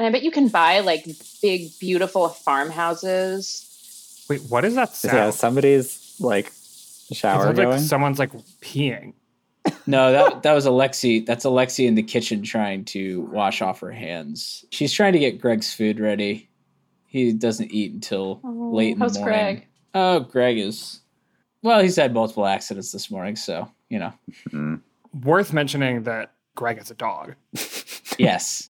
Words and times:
And 0.00 0.06
I 0.06 0.10
bet 0.12 0.22
you 0.22 0.30
can 0.30 0.48
buy 0.48 0.80
like 0.80 1.06
big, 1.42 1.78
beautiful 1.78 2.30
farmhouses. 2.30 4.24
Wait, 4.30 4.40
what 4.48 4.64
is 4.64 4.74
that 4.74 4.94
sound? 4.96 5.14
Yeah, 5.14 5.28
somebody's 5.28 6.16
like 6.18 6.50
shower 7.12 7.44
sounds 7.44 7.58
going. 7.58 7.68
like 7.68 7.80
someone's 7.80 8.18
like 8.18 8.32
peeing. 8.62 9.12
No, 9.86 10.10
that 10.10 10.42
that 10.44 10.54
was 10.54 10.64
Alexi. 10.64 11.26
That's 11.26 11.44
Alexi 11.44 11.86
in 11.86 11.96
the 11.96 12.02
kitchen 12.02 12.42
trying 12.42 12.86
to 12.86 13.20
wash 13.30 13.60
off 13.60 13.80
her 13.80 13.90
hands. 13.90 14.64
She's 14.70 14.90
trying 14.90 15.12
to 15.12 15.18
get 15.18 15.38
Greg's 15.38 15.74
food 15.74 16.00
ready. 16.00 16.48
He 17.04 17.34
doesn't 17.34 17.70
eat 17.70 17.92
until 17.92 18.40
Oh, 18.42 18.70
late 18.72 18.94
in 18.94 19.00
how's 19.00 19.12
the 19.12 19.20
morning. 19.20 19.38
How's 19.38 19.54
Greg? 19.54 19.68
Oh, 19.92 20.20
Greg 20.20 20.56
is 20.56 21.02
well, 21.62 21.82
he's 21.82 21.96
had 21.96 22.14
multiple 22.14 22.46
accidents 22.46 22.90
this 22.90 23.10
morning, 23.10 23.36
so 23.36 23.70
you 23.90 23.98
know. 23.98 24.14
Mm. 24.48 24.80
Worth 25.24 25.52
mentioning 25.52 26.04
that 26.04 26.32
Greg 26.54 26.78
is 26.78 26.90
a 26.90 26.94
dog. 26.94 27.34
Yes. 28.18 28.70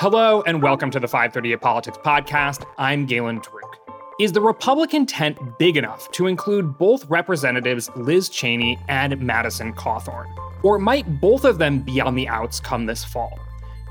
Hello 0.00 0.40
and 0.46 0.62
welcome 0.62 0.90
to 0.92 0.98
the 0.98 1.06
538 1.06 1.60
Politics 1.60 1.98
Podcast. 1.98 2.64
I'm 2.78 3.04
Galen 3.04 3.42
Druk. 3.42 3.74
Is 4.18 4.32
the 4.32 4.40
Republican 4.40 5.04
tent 5.04 5.36
big 5.58 5.76
enough 5.76 6.10
to 6.12 6.26
include 6.26 6.78
both 6.78 7.04
Representatives 7.10 7.90
Liz 7.96 8.30
Cheney 8.30 8.78
and 8.88 9.20
Madison 9.20 9.74
Cawthorn? 9.74 10.34
Or 10.62 10.78
might 10.78 11.20
both 11.20 11.44
of 11.44 11.58
them 11.58 11.80
be 11.80 12.00
on 12.00 12.14
the 12.14 12.26
outs 12.28 12.60
come 12.60 12.86
this 12.86 13.04
fall? 13.04 13.38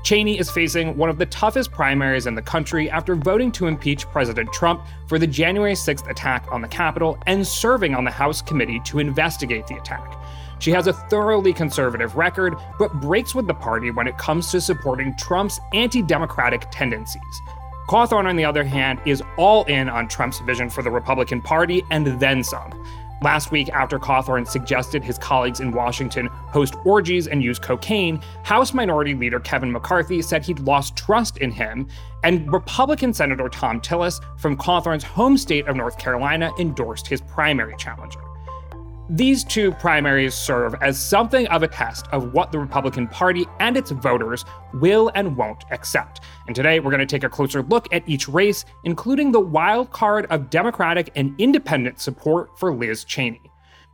Cheney 0.02 0.36
is 0.36 0.50
facing 0.50 0.96
one 0.96 1.10
of 1.10 1.18
the 1.18 1.26
toughest 1.26 1.70
primaries 1.70 2.26
in 2.26 2.34
the 2.34 2.42
country 2.42 2.90
after 2.90 3.14
voting 3.14 3.52
to 3.52 3.68
impeach 3.68 4.04
President 4.06 4.52
Trump 4.52 4.82
for 5.06 5.16
the 5.16 5.28
January 5.28 5.74
6th 5.74 6.10
attack 6.10 6.44
on 6.50 6.60
the 6.60 6.66
Capitol 6.66 7.18
and 7.28 7.46
serving 7.46 7.94
on 7.94 8.02
the 8.02 8.10
House 8.10 8.42
committee 8.42 8.80
to 8.86 8.98
investigate 8.98 9.68
the 9.68 9.76
attack. 9.76 10.20
She 10.60 10.70
has 10.72 10.86
a 10.86 10.92
thoroughly 10.92 11.52
conservative 11.52 12.16
record, 12.16 12.54
but 12.78 13.00
breaks 13.00 13.34
with 13.34 13.46
the 13.46 13.54
party 13.54 13.90
when 13.90 14.06
it 14.06 14.18
comes 14.18 14.50
to 14.52 14.60
supporting 14.60 15.16
Trump's 15.16 15.58
anti 15.72 16.02
democratic 16.02 16.66
tendencies. 16.70 17.40
Cawthorn, 17.88 18.26
on 18.26 18.36
the 18.36 18.44
other 18.44 18.62
hand, 18.62 19.00
is 19.04 19.22
all 19.36 19.64
in 19.64 19.88
on 19.88 20.06
Trump's 20.06 20.38
vision 20.40 20.70
for 20.70 20.82
the 20.82 20.90
Republican 20.90 21.42
Party 21.42 21.82
and 21.90 22.06
then 22.20 22.44
some. 22.44 22.70
Last 23.22 23.50
week, 23.50 23.68
after 23.70 23.98
Cawthorn 23.98 24.46
suggested 24.46 25.02
his 25.02 25.18
colleagues 25.18 25.60
in 25.60 25.72
Washington 25.72 26.26
host 26.26 26.74
orgies 26.84 27.26
and 27.26 27.42
use 27.42 27.58
cocaine, 27.58 28.20
House 28.44 28.72
Minority 28.72 29.14
Leader 29.14 29.40
Kevin 29.40 29.72
McCarthy 29.72 30.22
said 30.22 30.44
he'd 30.44 30.60
lost 30.60 30.96
trust 30.96 31.38
in 31.38 31.50
him, 31.50 31.88
and 32.22 32.50
Republican 32.52 33.12
Senator 33.12 33.48
Thom 33.48 33.80
Tillis 33.80 34.20
from 34.38 34.56
Cawthorn's 34.56 35.04
home 35.04 35.36
state 35.36 35.66
of 35.66 35.76
North 35.76 35.98
Carolina 35.98 36.50
endorsed 36.58 37.06
his 37.06 37.20
primary 37.20 37.74
challenger. 37.76 38.29
These 39.12 39.42
two 39.42 39.72
primaries 39.72 40.36
serve 40.36 40.76
as 40.80 40.96
something 40.96 41.48
of 41.48 41.64
a 41.64 41.68
test 41.68 42.06
of 42.12 42.32
what 42.32 42.52
the 42.52 42.60
Republican 42.60 43.08
Party 43.08 43.44
and 43.58 43.76
its 43.76 43.90
voters 43.90 44.44
will 44.74 45.10
and 45.16 45.36
won't 45.36 45.64
accept. 45.72 46.20
And 46.46 46.54
today 46.54 46.78
we're 46.78 46.92
going 46.92 47.00
to 47.00 47.06
take 47.06 47.24
a 47.24 47.28
closer 47.28 47.60
look 47.64 47.92
at 47.92 48.08
each 48.08 48.28
race, 48.28 48.64
including 48.84 49.32
the 49.32 49.40
wild 49.40 49.90
card 49.90 50.26
of 50.26 50.48
Democratic 50.48 51.10
and 51.16 51.34
independent 51.38 51.98
support 51.98 52.56
for 52.56 52.72
Liz 52.72 53.02
Cheney. 53.02 53.42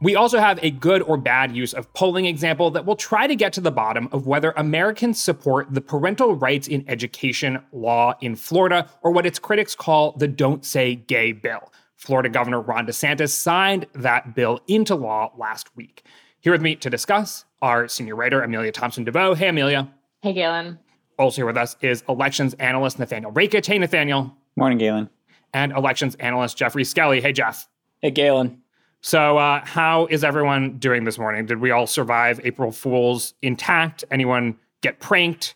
We 0.03 0.17
also 0.17 0.39
have 0.39 0.59
a 0.63 0.71
good 0.71 1.01
or 1.01 1.17
bad 1.17 1.57
use 1.57 1.73
of 1.73 1.91
polling 1.95 2.27
example 2.27 2.71
that 2.73 2.85
will 2.85 2.95
try 2.95 3.27
to 3.27 3.35
get 3.35 3.55
to 3.55 3.63
the 3.63 3.73
bottom 3.73 4.11
of 4.13 4.27
whether 4.27 4.51
Americans 4.59 5.19
support 5.19 5.73
the 5.73 5.81
parental 5.81 6.35
rights 6.35 6.69
in 6.69 6.85
education 6.89 7.63
law 7.73 8.13
in 8.21 8.37
Florida, 8.37 8.91
or 9.01 9.13
what 9.13 9.25
its 9.25 9.39
critics 9.39 9.75
call 9.75 10.13
the 10.19 10.29
Don't 10.29 10.63
Say 10.63 10.95
Gay 10.95 11.33
bill. 11.33 11.73
Florida 11.97 12.29
Governor 12.29 12.61
Ron 12.61 12.87
DeSantis 12.87 13.31
signed 13.31 13.87
that 13.95 14.35
bill 14.35 14.61
into 14.69 14.95
law 14.95 15.33
last 15.37 15.75
week. 15.77 16.05
Here 16.41 16.53
with 16.53 16.63
me 16.63 16.77
to 16.77 16.91
discuss 16.91 17.45
our 17.63 17.89
senior 17.89 18.15
writer, 18.15 18.43
Amelia 18.43 18.71
Thomson-DeVeaux. 18.71 19.37
Hey, 19.37 19.49
Amelia. 19.49 19.89
Hey, 20.23 20.33
Galen. 20.33 20.79
Also 21.19 21.37
here 21.37 21.47
with 21.47 21.57
us 21.57 21.77
is 21.81 22.05
elections 22.09 22.55
analyst 22.55 22.99
Nathaniel 22.99 23.33
Rakich. 23.33 23.67
Hey, 23.67 23.79
Nathaniel. 23.79 24.37
Morning, 24.55 24.79
Galen. 24.79 25.09
And 25.55 25.73
elections 25.73 26.15
analyst 26.17 26.57
Geoffrey 26.57 26.85
Skelley. 26.85 27.23
Hey, 27.23 27.33
Jeff. 27.33 27.69
Hey, 28.01 28.11
Galen. 28.11 28.61
So, 29.01 29.39
uh, 29.39 29.65
how 29.65 30.07
is 30.07 30.25
everyone 30.25 30.79
doing 30.79 31.05
this 31.05 31.19
morning? 31.19 31.47
Did 31.47 31.61
we 31.61 31.71
all 31.71 31.87
survive 31.87 32.41
April 32.45 32.73
Fools 32.73 33.35
intact? 33.41 34.05
Anyone 34.11 34.59
get 34.83 35.01
pranked? 35.01 35.55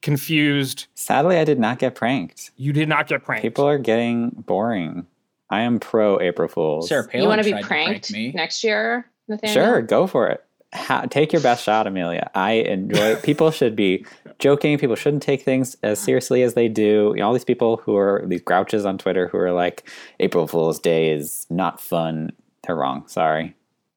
Confused? 0.00 0.86
Sadly, 0.94 1.38
I 1.38 1.44
did 1.44 1.58
not 1.58 1.78
get 1.78 1.94
pranked. 1.94 2.50
You 2.56 2.72
did 2.72 2.88
not 2.88 3.06
get 3.06 3.24
pranked. 3.24 3.42
People 3.42 3.66
are 3.66 3.78
getting 3.78 4.30
boring. 4.30 5.06
I 5.50 5.60
am 5.62 5.80
pro 5.80 6.20
April 6.20 6.48
Fools. 6.48 6.88
Sarah 6.88 7.06
Palin 7.06 7.22
you 7.22 7.28
want 7.28 7.42
to 7.42 7.44
be 7.44 7.62
pranked 7.62 7.68
prank 7.68 8.10
me. 8.10 8.32
next 8.32 8.62
year, 8.62 9.10
Nathaniel? 9.28 9.54
Sure, 9.54 9.82
go 9.82 10.06
for 10.06 10.28
it. 10.28 10.44
Ha- 10.74 11.06
take 11.08 11.32
your 11.32 11.40
best 11.40 11.64
shot, 11.64 11.86
Amelia. 11.86 12.30
I 12.34 12.52
enjoy. 12.52 13.16
people 13.16 13.50
should 13.50 13.74
be 13.74 14.04
joking. 14.38 14.76
People 14.76 14.96
shouldn't 14.96 15.22
take 15.22 15.42
things 15.42 15.76
as 15.82 15.98
seriously 15.98 16.42
as 16.42 16.52
they 16.54 16.68
do. 16.68 17.12
You 17.14 17.20
know, 17.20 17.28
all 17.28 17.32
these 17.32 17.44
people 17.44 17.78
who 17.78 17.96
are 17.96 18.22
these 18.26 18.42
grouches 18.42 18.84
on 18.84 18.98
Twitter 18.98 19.28
who 19.28 19.38
are 19.38 19.52
like, 19.52 19.88
April 20.20 20.46
Fool's 20.46 20.78
Day 20.78 21.10
is 21.10 21.46
not 21.48 21.80
fun. 21.80 22.32
They're 22.66 22.76
wrong. 22.76 23.08
Sorry. 23.08 23.54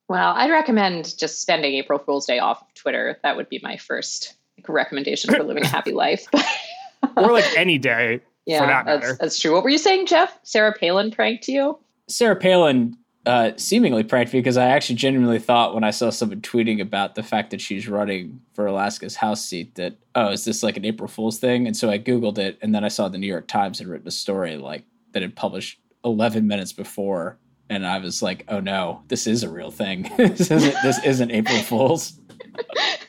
Well, 0.07 0.33
I'd 0.35 0.51
recommend 0.51 1.18
just 1.18 1.41
spending 1.41 1.73
April 1.73 2.00
Fool's 2.00 2.25
Day 2.25 2.39
off 2.39 2.62
of 2.62 2.73
Twitter. 2.73 3.19
That 3.23 3.35
would 3.35 3.50
be 3.50 3.59
my 3.62 3.75
first 3.75 4.35
like, 4.57 4.69
recommendation 4.69 5.33
for 5.33 5.44
living 5.44 5.63
a 5.63 5.68
happy 5.68 5.91
life. 5.94 6.28
or 7.18 7.31
like 7.31 7.45
any 7.57 7.78
day 7.78 8.18
for 8.18 8.31
yeah, 8.46 8.66
that 8.66 8.85
matter. 8.85 9.07
that's, 9.07 9.18
that's 9.19 9.40
true. 9.40 9.53
What 9.53 9.63
were 9.63 9.69
you 9.69 9.78
saying, 9.78 10.07
Jeff? 10.07 10.38
Sarah 10.44 10.74
Palin 10.74 11.12
pranked 11.12 11.47
you? 11.47 11.78
Sarah 12.07 12.35
Palin 12.35 12.97
uh, 13.25 13.52
seemingly 13.56 14.03
pranked 14.03 14.34
me 14.34 14.40
because 14.40 14.57
I 14.57 14.69
actually 14.69 14.96
genuinely 14.96 15.40
thought 15.40 15.75
when 15.75 15.84
I 15.84 15.91
saw 15.91 16.09
someone 16.09 16.41
tweeting 16.41 16.81
about 16.81 17.16
the 17.16 17.24
fact 17.24 17.51
that 17.51 17.62
she's 17.62 17.88
running 17.88 18.41
for 18.53 18.66
Alaska's 18.66 19.16
House 19.16 19.46
seat 19.46 19.75
that, 19.75 19.97
oh, 20.16 20.30
is 20.30 20.44
this 20.44 20.63
like 20.63 20.78
an 20.78 20.85
April 20.85 21.07
Fool's 21.07 21.38
thing? 21.38 21.68
And 21.68 21.78
so 21.78 21.90
I 21.90 22.00
Googled 22.00 22.40
it 22.40 22.57
and 22.62 22.74
then 22.74 22.84
I 22.84 22.88
saw 22.88 23.09
the 23.09 23.18
New 23.18 23.28
York 23.28 23.47
Times 23.47 23.80
had 23.80 23.88
written 23.88 24.07
a 24.07 24.12
story 24.12 24.57
like 24.57 24.85
that 25.12 25.22
had 25.22 25.35
published 25.35 25.80
11 26.03 26.47
minutes 26.47 26.74
before. 26.74 27.38
And 27.69 27.85
I 27.85 28.00
was 28.00 28.22
like, 28.22 28.44
oh 28.47 28.59
no, 28.59 29.03
this 29.07 29.28
is 29.28 29.44
a 29.44 29.50
real 29.50 29.72
thing. 29.72 30.12
this, 30.18 30.51
isn't, 30.51 30.75
this 30.84 31.03
isn't 31.06 31.31
April 31.31 31.59
Fool's. 31.59 32.19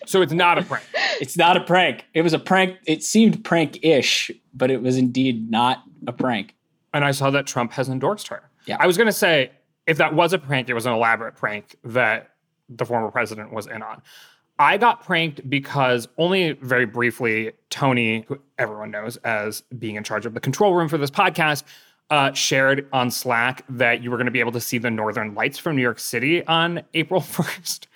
So 0.06 0.22
it's 0.22 0.32
not 0.32 0.58
a 0.58 0.62
prank. 0.62 0.84
It's 1.20 1.36
not 1.36 1.56
a 1.56 1.60
prank. 1.60 2.04
It 2.14 2.22
was 2.22 2.32
a 2.32 2.38
prank. 2.38 2.78
It 2.86 3.02
seemed 3.02 3.44
prank 3.44 3.78
ish, 3.82 4.30
but 4.52 4.70
it 4.70 4.82
was 4.82 4.96
indeed 4.96 5.50
not 5.50 5.82
a 6.06 6.12
prank. 6.12 6.54
And 6.92 7.04
I 7.04 7.12
saw 7.12 7.30
that 7.30 7.46
Trump 7.46 7.72
has 7.72 7.88
endorsed 7.88 8.28
her. 8.28 8.50
Yeah. 8.66 8.76
I 8.78 8.86
was 8.86 8.96
going 8.96 9.06
to 9.06 9.12
say, 9.12 9.52
if 9.86 9.98
that 9.98 10.14
was 10.14 10.32
a 10.32 10.38
prank, 10.38 10.68
it 10.68 10.74
was 10.74 10.86
an 10.86 10.92
elaborate 10.92 11.36
prank 11.36 11.76
that 11.84 12.30
the 12.68 12.84
former 12.84 13.10
president 13.10 13.52
was 13.52 13.66
in 13.66 13.82
on. 13.82 14.02
I 14.58 14.76
got 14.76 15.02
pranked 15.02 15.48
because 15.48 16.08
only 16.18 16.52
very 16.52 16.84
briefly, 16.86 17.52
Tony, 17.70 18.24
who 18.28 18.38
everyone 18.58 18.90
knows 18.90 19.16
as 19.18 19.62
being 19.78 19.96
in 19.96 20.04
charge 20.04 20.26
of 20.26 20.34
the 20.34 20.40
control 20.40 20.74
room 20.74 20.88
for 20.88 20.98
this 20.98 21.10
podcast, 21.10 21.64
uh, 22.12 22.30
shared 22.34 22.86
on 22.92 23.10
Slack 23.10 23.64
that 23.70 24.02
you 24.02 24.10
were 24.10 24.18
going 24.18 24.26
to 24.26 24.30
be 24.30 24.40
able 24.40 24.52
to 24.52 24.60
see 24.60 24.76
the 24.76 24.90
northern 24.90 25.34
lights 25.34 25.56
from 25.56 25.76
New 25.76 25.82
York 25.82 25.98
City 25.98 26.46
on 26.46 26.82
April 26.94 27.22
1st, 27.22 27.86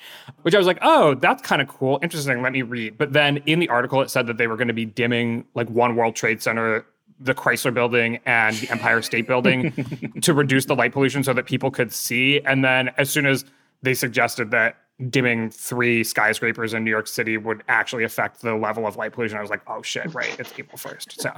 which 0.40 0.54
I 0.54 0.58
was 0.58 0.66
like, 0.66 0.78
oh, 0.80 1.16
that's 1.16 1.42
kind 1.42 1.60
of 1.60 1.68
cool. 1.68 1.98
Interesting. 2.02 2.40
Let 2.40 2.52
me 2.52 2.62
read. 2.62 2.96
But 2.96 3.12
then 3.12 3.42
in 3.44 3.58
the 3.58 3.68
article, 3.68 4.00
it 4.00 4.08
said 4.08 4.26
that 4.28 4.38
they 4.38 4.46
were 4.46 4.56
going 4.56 4.68
to 4.68 4.74
be 4.74 4.86
dimming 4.86 5.44
like 5.54 5.68
One 5.68 5.96
World 5.96 6.16
Trade 6.16 6.40
Center, 6.40 6.86
the 7.20 7.34
Chrysler 7.34 7.74
building, 7.74 8.18
and 8.24 8.56
the 8.56 8.70
Empire 8.70 9.02
State 9.02 9.26
Building 9.26 9.72
to 10.22 10.32
reduce 10.32 10.64
the 10.64 10.74
light 10.74 10.94
pollution 10.94 11.22
so 11.22 11.34
that 11.34 11.44
people 11.44 11.70
could 11.70 11.92
see. 11.92 12.40
And 12.40 12.64
then 12.64 12.92
as 12.96 13.10
soon 13.10 13.26
as 13.26 13.44
they 13.82 13.92
suggested 13.92 14.50
that 14.52 14.78
dimming 15.10 15.50
three 15.50 16.02
skyscrapers 16.02 16.72
in 16.72 16.84
New 16.84 16.90
York 16.90 17.06
City 17.06 17.36
would 17.36 17.62
actually 17.68 18.04
affect 18.04 18.40
the 18.40 18.54
level 18.54 18.86
of 18.86 18.96
light 18.96 19.12
pollution, 19.12 19.36
I 19.36 19.42
was 19.42 19.50
like, 19.50 19.60
oh 19.66 19.82
shit, 19.82 20.14
right, 20.14 20.34
it's 20.40 20.58
April 20.58 20.78
1st. 20.78 21.20
So, 21.20 21.32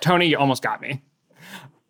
Tony, 0.00 0.26
you 0.26 0.38
almost 0.38 0.62
got 0.62 0.80
me. 0.80 1.02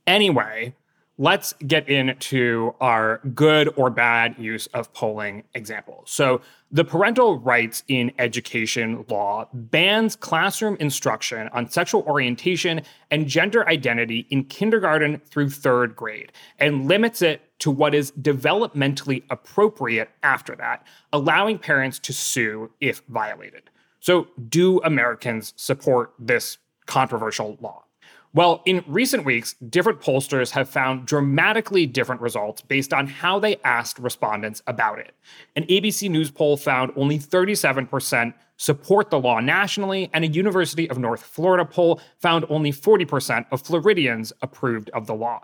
Anyway, 0.06 0.74
let's 1.20 1.52
get 1.66 1.86
into 1.86 2.74
our 2.80 3.20
good 3.34 3.70
or 3.76 3.90
bad 3.90 4.34
use 4.38 4.66
of 4.68 4.90
polling 4.94 5.44
examples. 5.54 6.10
So, 6.10 6.40
the 6.72 6.84
parental 6.84 7.38
rights 7.40 7.82
in 7.88 8.12
education 8.18 9.04
law 9.08 9.48
bans 9.52 10.16
classroom 10.16 10.76
instruction 10.80 11.48
on 11.52 11.68
sexual 11.68 12.02
orientation 12.02 12.82
and 13.10 13.26
gender 13.26 13.68
identity 13.68 14.26
in 14.30 14.44
kindergarten 14.44 15.20
through 15.26 15.50
third 15.50 15.94
grade 15.94 16.32
and 16.58 16.86
limits 16.86 17.22
it 17.22 17.42
to 17.58 17.70
what 17.70 17.94
is 17.94 18.12
developmentally 18.12 19.24
appropriate 19.30 20.10
after 20.22 20.56
that, 20.56 20.86
allowing 21.12 21.58
parents 21.58 21.98
to 21.98 22.12
sue 22.12 22.70
if 22.80 23.02
violated. 23.08 23.68
So, 24.00 24.28
do 24.48 24.80
Americans 24.80 25.52
support 25.56 26.14
this 26.18 26.56
controversial 26.86 27.58
law? 27.60 27.84
Well, 28.32 28.62
in 28.64 28.84
recent 28.86 29.24
weeks, 29.24 29.54
different 29.54 30.00
pollsters 30.00 30.52
have 30.52 30.70
found 30.70 31.04
dramatically 31.04 31.84
different 31.86 32.20
results 32.20 32.62
based 32.62 32.92
on 32.92 33.08
how 33.08 33.40
they 33.40 33.56
asked 33.64 33.98
respondents 33.98 34.62
about 34.68 35.00
it. 35.00 35.16
An 35.56 35.64
ABC 35.64 36.08
News 36.08 36.30
poll 36.30 36.56
found 36.56 36.92
only 36.94 37.18
37% 37.18 38.32
support 38.56 39.10
the 39.10 39.18
law 39.18 39.40
nationally, 39.40 40.10
and 40.12 40.24
a 40.24 40.28
University 40.28 40.88
of 40.90 40.98
North 40.98 41.24
Florida 41.24 41.64
poll 41.64 42.00
found 42.20 42.44
only 42.48 42.70
40% 42.70 43.46
of 43.50 43.62
Floridians 43.62 44.32
approved 44.42 44.90
of 44.90 45.08
the 45.08 45.14
law. 45.14 45.40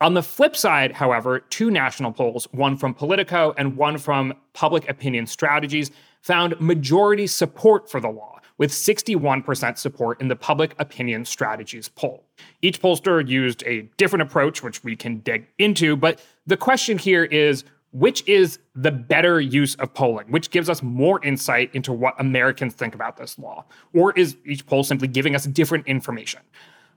On 0.00 0.14
the 0.14 0.22
flip 0.22 0.54
side, 0.54 0.92
however, 0.92 1.40
two 1.40 1.72
national 1.72 2.12
polls, 2.12 2.46
one 2.52 2.76
from 2.76 2.94
Politico 2.94 3.52
and 3.58 3.76
one 3.76 3.98
from 3.98 4.32
Public 4.52 4.88
Opinion 4.88 5.26
Strategies, 5.26 5.90
found 6.22 6.60
majority 6.60 7.26
support 7.26 7.90
for 7.90 8.00
the 8.00 8.08
law, 8.08 8.37
with 8.58 8.70
61% 8.70 9.78
support 9.78 10.20
in 10.20 10.28
the 10.28 10.36
Public 10.36 10.74
Opinion 10.78 11.24
Strategies 11.24 11.88
poll. 11.88 12.24
Each 12.60 12.80
pollster 12.80 13.26
used 13.26 13.62
a 13.66 13.82
different 13.96 14.22
approach, 14.22 14.62
which 14.62 14.84
we 14.84 14.96
can 14.96 15.18
dig 15.20 15.46
into, 15.58 15.96
but 15.96 16.20
the 16.46 16.56
question 16.56 16.98
here 16.98 17.24
is 17.24 17.64
which 17.92 18.26
is 18.28 18.58
the 18.74 18.90
better 18.90 19.40
use 19.40 19.74
of 19.76 19.94
polling, 19.94 20.30
which 20.30 20.50
gives 20.50 20.68
us 20.68 20.82
more 20.82 21.24
insight 21.24 21.74
into 21.74 21.92
what 21.92 22.14
Americans 22.18 22.74
think 22.74 22.94
about 22.94 23.16
this 23.16 23.38
law? 23.38 23.64
Or 23.94 24.12
is 24.12 24.36
each 24.44 24.66
poll 24.66 24.84
simply 24.84 25.08
giving 25.08 25.34
us 25.34 25.46
different 25.46 25.86
information? 25.86 26.40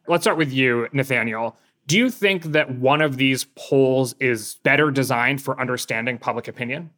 Let's 0.08 0.24
start 0.24 0.38
with 0.38 0.52
you, 0.52 0.90
Nathaniel. 0.92 1.56
Do 1.88 1.98
you 1.98 2.10
think 2.10 2.44
that 2.52 2.78
one 2.78 3.02
of 3.02 3.18
these 3.18 3.46
polls 3.56 4.16
is 4.20 4.56
better 4.64 4.92
designed 4.92 5.42
for 5.42 5.60
understanding 5.60 6.18
public 6.18 6.48
opinion? 6.48 6.90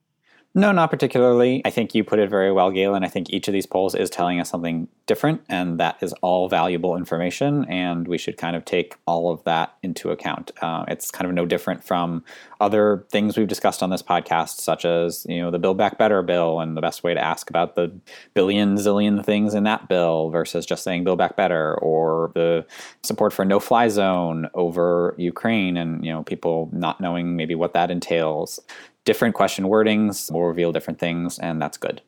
No, 0.56 0.72
not 0.72 0.92
particularly. 0.92 1.64
I 1.66 1.72
think 1.72 1.96
you 1.96 2.04
put 2.04 2.20
it 2.20 2.30
very 2.30 2.52
well, 2.52 2.70
Galen. 2.70 3.04
I 3.04 3.08
think 3.08 3.32
each 3.32 3.48
of 3.48 3.54
these 3.54 3.66
polls 3.66 3.96
is 3.96 4.08
telling 4.08 4.40
us 4.40 4.52
something 4.52 4.88
different, 5.08 5.42
and 5.50 5.80
that 5.80 5.98
is 6.00 6.14
all 6.22 6.48
valuable 6.48 6.96
information, 6.96 7.66
and 7.66 8.08
we 8.08 8.20
should 8.20 8.38
kind 8.38 8.56
of 8.56 8.64
take 8.64 8.96
all 9.08 9.32
of 9.32 9.44
that 9.46 9.74
into 9.82 10.12
account. 10.12 10.52
Uh, 10.62 10.86
it's 10.88 11.10
kind 11.10 11.28
of 11.28 11.34
no 11.34 11.48
different 11.48 11.84
from 11.84 12.24
other 12.62 13.04
things 13.10 13.36
we've 13.36 13.48
discussed 13.48 13.82
on 13.82 13.90
this 13.90 14.04
podcast, 14.04 14.62
such 14.62 14.86
as 14.86 15.26
you 15.28 15.42
know 15.42 15.50
the 15.50 15.58
Build 15.58 15.76
Back 15.80 15.98
Better 15.98 16.22
bill, 16.22 16.60
and 16.60 16.78
the 16.78 16.82
best 16.82 17.04
way 17.04 17.16
to 17.16 17.20
ask 17.20 17.50
about 17.50 17.74
the 17.74 17.92
billion 18.36 18.76
zillion 18.76 19.26
things 19.26 19.56
in 19.56 19.64
that 19.64 19.90
bill 19.90 20.30
versus 20.30 20.68
just 20.68 20.84
saying 20.84 21.04
Build 21.04 21.18
Back 21.18 21.36
Better, 21.36 21.80
or 21.80 22.32
the 22.36 22.64
support 23.02 23.34
for 23.34 23.44
no-fly 23.44 23.88
zone 23.88 24.48
over 24.54 25.16
Ukraine, 25.18 25.78
and 25.78 26.06
you 26.06 26.14
know 26.14 26.22
people 26.22 26.70
not 26.72 27.02
knowing 27.02 27.36
maybe 27.36 27.56
what 27.56 27.74
that 27.74 27.90
entails 27.90 28.60
different 29.06 29.36
question 29.36 29.66
wordings 29.66 30.32
will 30.32 30.44
reveal 30.44 30.72
different 30.72 31.00
things, 31.00 31.40
and 31.40 31.62
that's 31.62 31.78
good. 31.78 32.02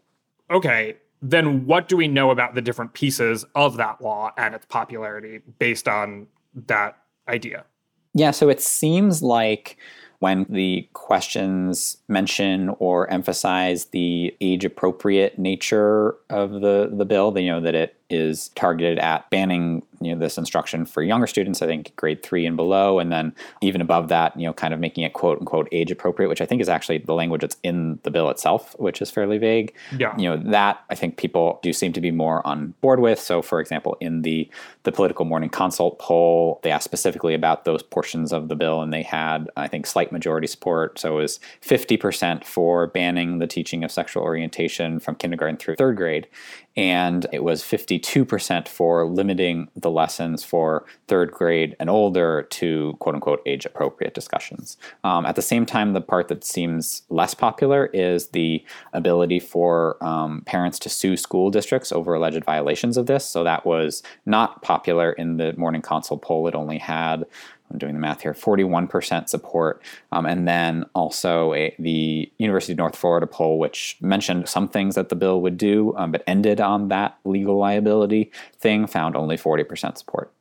Okay, 0.49 0.95
then 1.21 1.65
what 1.65 1.87
do 1.87 1.97
we 1.97 2.07
know 2.07 2.31
about 2.31 2.55
the 2.55 2.61
different 2.61 2.93
pieces 2.93 3.45
of 3.55 3.77
that 3.77 4.01
law 4.01 4.31
and 4.37 4.53
its 4.53 4.65
popularity 4.65 5.41
based 5.59 5.87
on 5.87 6.27
that 6.67 6.97
idea? 7.27 7.65
Yeah, 8.13 8.31
so 8.31 8.49
it 8.49 8.61
seems 8.61 9.21
like 9.21 9.77
when 10.19 10.45
the 10.49 10.87
questions 10.93 11.97
mention 12.07 12.69
or 12.79 13.09
emphasize 13.11 13.85
the 13.85 14.35
age 14.39 14.63
appropriate 14.63 15.37
nature 15.37 16.15
of 16.29 16.61
the, 16.61 16.89
the 16.91 17.05
bill, 17.05 17.37
you 17.37 17.51
know, 17.51 17.59
that 17.59 17.75
it 17.75 17.97
is 18.09 18.49
targeted 18.49 18.99
at 18.99 19.29
banning 19.29 19.81
you 20.01 20.13
know 20.13 20.19
this 20.19 20.37
instruction 20.37 20.85
for 20.85 21.01
younger 21.01 21.25
students 21.25 21.61
i 21.61 21.65
think 21.65 21.95
grade 21.95 22.21
three 22.21 22.45
and 22.45 22.55
below 22.55 22.99
and 22.99 23.11
then 23.11 23.33
even 23.61 23.81
above 23.81 24.09
that 24.09 24.37
you 24.39 24.45
know 24.45 24.53
kind 24.53 24.73
of 24.73 24.79
making 24.79 25.03
it 25.03 25.13
quote 25.13 25.39
unquote 25.39 25.67
age 25.71 25.89
appropriate 25.89 26.29
which 26.29 26.41
i 26.41 26.45
think 26.45 26.61
is 26.61 26.69
actually 26.69 26.97
the 26.99 27.13
language 27.13 27.41
that's 27.41 27.57
in 27.63 27.99
the 28.03 28.11
bill 28.11 28.29
itself 28.29 28.75
which 28.79 29.01
is 29.01 29.11
fairly 29.11 29.37
vague. 29.37 29.73
Yeah. 29.97 30.15
You 30.17 30.29
know 30.29 30.51
that 30.51 30.83
i 30.89 30.95
think 30.95 31.17
people 31.17 31.59
do 31.61 31.73
seem 31.73 31.93
to 31.93 32.01
be 32.01 32.11
more 32.11 32.45
on 32.45 32.73
board 32.81 32.99
with. 32.99 33.19
So 33.19 33.41
for 33.41 33.59
example 33.59 33.97
in 33.99 34.21
the 34.21 34.49
the 34.83 34.91
Politico 34.91 35.23
morning 35.23 35.49
consult 35.49 35.99
poll 35.99 36.59
they 36.63 36.71
asked 36.71 36.83
specifically 36.83 37.33
about 37.33 37.65
those 37.65 37.83
portions 37.83 38.31
of 38.31 38.47
the 38.47 38.55
bill 38.55 38.81
and 38.81 38.93
they 38.93 39.03
had 39.03 39.49
i 39.57 39.67
think 39.67 39.85
slight 39.85 40.11
majority 40.11 40.47
support. 40.47 40.99
So 40.99 41.17
it 41.17 41.21
was 41.21 41.39
50% 41.61 42.43
for 42.43 42.87
banning 42.87 43.39
the 43.39 43.47
teaching 43.47 43.83
of 43.83 43.91
sexual 43.91 44.23
orientation 44.23 44.99
from 44.99 45.15
kindergarten 45.15 45.57
through 45.57 45.75
third 45.75 45.97
grade 45.97 46.27
and 46.75 47.25
it 47.31 47.43
was 47.43 47.63
52% 47.63 48.67
for 48.67 49.07
limiting 49.07 49.69
the 49.75 49.89
lessons 49.89 50.43
for 50.43 50.85
third 51.07 51.31
grade 51.31 51.75
and 51.79 51.89
older 51.89 52.43
to 52.43 52.95
quote 52.99 53.15
unquote 53.15 53.41
age 53.45 53.65
appropriate 53.65 54.13
discussions. 54.13 54.77
Um, 55.03 55.25
at 55.25 55.35
the 55.35 55.41
same 55.41 55.65
time, 55.65 55.93
the 55.93 56.01
part 56.01 56.27
that 56.27 56.43
seems 56.43 57.03
less 57.09 57.33
popular 57.33 57.87
is 57.87 58.27
the 58.29 58.63
ability 58.93 59.39
for 59.39 60.03
um, 60.03 60.41
parents 60.45 60.77
to 60.79 60.89
sue 60.89 61.15
school 61.15 61.49
districts 61.49 61.91
over 61.91 62.13
alleged 62.13 62.43
violations 62.43 62.97
of 62.97 63.05
this. 63.05 63.25
So 63.25 63.43
that 63.43 63.65
was 63.65 64.03
not 64.25 64.61
popular 64.61 65.13
in 65.13 65.37
the 65.37 65.53
morning 65.57 65.81
consult 65.81 66.21
poll. 66.21 66.47
It 66.47 66.55
only 66.55 66.77
had 66.77 67.25
I'm 67.71 67.77
doing 67.77 67.93
the 67.93 67.99
math 67.99 68.21
here, 68.21 68.33
41% 68.33 69.27
support. 69.27 69.81
Um, 70.11 70.25
and 70.25 70.47
then 70.47 70.85
also 70.93 71.53
a, 71.53 71.75
the 71.79 72.31
University 72.37 72.73
of 72.73 72.77
North 72.77 72.95
Florida 72.95 73.27
poll, 73.27 73.59
which 73.59 73.97
mentioned 74.01 74.47
some 74.47 74.67
things 74.67 74.95
that 74.95 75.09
the 75.09 75.15
bill 75.15 75.41
would 75.41 75.57
do, 75.57 75.93
um, 75.97 76.11
but 76.11 76.23
ended 76.27 76.61
on 76.61 76.89
that 76.89 77.17
legal 77.25 77.57
liability 77.57 78.31
thing, 78.59 78.87
found 78.87 79.15
only 79.15 79.37
40% 79.37 79.97
support. 79.97 80.31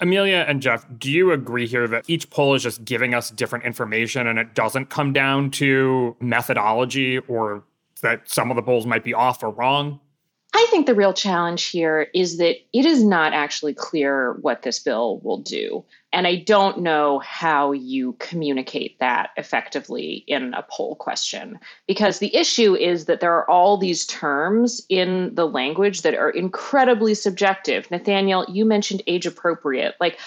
Amelia 0.00 0.44
and 0.46 0.62
Jeff, 0.62 0.86
do 0.96 1.10
you 1.10 1.32
agree 1.32 1.66
here 1.66 1.88
that 1.88 2.04
each 2.08 2.30
poll 2.30 2.54
is 2.54 2.62
just 2.62 2.84
giving 2.84 3.14
us 3.14 3.30
different 3.30 3.64
information 3.64 4.26
and 4.28 4.38
it 4.38 4.54
doesn't 4.54 4.90
come 4.90 5.12
down 5.12 5.50
to 5.52 6.16
methodology 6.20 7.18
or 7.18 7.64
that 8.02 8.30
some 8.30 8.50
of 8.50 8.56
the 8.56 8.62
polls 8.62 8.86
might 8.86 9.02
be 9.02 9.12
off 9.12 9.42
or 9.42 9.50
wrong? 9.50 9.98
I 10.54 10.66
think 10.70 10.86
the 10.86 10.94
real 10.94 11.12
challenge 11.12 11.66
here 11.66 12.08
is 12.14 12.38
that 12.38 12.56
it 12.72 12.86
is 12.86 13.04
not 13.04 13.34
actually 13.34 13.74
clear 13.74 14.38
what 14.40 14.62
this 14.62 14.78
bill 14.78 15.20
will 15.20 15.38
do. 15.38 15.84
And 16.10 16.26
I 16.26 16.36
don't 16.36 16.80
know 16.80 17.18
how 17.18 17.72
you 17.72 18.14
communicate 18.18 18.98
that 18.98 19.30
effectively 19.36 20.24
in 20.26 20.54
a 20.54 20.64
poll 20.70 20.96
question. 20.96 21.58
Because 21.86 22.18
the 22.18 22.34
issue 22.34 22.74
is 22.74 23.04
that 23.04 23.20
there 23.20 23.34
are 23.34 23.48
all 23.50 23.76
these 23.76 24.06
terms 24.06 24.84
in 24.88 25.34
the 25.34 25.46
language 25.46 26.00
that 26.00 26.14
are 26.14 26.30
incredibly 26.30 27.14
subjective. 27.14 27.90
Nathaniel, 27.90 28.46
you 28.48 28.64
mentioned 28.64 29.02
age 29.06 29.26
appropriate. 29.26 29.96
Like, 30.00 30.18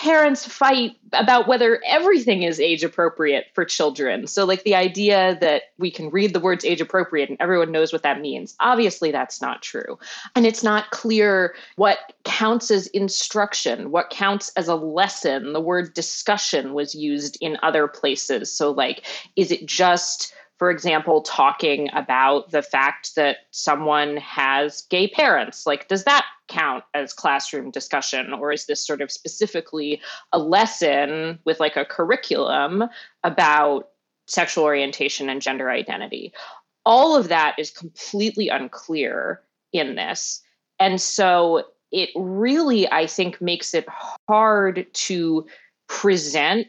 parents 0.00 0.46
fight 0.46 0.92
about 1.12 1.46
whether 1.46 1.78
everything 1.84 2.42
is 2.42 2.58
age 2.58 2.82
appropriate 2.82 3.48
for 3.52 3.66
children. 3.66 4.26
So, 4.26 4.46
like 4.46 4.62
the 4.62 4.74
idea 4.74 5.36
that 5.42 5.64
we 5.76 5.90
can 5.90 6.08
read 6.08 6.32
the 6.32 6.40
words 6.40 6.64
age 6.64 6.80
appropriate 6.80 7.28
and 7.28 7.36
everyone 7.38 7.70
knows 7.70 7.92
what 7.92 8.02
that 8.02 8.22
means. 8.22 8.56
Obviously, 8.60 9.10
that's 9.10 9.42
not 9.42 9.60
true. 9.60 9.98
And 10.34 10.46
it's 10.46 10.62
not 10.62 10.90
clear 10.90 11.54
what 11.76 12.14
counts 12.24 12.70
as 12.70 12.86
instruction, 12.88 13.90
what 13.90 14.08
counts 14.08 14.50
as 14.56 14.68
a 14.68 14.74
lesson. 14.74 15.52
The 15.52 15.60
word 15.60 15.92
discussion 15.92 16.72
was 16.72 16.94
used 16.94 17.36
in 17.42 17.58
other 17.62 17.86
places. 17.86 18.50
So, 18.50 18.70
like, 18.70 19.04
is 19.36 19.50
it 19.50 19.66
just 19.66 20.32
for 20.56 20.70
example, 20.70 21.22
talking 21.22 21.88
about 21.94 22.50
the 22.50 22.60
fact 22.60 23.14
that 23.16 23.38
someone 23.50 24.18
has 24.18 24.82
gay 24.90 25.08
parents. 25.08 25.66
Like, 25.66 25.88
does 25.88 26.04
that 26.04 26.26
count 26.50 26.84
as 26.94 27.12
classroom 27.12 27.70
discussion? 27.70 28.32
Or 28.32 28.52
is 28.52 28.66
this 28.66 28.84
sort 28.84 29.00
of 29.00 29.10
specifically 29.10 30.00
a 30.32 30.38
lesson 30.38 31.38
with 31.44 31.60
like 31.60 31.76
a 31.76 31.84
curriculum 31.84 32.84
about 33.24 33.88
sexual 34.26 34.64
orientation 34.64 35.30
and 35.30 35.40
gender 35.40 35.70
identity? 35.70 36.32
All 36.84 37.16
of 37.16 37.28
that 37.28 37.54
is 37.58 37.70
completely 37.70 38.48
unclear 38.48 39.40
in 39.72 39.94
this. 39.94 40.42
And 40.78 41.00
so 41.00 41.64
it 41.92 42.10
really, 42.14 42.90
I 42.90 43.06
think, 43.06 43.40
makes 43.40 43.74
it 43.74 43.86
hard 44.28 44.86
to 44.92 45.46
present 45.88 46.66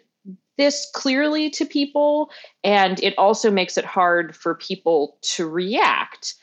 this 0.57 0.87
clearly 0.93 1.49
to 1.49 1.65
people 1.65 2.29
and 2.63 3.01
it 3.01 3.17
also 3.17 3.49
makes 3.49 3.77
it 3.77 3.85
hard 3.85 4.35
for 4.35 4.53
people 4.53 5.17
to 5.21 5.47
react 5.47 6.35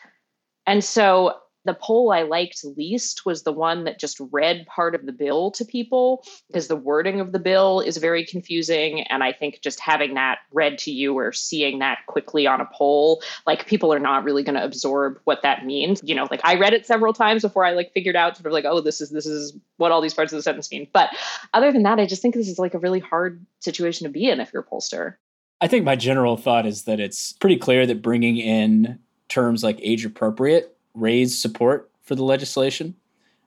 and 0.67 0.83
so 0.83 1.35
the 1.69 1.75
poll 1.75 2.13
I 2.13 2.23
liked 2.23 2.65
least 2.65 3.27
was 3.27 3.43
the 3.43 3.53
one 3.53 3.85
that 3.85 3.99
just 3.99 4.19
read 4.33 4.67
part 4.67 4.95
of 4.95 5.05
the 5.05 5.13
bill 5.13 5.51
to 5.51 5.67
people 5.67 6.25
because 6.47 6.67
the 6.67 6.77
wording 6.77 7.21
of 7.21 7.33
the 7.33 7.39
bill 7.39 7.81
is 7.81 7.99
very 7.99 8.25
confusing. 8.25 9.03
And 9.03 9.23
I 9.23 9.35
think 9.35 9.61
just 9.61 9.79
having 9.79 10.15
that 10.15 10.39
read 10.51 10.79
to 10.79 10.91
you 10.91 11.13
or 11.13 11.31
seeing 11.31 11.79
that 11.81 11.99
quickly 12.07 12.47
on 12.47 12.63
a 12.63 12.69
poll, 12.73 13.23
like 13.47 13.67
people 13.67 13.93
are 13.93 13.99
not 13.99 14.25
really 14.25 14.43
going 14.43 14.55
to 14.55 14.65
absorb 14.65 15.21
what 15.25 15.43
that 15.43 15.67
means. 15.67 16.01
You 16.03 16.15
know, 16.15 16.27
like 16.31 16.41
I 16.43 16.55
read 16.55 16.73
it 16.73 16.87
several 16.87 17.13
times 17.13 17.43
before 17.43 17.67
I 17.67 17.73
like 17.73 17.93
figured 17.93 18.17
out 18.17 18.35
sort 18.35 18.47
of 18.47 18.53
like, 18.53 18.65
oh, 18.65 18.81
this 18.81 19.03
is 19.03 19.11
this 19.11 19.27
is 19.27 19.55
what 19.77 19.93
all 19.93 20.01
these 20.01 20.15
parts 20.15 20.33
of 20.33 20.39
the 20.39 20.43
sentence 20.43 20.71
mean. 20.71 20.89
But 20.95 21.11
other 21.53 21.71
than 21.71 21.83
that, 21.83 22.01
I 22.01 22.07
just 22.07 22.23
think 22.23 22.35
this 22.35 22.49
is 22.49 22.59
like 22.59 22.73
a 22.73 22.79
really 22.79 23.01
hard 23.01 23.45
situation 23.61 24.07
to 24.07 24.11
be 24.11 24.31
in 24.31 24.41
if 24.41 24.55
you're 24.55 24.63
a 24.63 24.67
pollster. 24.67 25.17
I 25.61 25.69
think 25.69 25.85
my 25.85 25.97
general 25.97 26.39
thought 26.39 26.65
is 26.65 26.85
that 26.85 26.99
it's 26.99 27.35
pretty 27.35 27.59
clear 27.59 27.85
that 27.85 28.01
bringing 28.01 28.39
in 28.39 28.99
terms 29.29 29.63
like 29.63 29.79
age 29.83 30.07
appropriate 30.07 30.78
raise 30.95 31.39
support 31.39 31.91
for 32.03 32.15
the 32.15 32.25
legislation, 32.25 32.95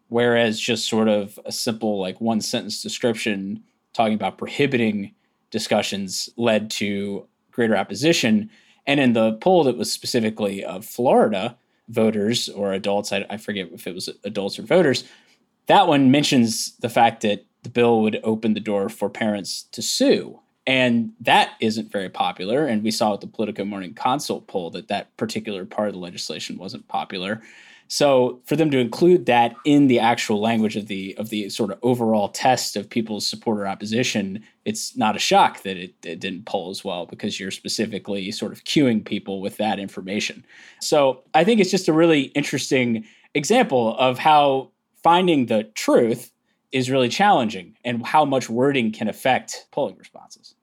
whereas 0.10 0.60
just 0.60 0.88
sort 0.88 1.08
of 1.08 1.40
a 1.46 1.52
simple, 1.52 2.00
like 2.00 2.22
one 2.22 2.42
sentence 2.42 2.82
description 2.82 3.64
talking 3.94 4.14
about 4.14 4.38
prohibiting 4.38 5.14
discussions 5.50 6.30
led 6.38 6.70
to 6.72 7.28
greater 7.52 7.76
opposition. 7.76 8.50
And 8.88 9.00
in 9.00 9.14
the 9.14 9.34
poll 9.34 9.64
that 9.66 9.78
was 9.78 9.92
specifically 9.92 10.64
of 10.64 10.86
Florida 10.86 11.58
voters 11.90 12.50
or 12.50 12.74
adults, 12.74 13.12
I, 13.12 13.26
I 13.30 13.38
forget 13.38 13.70
if 13.74 13.86
it 13.86 13.94
was 13.94 14.10
adults 14.24 14.58
or 14.58 14.64
voters, 14.64 15.04
that 15.68 15.88
one 15.88 16.12
mentions 16.12 16.76
the 16.78 16.90
fact 16.90 17.22
that 17.22 17.46
the 17.64 17.70
bill 17.70 18.02
would 18.02 18.20
open 18.24 18.54
the 18.54 18.60
door 18.60 18.90
for 18.90 19.10
parents 19.10 19.64
to 19.72 19.82
sue 19.82 20.40
And 20.72 21.12
that 21.20 21.56
isn't 21.60 21.92
very 21.92 22.08
popular. 22.08 22.66
And 22.66 22.82
we 22.82 22.92
saw 22.92 23.12
with 23.12 23.20
the 23.20 23.28
Politico 23.28 23.66
Morning 23.66 23.94
Consult 23.94 24.48
poll 24.48 24.70
that 24.70 24.88
that 24.88 25.18
particular 25.18 25.66
part 25.66 25.90
of 25.90 25.94
the 25.94 26.00
legislation 26.00 26.58
wasn't 26.58 26.88
popular. 26.88 27.42
So 27.90 28.40
for 28.46 28.56
them 28.56 28.72
to 28.72 28.78
include 28.78 29.26
that 29.26 29.54
in 29.66 29.88
the 29.88 30.00
actual 30.00 30.40
language 30.40 30.78
of 30.78 30.88
the 30.88 31.14
of 31.18 31.28
the 31.28 31.50
sort 31.50 31.72
of 31.72 31.80
overall 31.82 32.30
test 32.30 32.78
of 32.78 32.90
people's 32.90 33.28
support 33.28 33.60
or 33.60 33.68
opposition, 33.68 34.46
it's 34.64 34.96
not 34.96 35.18
a 35.18 35.20
shock 35.20 35.64
that 35.64 35.76
it, 35.76 35.94
it 36.06 36.22
didn't 36.22 36.46
poll 36.46 36.70
as 36.70 36.86
well 36.86 37.06
because 37.06 37.38
you're 37.38 37.52
specifically 37.52 38.32
sort 38.32 38.54
of 38.54 38.64
cueing 38.64 39.04
people 39.04 39.42
with 39.42 39.58
that 39.58 39.78
information. 39.78 40.46
So 40.80 41.22
I 41.34 41.44
think 41.44 41.60
it's 41.60 41.70
just 41.70 41.90
a 41.90 41.94
really 41.94 42.32
interesting 42.34 43.04
example 43.34 43.98
of 43.98 44.20
how 44.20 44.72
finding 45.04 45.48
the 45.48 45.66
truth 45.76 46.32
is 46.72 46.90
really 46.90 47.10
challenging 47.10 47.76
and 47.84 48.06
how 48.06 48.24
much 48.24 48.50
wording 48.50 48.94
can 48.94 49.10
affect 49.10 49.68
polling 49.72 49.98
responses. 49.98 50.56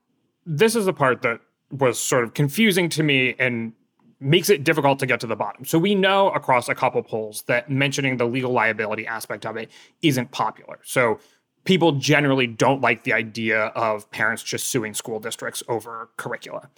This 0.50 0.74
is 0.74 0.86
the 0.86 0.94
part 0.94 1.20
that 1.22 1.40
was 1.70 1.98
sort 1.98 2.24
of 2.24 2.32
confusing 2.32 2.88
to 2.88 3.02
me 3.02 3.34
and 3.38 3.74
makes 4.18 4.48
it 4.48 4.64
difficult 4.64 4.98
to 5.00 5.06
get 5.06 5.20
to 5.20 5.26
the 5.26 5.36
bottom. 5.36 5.66
So 5.66 5.78
we 5.78 5.94
know 5.94 6.30
across 6.30 6.70
a 6.70 6.74
couple 6.74 7.02
polls 7.02 7.42
that 7.48 7.70
mentioning 7.70 8.16
the 8.16 8.24
legal 8.24 8.50
liability 8.50 9.06
aspect 9.06 9.44
of 9.44 9.58
it 9.58 9.70
isn't 10.00 10.30
popular. 10.30 10.78
So 10.84 11.20
people 11.64 11.92
generally 11.92 12.46
don't 12.46 12.80
like 12.80 13.04
the 13.04 13.12
idea 13.12 13.66
of 13.66 14.10
parents 14.10 14.42
just 14.42 14.70
suing 14.70 14.94
school 14.94 15.20
districts 15.20 15.62
over 15.68 16.08
curricula. 16.16 16.70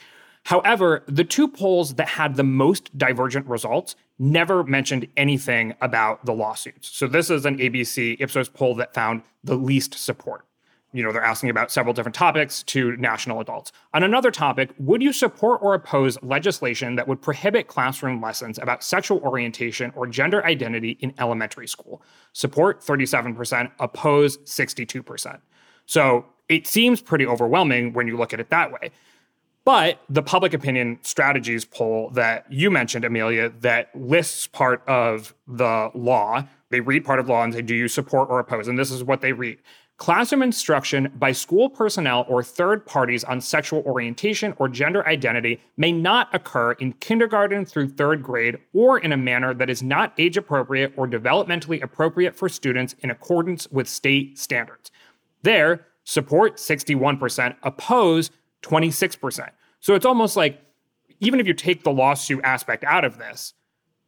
However, 0.47 1.05
the 1.07 1.23
two 1.23 1.47
polls 1.47 1.95
that 1.95 2.09
had 2.09 2.35
the 2.35 2.43
most 2.43 2.99
divergent 2.99 3.47
results 3.47 3.95
never 4.19 4.65
mentioned 4.65 5.07
anything 5.17 5.75
about 5.81 6.27
the 6.27 6.33
lawsuits. 6.33 6.89
So 6.89 7.07
this 7.07 7.31
is 7.31 7.47
an 7.47 7.59
ABC 7.59 8.17
Ipsos 8.21 8.49
poll 8.49 8.75
that 8.75 8.95
found 8.95 9.23
the 9.45 9.55
least 9.55 9.95
support 9.95 10.45
you 10.93 11.03
know, 11.03 11.13
they're 11.13 11.23
asking 11.23 11.51
about 11.51 11.71
several 11.71 11.95
different 11.95 12.15
topics 12.15 12.63
to 12.65 12.97
national 12.97 13.41
adults. 13.41 13.73
On 13.95 14.03
another 14.03 14.31
topic, 14.31 14.71
would 14.79 15.03
you 15.03 15.13
support 15.13 15.61
or 15.63 15.75
oppose 15.75 16.19
legislation 16.23 16.97
that 16.97 17.07
would 17.07 17.23
prohibit 17.23 17.69
classroom 17.69 18.21
lessons 18.21 18.59
about 18.59 18.83
sexual 18.83 19.19
orientation 19.21 19.93
or 19.95 20.07
gender 20.07 20.45
identity 20.45 20.97
in 21.01 21.15
elementary 21.19 21.69
school? 21.69 22.03
Support 22.33 22.81
37%, 22.81 23.71
oppose 23.79 24.39
62%. 24.39 25.41
So 25.87 26.27
it 26.49 26.67
seems 26.67 27.01
pretty 27.01 27.27
overwhelming 27.27 27.93
when 27.93 28.09
you 28.09 28.17
look 28.17 28.33
at 28.33 28.41
it 28.41 28.51
that 28.51 28.73
way. 28.73 28.91
But 29.65 30.01
the 30.09 30.23
public 30.23 30.55
opinion 30.55 30.99
strategies 31.03 31.65
poll 31.65 32.11
that 32.15 32.51
you 32.51 32.71
mentioned, 32.71 33.05
Amelia, 33.05 33.51
that 33.61 33.95
lists 33.95 34.47
part 34.47 34.83
of 34.89 35.35
the 35.47 35.91
law, 35.95 36.45
they 36.71 36.81
read 36.81 37.05
part 37.05 37.21
of 37.21 37.29
law 37.29 37.43
and 37.43 37.53
say, 37.53 37.63
Do 37.63 37.75
you 37.75 37.89
support 37.89 38.31
or 38.31 38.39
oppose? 38.39 38.69
And 38.69 38.79
this 38.79 38.91
is 38.91 39.05
what 39.05 39.21
they 39.21 39.33
read 39.33 39.59
classroom 40.01 40.43
instruction 40.43 41.13
by 41.17 41.31
school 41.31 41.69
personnel 41.69 42.25
or 42.27 42.43
third 42.43 42.87
parties 42.87 43.23
on 43.23 43.39
sexual 43.39 43.83
orientation 43.83 44.55
or 44.57 44.67
gender 44.67 45.07
identity 45.07 45.61
may 45.77 45.93
not 45.93 46.35
occur 46.35 46.73
in 46.73 46.95
kindergarten 46.95 47.67
through 47.67 47.87
third 47.87 48.23
grade 48.23 48.57
or 48.73 48.99
in 48.99 49.13
a 49.13 49.17
manner 49.17 49.53
that 49.53 49.69
is 49.69 49.83
not 49.83 50.15
age 50.17 50.39
appropriate 50.39 50.91
or 50.97 51.07
developmentally 51.07 51.83
appropriate 51.83 52.35
for 52.35 52.49
students 52.49 52.95
in 53.01 53.11
accordance 53.11 53.69
with 53.71 53.87
state 53.87 54.39
standards. 54.39 54.91
There, 55.43 55.87
support 56.05 56.57
61%, 56.57 57.57
oppose 57.63 58.31
26%. 58.63 59.51
So 59.81 59.95
it's 59.95 60.07
almost 60.07 60.35
like 60.35 60.63
even 61.21 61.41
if 61.41 61.47
you 61.47 61.53
take 61.53 61.85
the 61.85 61.93
lawsuit 61.93 62.43
aspect 62.43 62.85
out 62.85 63.05
of 63.05 63.19
this, 63.19 63.53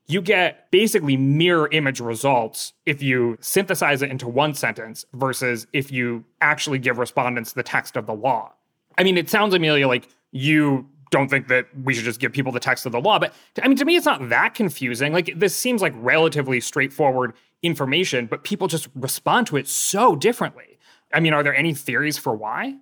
you 0.07 0.21
get 0.21 0.71
basically 0.71 1.17
mirror 1.17 1.69
image 1.73 2.01
results 2.01 2.73
if 2.87 3.03
you 3.03 3.39
synthesize 3.41 4.03
it 4.03 4.11
into 4.11 4.29
one 4.29 4.55
sentence 4.55 5.05
versus 5.13 5.67
if 5.73 5.93
you 5.93 6.25
actually 6.41 6.79
give 6.79 6.99
respondents 6.99 7.53
the 7.53 7.63
text 7.63 7.97
of 7.97 8.07
the 8.07 8.15
law. 8.15 8.53
I 8.99 9.05
mean, 9.05 9.17
it 9.17 9.31
sounds, 9.31 9.55
Amelia, 9.55 9.89
like 9.89 10.09
you 10.33 10.87
don't 11.11 11.29
think 11.29 11.49
that 11.49 11.67
we 11.85 11.95
should 11.95 12.05
just 12.05 12.21
give 12.21 12.33
people 12.33 12.53
the 12.53 12.61
text 12.61 12.87
of 12.87 12.93
the 12.93 13.01
law, 13.01 13.19
but 13.19 13.33
I 13.63 13.69
mean, 13.69 13.77
to 13.77 13.85
me, 13.85 13.97
it's 13.97 14.07
not 14.07 14.29
that 14.31 14.55
confusing. 14.55 15.13
Like, 15.13 15.33
this 15.37 15.55
seems 15.55 15.83
like 15.83 15.93
relatively 15.97 16.59
straightforward 16.61 17.35
information, 17.63 18.27
but 18.27 18.45
people 18.45 18.67
just 18.67 18.89
respond 18.95 19.47
to 19.49 19.57
it 19.57 19.69
so 19.69 20.17
differently. 20.17 20.79
I 21.13 21.21
mean, 21.21 21.33
are 21.33 21.43
there 21.43 21.55
any 21.55 21.75
theories 21.75 22.19
for 22.19 22.35
why? 22.35 22.77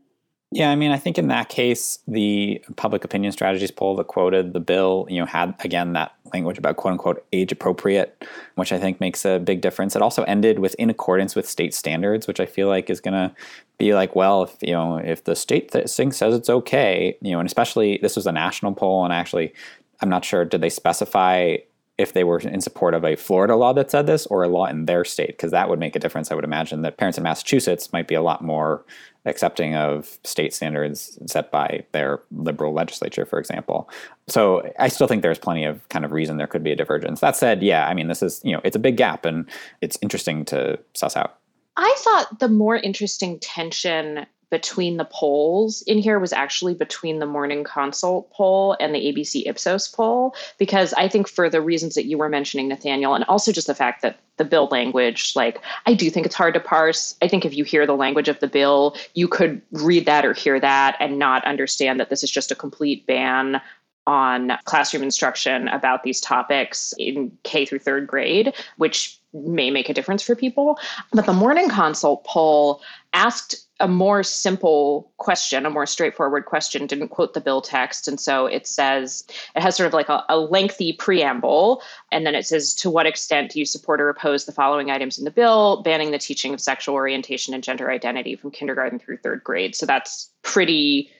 Yeah, 0.53 0.71
I 0.71 0.75
mean, 0.75 0.91
I 0.91 0.97
think 0.97 1.17
in 1.17 1.29
that 1.29 1.49
case, 1.49 2.01
the 2.09 2.61
public 2.75 3.05
opinion 3.05 3.31
strategies 3.31 3.71
poll 3.71 3.95
that 3.97 4.09
quoted 4.09 4.53
the 4.53 4.59
bill, 4.59 5.07
you 5.09 5.21
know, 5.21 5.27
had 5.27 5.55
again 5.61 5.93
that 5.93 6.13
language 6.33 6.59
about 6.59 6.77
quote 6.77 6.91
unquote 6.91 7.25
age 7.33 7.53
appropriate, 7.53 8.27
which 8.57 8.73
I 8.73 8.79
think 8.81 8.99
makes 8.99 9.25
a 9.25 9.39
big 9.39 9.61
difference. 9.61 9.95
It 9.95 10.03
also 10.03 10.25
ended 10.25 10.59
with 10.59 10.75
in 10.75 10.91
accordance 10.91 11.37
with 11.37 11.49
state 11.49 11.73
standards, 11.73 12.27
which 12.27 12.41
I 12.41 12.47
feel 12.47 12.67
like 12.67 12.91
is 12.91 13.01
going 13.01 13.15
to 13.15 13.33
be 13.79 13.95
like, 13.95 14.17
well, 14.17 14.43
if 14.43 14.57
you 14.61 14.73
know, 14.73 14.97
if 14.97 15.23
the 15.23 15.37
state 15.37 15.71
thing 15.71 16.11
says 16.11 16.35
it's 16.35 16.51
okay, 16.51 17.17
you 17.21 17.31
know, 17.31 17.39
and 17.39 17.47
especially 17.47 18.01
this 18.03 18.17
was 18.17 18.27
a 18.27 18.33
national 18.33 18.73
poll, 18.75 19.05
and 19.05 19.15
actually, 19.15 19.55
I'm 20.01 20.09
not 20.09 20.25
sure 20.25 20.45
did 20.45 20.63
they 20.63 20.71
specify 20.71 21.59
if 21.97 22.15
they 22.15 22.25
were 22.25 22.41
in 22.41 22.63
support 22.63 22.95
of 22.95 23.05
a 23.05 23.15
Florida 23.15 23.55
law 23.55 23.75
that 23.75 23.91
said 23.91 24.07
this 24.07 24.27
or 24.27 24.43
a 24.43 24.49
law 24.49 24.65
in 24.65 24.87
their 24.87 25.05
state, 25.05 25.29
because 25.29 25.51
that 25.53 25.69
would 25.69 25.79
make 25.79 25.95
a 25.95 25.99
difference. 25.99 26.33
I 26.33 26.35
would 26.35 26.45
imagine 26.45 26.81
that 26.83 26.97
parents 26.97 27.19
in 27.19 27.25
Massachusetts 27.25 27.93
might 27.93 28.09
be 28.09 28.15
a 28.15 28.23
lot 28.23 28.43
more 28.43 28.85
accepting 29.27 29.75
of 29.75 30.19
state 30.25 30.55
standards 30.55 31.19
set 31.27 31.51
by 31.51 31.85
their 31.93 32.21
liberal 32.31 32.73
legislature, 32.73 33.27
for 33.27 33.39
example. 33.39 33.89
So 34.29 34.73
I 34.79 34.89
still 34.89 35.07
think 35.07 35.23
there's 35.23 35.39
plenty 35.39 35.65
of 35.65 35.87
kind 35.89 36.05
of 36.05 36.13
reason 36.13 36.37
there 36.37 36.47
could 36.47 36.65
be 36.65 36.73
a 36.73 36.77
divergence. 36.77 37.21
That 37.21 37.37
said, 37.37 37.63
yeah, 37.63 37.87
I 37.87 37.95
mean, 37.95 38.09
this 38.09 38.23
is, 38.23 38.41
you 38.45 38.53
know, 38.53 38.61
it's 38.65 38.77
a 38.77 38.81
big 38.81 38.97
gap 38.97 39.25
and 39.25 39.49
it's 39.81 39.99
interesting 40.01 40.45
to 40.47 40.79
suss 40.95 41.17
out. 41.17 41.39
I 41.77 41.95
thought 41.99 42.41
the 42.41 42.49
more 42.49 42.77
interesting 42.77 43.39
tension 43.41 44.27
between 44.51 44.97
the 44.97 45.05
polls 45.05 45.83
in 45.83 45.99
here 45.99 46.19
was 46.19 46.33
actually 46.33 46.75
between 46.75 47.21
the 47.21 47.27
Morning 47.27 47.65
Consult 47.65 48.31
poll 48.33 48.77
and 48.81 48.95
the 48.95 48.99
ABC 48.99 49.47
Ipsos 49.47 49.89
poll, 49.89 50.35
because 50.59 50.93
I 50.95 51.09
think 51.09 51.29
for 51.29 51.49
the 51.49 51.61
reasons 51.61 51.95
that 51.95 52.07
you 52.07 52.19
were 52.19 52.29
mentioning, 52.29 52.69
Nathaniel, 52.69 53.15
and 53.15 53.25
also 53.25 53.53
just 53.53 53.69
the 53.69 53.75
fact 53.75 54.03
that 54.03 54.19
the 54.37 54.45
bill 54.45 54.69
language, 54.71 55.35
like, 55.37 55.61
I 55.87 55.95
do 55.95 56.11
think 56.11 56.27
it's 56.27 56.35
hard 56.35 56.55
to 56.55 56.61
parse. 56.61 57.15
I 57.23 57.29
think 57.29 57.45
if 57.45 57.55
you 57.55 57.63
hear 57.63 57.87
the 57.87 57.95
language 57.95 58.29
of 58.29 58.41
the 58.41 58.49
bill, 58.49 58.97
you 59.15 59.29
could 59.29 59.63
read 59.73 60.07
that 60.07 60.25
or 60.25 60.33
hear 60.33 60.59
that 60.59 60.97
and 60.99 61.19
not 61.19 61.45
understand 61.45 62.01
that 62.01 62.11
this 62.11 62.25
is 62.25 62.31
just 62.31 62.51
a 62.51 62.57
complete 62.57 63.07
ban 63.07 63.61
on 64.07 64.53
classroom 64.65 65.03
instruction 65.03 65.69
about 65.69 66.03
these 66.03 66.21
topics 66.21 66.93
in 66.99 67.31
K 67.45 67.65
through 67.67 67.79
third 67.79 68.07
grade, 68.07 68.53
which 68.79 69.20
may 69.33 69.71
make 69.71 69.89
a 69.89 69.95
difference 69.95 70.23
for 70.23 70.35
people. 70.35 70.79
But 71.13 71.27
the 71.27 71.33
Morning 71.33 71.69
Consult 71.69 72.25
poll 72.25 72.81
asked 73.13 73.67
a 73.81 73.89
more 73.89 74.23
simple 74.23 75.11
question, 75.17 75.65
a 75.65 75.71
more 75.71 75.87
straightforward 75.87 76.45
question, 76.45 76.87
didn't 76.87 77.09
quote 77.09 77.33
the 77.33 77.41
bill 77.41 77.63
text. 77.63 78.07
And 78.07 78.21
so 78.21 78.47
it 78.47 78.67
says, 78.67 79.25
it 79.57 79.63
has 79.63 79.75
sort 79.75 79.87
of 79.87 79.95
like 79.95 80.09
a, 80.09 80.23
a, 80.29 80.39
lengthy 80.39 80.93
preamble. 80.93 81.83
And 82.13 82.27
then 82.27 82.35
it 82.35 82.45
says, 82.45 82.75
to 82.75 82.91
what 82.91 83.07
extent 83.07 83.53
do 83.53 83.59
you 83.59 83.65
support 83.65 84.01
or 84.01 84.11
oppose 84.11 84.45
the 84.45 84.53
following 84.53 84.91
items 84.91 85.19
in 85.19 85.25
the 85.25 85.31
bill, 85.31 85.83
banning 85.83 86.11
the 86.11 86.19
teaching 86.19 86.53
of 86.53 86.61
sexual 86.61 86.95
orientation 86.95 87.55
and 87.55 87.65
gender 87.65 87.91
identity 87.91 88.37
from 88.37 88.51
kindergarten 88.51 88.99
through 88.99 89.17
third 89.19 89.43
grade? 89.43 89.75
So 89.75 89.87
that's 89.87 90.31
pretty 90.43 91.11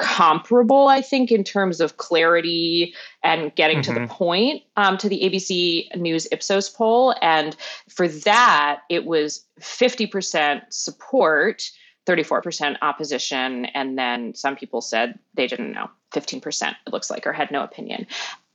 comparable, 0.00 0.88
I 0.88 1.02
think, 1.02 1.30
in 1.30 1.44
terms 1.44 1.80
of 1.80 1.98
clarity 1.98 2.94
and 3.22 3.54
getting 3.54 3.78
mm-hmm. 3.78 3.92
to 3.92 4.00
the 4.00 4.06
mm-hmm. 4.06 4.14
point 4.14 4.62
um, 4.76 4.96
to 4.98 5.08
the 5.08 5.20
ABC 5.20 5.94
News 5.94 6.26
Ipsos 6.32 6.70
poll. 6.70 7.14
And 7.20 7.54
for 7.88 8.08
that, 8.08 8.80
it 8.88 9.04
was 9.04 9.44
50% 9.60 10.62
support 10.70 11.70
34% 12.06 12.76
opposition, 12.80 13.66
and 13.66 13.96
then 13.98 14.34
some 14.34 14.56
people 14.56 14.80
said 14.80 15.18
they 15.34 15.46
didn't 15.46 15.72
know, 15.72 15.88
15%, 16.12 16.74
it 16.86 16.92
looks 16.92 17.10
like, 17.10 17.26
or 17.26 17.32
had 17.32 17.50
no 17.50 17.62
opinion. 17.62 18.06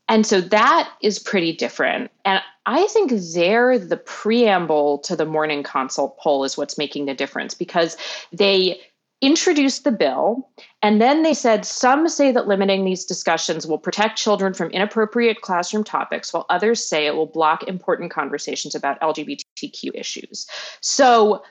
And 0.10 0.26
so 0.26 0.42
that 0.42 0.92
is 1.02 1.20
pretty 1.20 1.54
different. 1.54 2.12
And 2.26 2.42
I 2.66 2.88
think 2.88 3.12
there, 3.34 3.78
the 3.78 3.98
preamble 3.98 4.98
to 5.00 5.16
the 5.16 5.26
morning 5.26 5.64
consult 5.64 6.18
poll 6.18 6.44
is 6.44 6.58
what's 6.58 6.78
making 6.78 7.06
the 7.06 7.14
difference 7.14 7.54
because 7.54 7.98
they 8.34 8.82
introduced 9.22 9.84
the 9.84 9.92
bill 9.92 10.50
and 10.82 11.02
then 11.02 11.24
they 11.24 11.34
said 11.34 11.66
some 11.66 12.08
say 12.08 12.32
that 12.32 12.48
limiting 12.48 12.86
these 12.86 13.06
discussions 13.06 13.66
will 13.66 13.78
protect 13.78 14.18
children 14.18 14.54
from 14.54 14.70
inappropriate 14.72 15.42
classroom 15.42 15.84
topics, 15.84 16.34
while 16.34 16.46
others 16.50 16.88
say 16.88 17.08
it 17.08 17.16
will 17.16 17.26
block 17.26 17.64
important 17.64 18.12
conversations 18.12 18.76
about 18.76 19.00
LGBTQ 19.02 19.92
issues. 19.96 20.48
So 20.82 21.42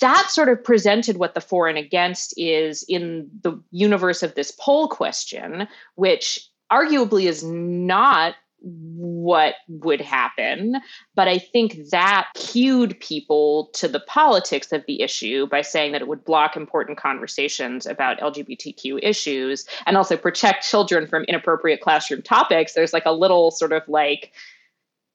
that 0.00 0.30
sort 0.30 0.48
of 0.48 0.64
presented 0.64 1.18
what 1.18 1.34
the 1.34 1.40
for 1.40 1.68
and 1.68 1.76
against 1.76 2.32
is 2.38 2.84
in 2.88 3.28
the 3.42 3.60
universe 3.70 4.22
of 4.22 4.34
this 4.34 4.50
poll 4.58 4.88
question, 4.88 5.68
which 5.96 6.48
arguably 6.72 7.24
is 7.24 7.44
not 7.44 8.34
what 8.64 9.56
would 9.68 10.00
happen. 10.00 10.80
But 11.14 11.28
I 11.28 11.38
think 11.38 11.90
that 11.90 12.28
cued 12.34 12.98
people 13.00 13.70
to 13.74 13.88
the 13.88 14.00
politics 14.00 14.72
of 14.72 14.84
the 14.86 15.02
issue 15.02 15.46
by 15.46 15.62
saying 15.62 15.92
that 15.92 16.00
it 16.00 16.08
would 16.08 16.24
block 16.24 16.56
important 16.56 16.98
conversations 16.98 17.86
about 17.86 18.18
LGBTQ 18.20 19.00
issues 19.02 19.66
and 19.86 19.96
also 19.96 20.16
protect 20.16 20.66
children 20.66 21.06
from 21.06 21.24
inappropriate 21.24 21.80
classroom 21.80 22.22
topics. 22.22 22.72
There's 22.72 22.92
like 22.92 23.06
a 23.06 23.12
little 23.12 23.50
sort 23.50 23.72
of 23.72 23.82
like 23.88 24.32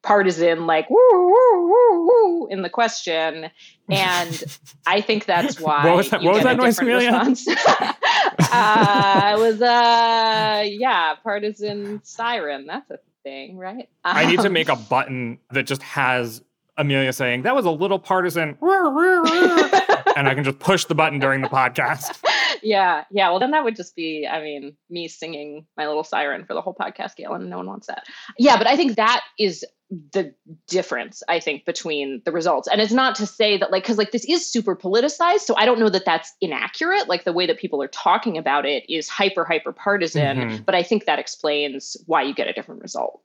partisan 0.02 0.66
like 0.66 0.90
woo 0.90 0.98
woo 1.12 1.68
woo 1.68 2.08
woo 2.08 2.48
in 2.48 2.62
the 2.62 2.70
question 2.70 3.50
and 3.90 4.44
i 4.88 5.02
think 5.02 5.26
that's 5.26 5.60
why 5.60 5.84
what 5.84 5.98
was 5.98 6.10
that, 6.10 6.22
what 6.24 6.36
was 6.36 6.44
that 6.44 6.56
noise 6.56 6.80
amelia 6.80 7.12
uh, 8.54 9.36
it 9.36 9.40
was 9.42 9.62
uh 9.62 10.40
yeah, 10.66 11.16
partisan 11.24 12.02
siren. 12.04 12.66
That's 12.66 12.90
a 12.92 13.00
thing, 13.24 13.58
right? 13.58 13.90
Um, 14.04 14.18
I 14.18 14.26
need 14.26 14.40
to 14.42 14.50
make 14.50 14.70
a 14.70 14.76
button 14.76 15.40
that 15.52 15.64
just 15.64 15.82
has 15.84 16.42
Amelia 16.78 17.14
saying 17.14 17.44
that 17.44 17.56
was 17.56 17.66
a 17.66 17.72
little 17.72 18.00
partisan, 18.00 18.58
and 20.16 20.28
I 20.28 20.34
can 20.36 20.44
just 20.44 20.60
push 20.60 20.86
the 20.86 20.96
button 20.96 21.20
during 21.20 21.42
the 21.42 21.50
podcast. 21.50 22.18
Yeah, 22.62 23.06
yeah. 23.12 23.30
Well, 23.30 23.40
then 23.40 23.52
that 23.52 23.64
would 23.64 23.76
just 23.76 23.96
be, 23.96 24.28
I 24.28 24.42
mean, 24.42 24.76
me 24.90 25.08
singing 25.08 25.66
my 25.78 25.88
little 25.88 26.04
siren 26.04 26.46
for 26.46 26.54
the 26.54 26.62
whole 26.62 26.76
podcast, 26.76 27.16
Galen. 27.16 27.50
No 27.50 27.58
one 27.58 27.68
wants 27.68 27.88
that. 27.88 28.06
Yeah, 28.38 28.58
but 28.58 28.68
I 28.68 28.76
think 28.76 28.96
that 28.96 29.22
is 29.38 29.66
the 30.12 30.34
difference 30.68 31.24
i 31.28 31.40
think 31.40 31.66
between 31.66 32.22
the 32.24 32.32
results 32.32 32.68
and 32.68 32.80
it's 32.80 32.94
not 32.94 33.16
to 33.16 33.26
say 33.26 33.58
that 33.58 33.72
like 33.72 33.82
because 33.84 33.98
like 33.98 34.12
this 34.12 34.24
is 34.26 34.46
super 34.46 34.76
politicized 34.76 35.40
so 35.40 35.56
i 35.58 35.66
don't 35.66 35.80
know 35.80 35.90
that 35.90 36.06
that's 36.06 36.34
inaccurate 36.42 37.10
like 37.10 37.24
the 37.24 37.34
way 37.34 37.48
that 37.48 37.58
people 37.58 37.82
are 37.82 37.88
talking 37.88 38.38
about 38.38 38.68
it 38.68 38.84
is 38.88 39.10
hyper 39.10 39.44
hyper 39.44 39.72
partisan 39.72 40.38
mm-hmm. 40.38 40.64
but 40.64 40.76
i 40.76 40.84
think 40.84 41.06
that 41.06 41.18
explains 41.18 41.98
why 42.06 42.22
you 42.22 42.36
get 42.36 42.48
a 42.48 42.54
different 42.54 42.82
result 42.84 43.22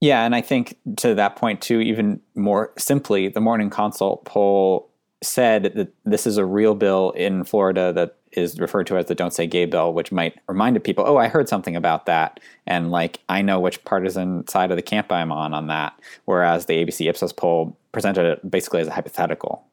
yeah 0.00 0.24
and 0.24 0.34
i 0.34 0.40
think 0.40 0.76
to 0.96 1.14
that 1.14 1.36
point 1.36 1.60
too 1.60 1.80
even 1.80 2.20
more 2.34 2.72
simply 2.76 3.28
the 3.28 3.40
morning 3.40 3.70
consult 3.70 4.24
poll 4.24 4.90
said 5.22 5.72
that 5.76 5.92
this 6.04 6.26
is 6.26 6.36
a 6.36 6.44
real 6.44 6.74
bill 6.74 7.12
in 7.12 7.44
florida 7.44 7.92
that 7.92 8.17
is 8.32 8.58
referred 8.60 8.86
to 8.88 8.96
as 8.96 9.06
the 9.06 9.14
Don't 9.14 9.32
Say 9.32 9.46
Gay 9.46 9.64
bill, 9.64 9.92
which 9.92 10.12
might 10.12 10.38
remind 10.48 10.82
people, 10.84 11.04
oh, 11.06 11.16
I 11.16 11.28
heard 11.28 11.48
something 11.48 11.76
about 11.76 12.06
that. 12.06 12.40
And 12.66 12.90
like, 12.90 13.20
I 13.28 13.42
know 13.42 13.60
which 13.60 13.84
partisan 13.84 14.46
side 14.48 14.70
of 14.70 14.76
the 14.76 14.82
camp 14.82 15.10
I'm 15.12 15.32
on 15.32 15.54
on 15.54 15.66
that. 15.68 15.98
Whereas 16.24 16.66
the 16.66 16.84
ABC 16.84 17.08
Ipsos 17.08 17.32
poll 17.32 17.76
presented 17.92 18.24
it 18.24 18.50
basically 18.50 18.80
as 18.80 18.88
a 18.88 18.92
hypothetical. 18.92 19.64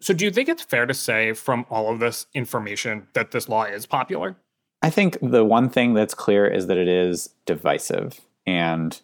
So, 0.00 0.12
do 0.12 0.24
you 0.24 0.32
think 0.32 0.48
it's 0.48 0.62
fair 0.62 0.86
to 0.86 0.94
say 0.94 1.32
from 1.32 1.64
all 1.70 1.92
of 1.92 2.00
this 2.00 2.26
information 2.34 3.06
that 3.12 3.30
this 3.30 3.48
law 3.48 3.64
is 3.64 3.86
popular? 3.86 4.36
I 4.82 4.90
think 4.90 5.16
the 5.22 5.44
one 5.44 5.68
thing 5.68 5.94
that's 5.94 6.14
clear 6.14 6.46
is 6.46 6.66
that 6.66 6.76
it 6.76 6.88
is 6.88 7.30
divisive. 7.46 8.20
And 8.44 9.00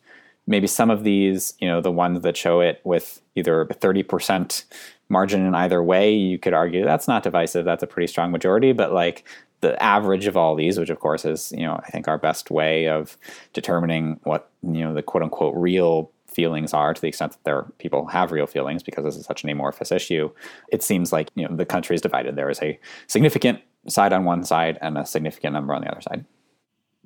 maybe 0.48 0.66
some 0.66 0.90
of 0.90 1.04
these, 1.04 1.54
you 1.60 1.68
know, 1.68 1.80
the 1.80 1.92
ones 1.92 2.22
that 2.22 2.36
show 2.36 2.60
it 2.60 2.80
with 2.82 3.20
either 3.36 3.66
30% 3.66 4.64
margin 5.08 5.44
in 5.46 5.54
either 5.54 5.82
way, 5.82 6.14
you 6.14 6.38
could 6.38 6.54
argue 6.54 6.84
that's 6.84 7.08
not 7.08 7.22
divisive. 7.22 7.64
That's 7.64 7.82
a 7.82 7.86
pretty 7.86 8.06
strong 8.06 8.30
majority. 8.30 8.72
But 8.72 8.92
like 8.92 9.24
the 9.60 9.80
average 9.82 10.26
of 10.26 10.36
all 10.36 10.54
these, 10.54 10.78
which 10.78 10.90
of 10.90 11.00
course 11.00 11.24
is, 11.24 11.52
you 11.52 11.64
know, 11.64 11.80
I 11.84 11.90
think 11.90 12.08
our 12.08 12.18
best 12.18 12.50
way 12.50 12.88
of 12.88 13.16
determining 13.52 14.20
what, 14.24 14.50
you 14.62 14.80
know, 14.80 14.94
the 14.94 15.02
quote 15.02 15.22
unquote 15.22 15.54
real 15.56 16.10
feelings 16.28 16.74
are 16.74 16.94
to 16.94 17.00
the 17.00 17.08
extent 17.08 17.32
that 17.32 17.44
there 17.44 17.62
people 17.78 18.06
have 18.06 18.30
real 18.30 18.46
feelings 18.46 18.82
because 18.82 19.04
this 19.04 19.16
is 19.16 19.24
such 19.24 19.42
an 19.42 19.50
amorphous 19.50 19.90
issue 19.90 20.30
it 20.68 20.82
seems 20.82 21.10
like 21.10 21.30
you 21.34 21.48
know 21.48 21.56
the 21.56 21.64
country 21.64 21.96
is 21.96 22.02
divided 22.02 22.36
there 22.36 22.50
is 22.50 22.60
a 22.62 22.78
significant 23.06 23.60
side 23.88 24.12
on 24.12 24.24
one 24.24 24.44
side 24.44 24.78
and 24.82 24.98
a 24.98 25.06
significant 25.06 25.54
number 25.54 25.74
on 25.74 25.80
the 25.80 25.90
other 25.90 26.02
side 26.02 26.24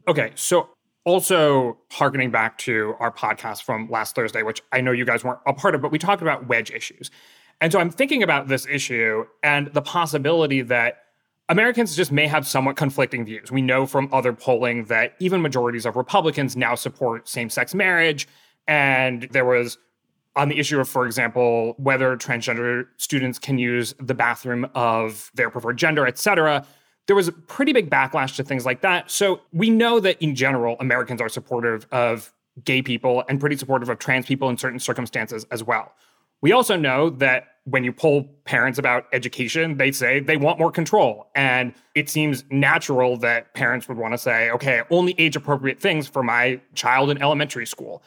okay 0.08 0.32
so 0.34 0.68
also 1.04 1.78
harkening 1.92 2.30
back 2.30 2.58
to 2.58 2.94
our 2.98 3.12
podcast 3.12 3.62
from 3.62 3.88
last 3.88 4.16
thursday 4.16 4.42
which 4.42 4.60
i 4.72 4.80
know 4.80 4.90
you 4.90 5.04
guys 5.04 5.22
weren't 5.22 5.40
a 5.46 5.54
part 5.54 5.74
of 5.74 5.80
but 5.80 5.92
we 5.92 5.98
talked 5.98 6.20
about 6.20 6.48
wedge 6.48 6.70
issues 6.72 7.10
and 7.62 7.72
so 7.72 7.78
I'm 7.78 7.90
thinking 7.90 8.22
about 8.22 8.48
this 8.48 8.66
issue 8.66 9.24
and 9.42 9.68
the 9.68 9.80
possibility 9.80 10.60
that 10.62 10.98
Americans 11.48 11.94
just 11.94 12.10
may 12.10 12.26
have 12.26 12.46
somewhat 12.46 12.76
conflicting 12.76 13.24
views. 13.24 13.52
We 13.52 13.62
know 13.62 13.86
from 13.86 14.08
other 14.12 14.32
polling 14.32 14.86
that 14.86 15.14
even 15.20 15.40
majorities 15.42 15.86
of 15.86 15.96
Republicans 15.96 16.56
now 16.56 16.74
support 16.74 17.28
same 17.28 17.48
sex 17.48 17.74
marriage. 17.74 18.26
And 18.66 19.28
there 19.30 19.44
was 19.44 19.78
on 20.34 20.48
the 20.48 20.58
issue 20.58 20.80
of, 20.80 20.88
for 20.88 21.06
example, 21.06 21.74
whether 21.78 22.16
transgender 22.16 22.86
students 22.96 23.38
can 23.38 23.58
use 23.58 23.94
the 24.00 24.14
bathroom 24.14 24.68
of 24.74 25.30
their 25.34 25.48
preferred 25.48 25.76
gender, 25.76 26.06
et 26.06 26.18
cetera. 26.18 26.66
There 27.06 27.16
was 27.16 27.28
a 27.28 27.32
pretty 27.32 27.72
big 27.72 27.90
backlash 27.90 28.34
to 28.36 28.42
things 28.42 28.66
like 28.66 28.80
that. 28.80 29.10
So 29.10 29.42
we 29.52 29.70
know 29.70 30.00
that 30.00 30.20
in 30.20 30.34
general, 30.34 30.76
Americans 30.80 31.20
are 31.20 31.28
supportive 31.28 31.86
of 31.92 32.32
gay 32.64 32.82
people 32.82 33.22
and 33.28 33.38
pretty 33.38 33.56
supportive 33.56 33.88
of 33.88 33.98
trans 33.98 34.26
people 34.26 34.48
in 34.48 34.56
certain 34.56 34.80
circumstances 34.80 35.46
as 35.52 35.62
well. 35.62 35.92
We 36.42 36.52
also 36.52 36.76
know 36.76 37.08
that 37.10 37.46
when 37.64 37.84
you 37.84 37.92
poll 37.92 38.24
parents 38.44 38.78
about 38.78 39.06
education, 39.12 39.76
they 39.76 39.92
say 39.92 40.18
they 40.18 40.36
want 40.36 40.58
more 40.58 40.72
control. 40.72 41.28
And 41.36 41.72
it 41.94 42.10
seems 42.10 42.42
natural 42.50 43.16
that 43.18 43.54
parents 43.54 43.86
would 43.86 43.96
want 43.96 44.14
to 44.14 44.18
say, 44.18 44.50
okay, 44.50 44.82
only 44.90 45.14
age 45.16 45.36
appropriate 45.36 45.80
things 45.80 46.08
for 46.08 46.24
my 46.24 46.60
child 46.74 47.08
in 47.10 47.22
elementary 47.22 47.66
school. 47.66 48.02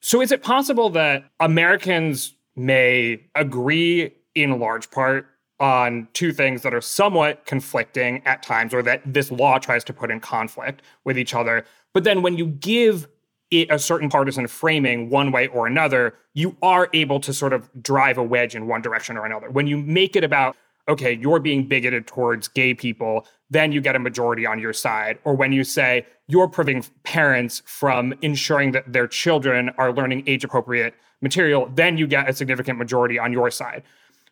So 0.00 0.22
is 0.22 0.32
it 0.32 0.42
possible 0.42 0.88
that 0.90 1.24
Americans 1.38 2.34
may 2.56 3.20
agree 3.34 4.14
in 4.34 4.58
large 4.58 4.90
part 4.90 5.26
on 5.60 6.08
two 6.14 6.32
things 6.32 6.62
that 6.62 6.72
are 6.72 6.80
somewhat 6.80 7.44
conflicting 7.44 8.22
at 8.24 8.42
times, 8.42 8.72
or 8.72 8.82
that 8.82 9.02
this 9.04 9.30
law 9.30 9.58
tries 9.58 9.84
to 9.84 9.92
put 9.92 10.10
in 10.10 10.20
conflict 10.20 10.80
with 11.04 11.18
each 11.18 11.34
other? 11.34 11.66
But 11.92 12.04
then 12.04 12.22
when 12.22 12.38
you 12.38 12.46
give 12.46 13.08
a 13.50 13.78
certain 13.78 14.08
partisan 14.08 14.46
framing 14.46 15.10
one 15.10 15.32
way 15.32 15.46
or 15.48 15.66
another, 15.66 16.14
you 16.34 16.56
are 16.62 16.88
able 16.92 17.20
to 17.20 17.32
sort 17.32 17.52
of 17.52 17.70
drive 17.82 18.18
a 18.18 18.22
wedge 18.22 18.54
in 18.54 18.66
one 18.66 18.82
direction 18.82 19.16
or 19.16 19.24
another. 19.24 19.50
When 19.50 19.66
you 19.66 19.78
make 19.78 20.16
it 20.16 20.24
about, 20.24 20.56
okay, 20.88 21.14
you're 21.14 21.40
being 21.40 21.66
bigoted 21.66 22.06
towards 22.06 22.48
gay 22.48 22.74
people, 22.74 23.26
then 23.50 23.72
you 23.72 23.80
get 23.80 23.96
a 23.96 23.98
majority 23.98 24.46
on 24.46 24.58
your 24.58 24.72
side. 24.72 25.18
Or 25.24 25.34
when 25.34 25.52
you 25.52 25.64
say 25.64 26.06
you're 26.26 26.48
preventing 26.48 26.90
parents 27.04 27.62
from 27.64 28.14
ensuring 28.20 28.72
that 28.72 28.92
their 28.92 29.06
children 29.06 29.70
are 29.78 29.92
learning 29.92 30.24
age 30.26 30.44
appropriate 30.44 30.94
material, 31.20 31.70
then 31.74 31.96
you 31.96 32.06
get 32.06 32.28
a 32.28 32.34
significant 32.34 32.78
majority 32.78 33.18
on 33.18 33.32
your 33.32 33.50
side. 33.50 33.82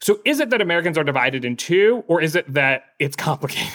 So 0.01 0.21
is 0.25 0.41
it 0.41 0.51
that 0.51 0.61
Americans 0.61 0.99
are 0.99 1.05
divided 1.05 1.45
in 1.45 1.57
two, 1.57 2.05
or 2.07 2.21
is 2.21 2.37
it 2.37 2.53
that 2.53 2.85
it's 2.99 3.17
complicated? 3.29 3.73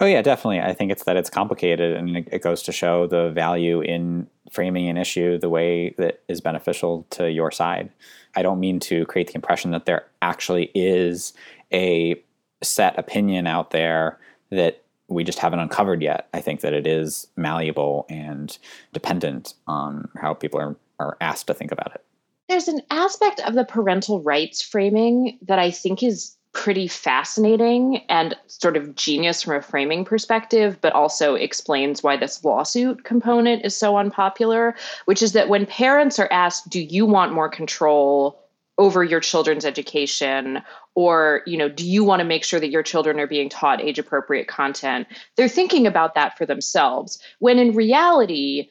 Oh 0.00 0.06
yeah, 0.06 0.22
definitely. 0.22 0.60
I 0.60 0.72
think 0.72 0.90
it's 0.90 1.04
that 1.04 1.18
it's 1.18 1.28
complicated, 1.28 1.94
and 1.94 2.16
it, 2.16 2.42
goes 2.42 2.62
to 2.62 2.72
show 2.72 3.06
the 3.06 3.30
value 3.30 3.82
in 3.82 4.26
framing 4.50 4.88
an 4.88 4.96
issue 4.96 5.38
the 5.38 5.50
way 5.50 5.94
that 5.98 6.22
is 6.26 6.40
beneficial 6.40 7.06
to 7.10 7.30
your 7.30 7.50
side. 7.50 7.90
I 8.34 8.42
don't 8.42 8.60
mean 8.60 8.80
to 8.80 9.04
create 9.06 9.28
the 9.28 9.34
impression 9.34 9.72
that 9.72 9.84
there 9.84 10.06
actually 10.22 10.70
is 10.74 11.34
a 11.70 12.20
set 12.62 12.98
opinion 12.98 13.46
out 13.46 13.72
there 13.72 14.18
that 14.50 14.82
we 15.08 15.22
just 15.22 15.38
haven't 15.38 15.58
uncovered 15.58 16.02
yet. 16.02 16.28
I 16.32 16.40
think 16.40 16.60
that 16.60 16.72
it 16.72 16.86
is 16.86 17.26
malleable 17.36 18.06
and 18.08 18.56
dependent 18.94 19.54
on 19.66 20.08
how 20.16 20.32
people 20.32 20.60
are, 20.60 20.76
are 20.98 21.18
asked 21.20 21.46
to 21.48 21.54
think 21.54 21.72
about 21.72 21.92
it. 21.94 22.04
There's 22.48 22.68
an 22.68 22.80
aspect 22.90 23.40
of 23.40 23.54
the 23.54 23.64
parental 23.64 24.22
rights 24.22 24.62
framing 24.62 25.38
that 25.42 25.58
I 25.58 25.70
think 25.70 26.02
is 26.02 26.36
pretty 26.52 26.88
fascinating 26.88 27.98
and 28.08 28.36
sort 28.48 28.76
of 28.76 28.96
genius 28.96 29.42
from 29.42 29.56
a 29.56 29.62
framing 29.62 30.04
perspective, 30.04 30.78
but 30.80 30.92
also 30.92 31.34
explains 31.34 32.02
why 32.02 32.16
this 32.16 32.44
lawsuit 32.44 33.04
component 33.04 33.64
is 33.64 33.76
so 33.76 33.96
unpopular, 33.96 34.74
which 35.04 35.22
is 35.22 35.32
that 35.32 35.48
when 35.48 35.64
parents 35.64 36.18
are 36.18 36.28
asked, 36.32 36.68
do 36.68 36.80
you 36.80 37.06
want 37.06 37.32
more 37.32 37.48
control 37.48 38.40
over 38.78 39.04
your 39.04 39.20
children's 39.20 39.64
education? 39.64 40.60
Or 40.96 41.42
you 41.46 41.56
know 41.56 41.68
do 41.68 41.86
you 41.86 42.02
want 42.02 42.20
to 42.20 42.24
make 42.24 42.42
sure 42.42 42.58
that 42.58 42.70
your 42.70 42.82
children 42.82 43.20
are 43.20 43.28
being 43.28 43.48
taught 43.48 43.80
age 43.80 43.98
appropriate 43.98 44.48
content? 44.48 45.06
They're 45.36 45.48
thinking 45.48 45.86
about 45.86 46.14
that 46.14 46.36
for 46.36 46.46
themselves 46.46 47.18
when 47.38 47.58
in 47.58 47.74
reality 47.74 48.70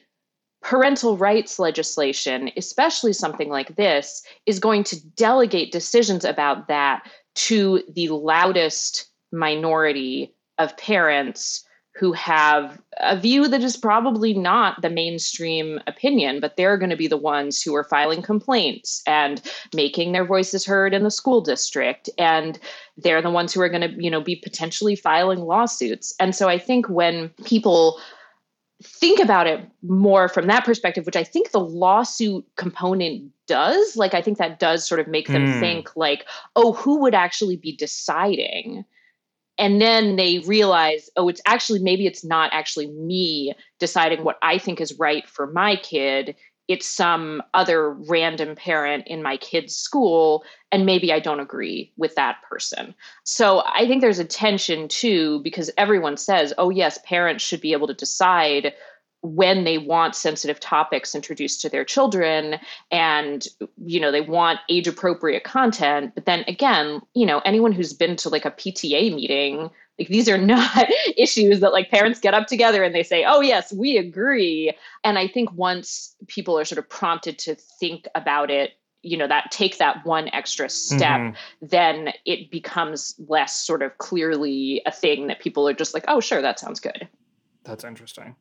parental 0.62 1.16
rights 1.16 1.58
legislation 1.58 2.50
especially 2.54 3.14
something 3.14 3.48
like 3.48 3.76
this 3.76 4.22
is 4.44 4.58
going 4.58 4.84
to 4.84 5.02
delegate 5.16 5.72
decisions 5.72 6.22
about 6.22 6.68
that 6.68 7.02
to 7.46 7.82
the 7.94 8.08
loudest 8.10 9.06
minority 9.32 10.34
of 10.58 10.76
parents 10.76 11.64
who 11.96 12.12
have 12.12 12.80
a 13.00 13.18
view 13.18 13.48
that 13.48 13.62
is 13.62 13.76
probably 13.76 14.32
not 14.32 14.80
the 14.80 14.90
mainstream 14.90 15.80
opinion, 15.86 16.38
but 16.38 16.56
they're 16.56 16.78
going 16.78 16.90
to 16.90 16.96
be 16.96 17.08
the 17.08 17.16
ones 17.16 17.62
who 17.62 17.74
are 17.74 17.84
filing 17.84 18.22
complaints 18.22 19.02
and 19.06 19.42
making 19.74 20.12
their 20.12 20.24
voices 20.24 20.64
heard 20.64 20.94
in 20.94 21.02
the 21.02 21.10
school 21.10 21.40
district. 21.40 22.08
And 22.16 22.58
they're 22.96 23.22
the 23.22 23.30
ones 23.30 23.52
who 23.52 23.60
are 23.60 23.68
going 23.68 23.82
to, 23.82 24.02
you 24.02 24.10
know, 24.10 24.20
be 24.20 24.36
potentially 24.36 24.94
filing 24.94 25.40
lawsuits. 25.40 26.14
And 26.20 26.34
so 26.34 26.48
I 26.48 26.58
think 26.58 26.88
when 26.88 27.30
people 27.44 28.00
think 28.82 29.20
about 29.20 29.46
it 29.46 29.60
more 29.82 30.28
from 30.28 30.46
that 30.46 30.64
perspective, 30.64 31.04
which 31.06 31.16
I 31.16 31.24
think 31.24 31.50
the 31.50 31.60
lawsuit 31.60 32.44
component 32.56 33.30
does. 33.46 33.96
Like, 33.96 34.14
I 34.14 34.22
think 34.22 34.38
that 34.38 34.58
does 34.58 34.86
sort 34.86 35.00
of 35.00 35.08
make 35.08 35.28
them 35.28 35.46
mm. 35.46 35.60
think, 35.60 35.96
like, 35.96 36.26
oh, 36.56 36.72
who 36.72 37.00
would 37.00 37.14
actually 37.14 37.56
be 37.56 37.76
deciding? 37.76 38.84
And 39.58 39.80
then 39.80 40.16
they 40.16 40.38
realize, 40.40 41.10
oh, 41.16 41.28
it's 41.28 41.42
actually 41.46 41.80
maybe 41.80 42.06
it's 42.06 42.24
not 42.24 42.50
actually 42.54 42.86
me 42.86 43.52
deciding 43.78 44.24
what 44.24 44.38
I 44.42 44.56
think 44.56 44.80
is 44.80 44.98
right 44.98 45.28
for 45.28 45.46
my 45.46 45.76
kid. 45.76 46.34
It's 46.68 46.86
some 46.86 47.42
other 47.52 47.90
random 47.92 48.54
parent 48.54 49.08
in 49.08 49.22
my 49.22 49.36
kid's 49.36 49.74
school, 49.74 50.44
and 50.70 50.86
maybe 50.86 51.12
I 51.12 51.18
don't 51.18 51.40
agree 51.40 51.92
with 51.96 52.14
that 52.14 52.36
person. 52.48 52.94
So 53.24 53.62
I 53.66 53.86
think 53.88 54.00
there's 54.00 54.20
a 54.20 54.24
tension 54.24 54.86
too, 54.86 55.40
because 55.42 55.70
everyone 55.76 56.16
says, 56.16 56.54
oh, 56.58 56.70
yes, 56.70 56.98
parents 57.04 57.42
should 57.42 57.60
be 57.60 57.72
able 57.72 57.88
to 57.88 57.94
decide 57.94 58.72
when 59.22 59.64
they 59.64 59.76
want 59.78 60.14
sensitive 60.14 60.58
topics 60.60 61.14
introduced 61.14 61.60
to 61.60 61.68
their 61.68 61.84
children 61.84 62.56
and 62.90 63.48
you 63.84 64.00
know 64.00 64.10
they 64.10 64.20
want 64.20 64.60
age 64.68 64.88
appropriate 64.88 65.44
content 65.44 66.12
but 66.14 66.24
then 66.24 66.44
again 66.48 67.00
you 67.14 67.26
know 67.26 67.40
anyone 67.40 67.72
who's 67.72 67.92
been 67.92 68.16
to 68.16 68.28
like 68.28 68.44
a 68.44 68.50
PTA 68.50 69.14
meeting 69.14 69.70
like 69.98 70.08
these 70.08 70.28
are 70.28 70.38
not 70.56 70.88
issues 71.16 71.60
that 71.60 71.72
like 71.72 71.90
parents 71.90 72.18
get 72.18 72.34
up 72.34 72.46
together 72.46 72.82
and 72.82 72.94
they 72.94 73.02
say 73.02 73.24
oh 73.26 73.40
yes 73.40 73.72
we 73.72 73.98
agree. 73.98 74.72
And 75.04 75.18
i 75.18 75.28
think 75.28 75.52
once 75.52 76.14
people 76.26 76.58
are 76.58 76.64
sort 76.64 76.78
of 76.78 76.88
prompted 76.88 77.38
to 77.40 77.54
think 77.54 78.08
about 78.14 78.50
it 78.50 78.72
you 79.02 79.16
know 79.16 79.28
that 79.28 79.50
take 79.50 79.78
that 79.78 80.04
one 80.04 80.28
extra 80.32 80.68
step 80.68 81.20
mm-hmm. 81.20 81.66
then 81.66 82.12
it 82.24 82.50
becomes 82.50 83.14
less 83.28 83.56
sort 83.56 83.82
of 83.82 83.96
clearly 83.98 84.82
a 84.86 84.92
thing 84.92 85.26
that 85.26 85.40
people 85.40 85.68
are 85.68 85.74
just 85.74 85.92
like 85.92 86.04
oh 86.08 86.20
sure 86.20 86.40
that 86.40 86.58
sounds 86.58 86.80
good. 86.80 87.06
That's 87.64 87.84
interesting 87.84 88.34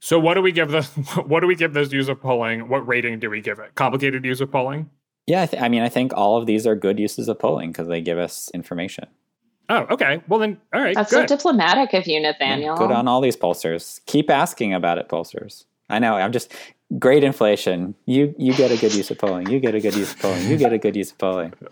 so 0.00 0.18
what 0.18 0.34
do 0.34 0.42
we 0.42 0.52
give 0.52 0.70
the 0.70 0.82
what 1.26 1.40
do 1.40 1.46
we 1.46 1.54
give 1.54 1.72
this 1.74 1.92
use 1.92 2.08
of 2.08 2.20
polling 2.20 2.68
what 2.68 2.86
rating 2.86 3.18
do 3.18 3.30
we 3.30 3.40
give 3.40 3.58
it 3.58 3.74
complicated 3.74 4.24
use 4.24 4.40
of 4.40 4.50
polling 4.50 4.88
yeah 5.26 5.42
I, 5.42 5.46
th- 5.46 5.62
I 5.62 5.68
mean 5.68 5.82
i 5.82 5.88
think 5.88 6.12
all 6.14 6.36
of 6.36 6.46
these 6.46 6.66
are 6.66 6.74
good 6.76 6.98
uses 6.98 7.28
of 7.28 7.38
polling 7.38 7.72
because 7.72 7.88
they 7.88 8.00
give 8.00 8.18
us 8.18 8.50
information 8.54 9.06
Oh, 9.70 9.86
okay. 9.90 10.22
Well 10.28 10.40
then, 10.40 10.58
all 10.72 10.80
right. 10.80 10.94
That's 10.94 11.10
good. 11.10 11.28
so 11.28 11.36
diplomatic 11.36 11.92
of 11.92 12.06
you, 12.06 12.20
Nathaniel. 12.20 12.74
good 12.76 12.90
on 12.90 13.06
all 13.06 13.20
these 13.20 13.36
pollsters. 13.36 14.00
Keep 14.06 14.30
asking 14.30 14.72
about 14.72 14.96
it, 14.96 15.08
pollsters. 15.10 15.66
I 15.90 15.98
know. 15.98 16.14
I'm 16.14 16.32
just 16.32 16.54
great 16.98 17.22
inflation. 17.22 17.94
You 18.06 18.34
you 18.38 18.54
get 18.54 18.70
a 18.70 18.78
good 18.78 18.94
use 18.94 19.10
of 19.10 19.18
polling. 19.18 19.50
You 19.50 19.60
get 19.60 19.74
a 19.74 19.80
good 19.80 19.94
use 19.94 20.12
of 20.14 20.20
polling. 20.20 20.48
You 20.48 20.56
get 20.56 20.72
a 20.72 20.78
good 20.78 20.96
use 20.96 21.10
of 21.12 21.18
polling. 21.18 21.52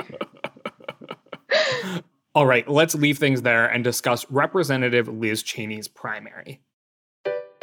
All 2.34 2.44
right, 2.46 2.68
let's 2.68 2.94
leave 2.94 3.16
things 3.16 3.40
there 3.40 3.64
and 3.66 3.82
discuss 3.82 4.30
Representative 4.30 5.08
Liz 5.08 5.42
Cheney's 5.42 5.88
primary. 5.88 6.60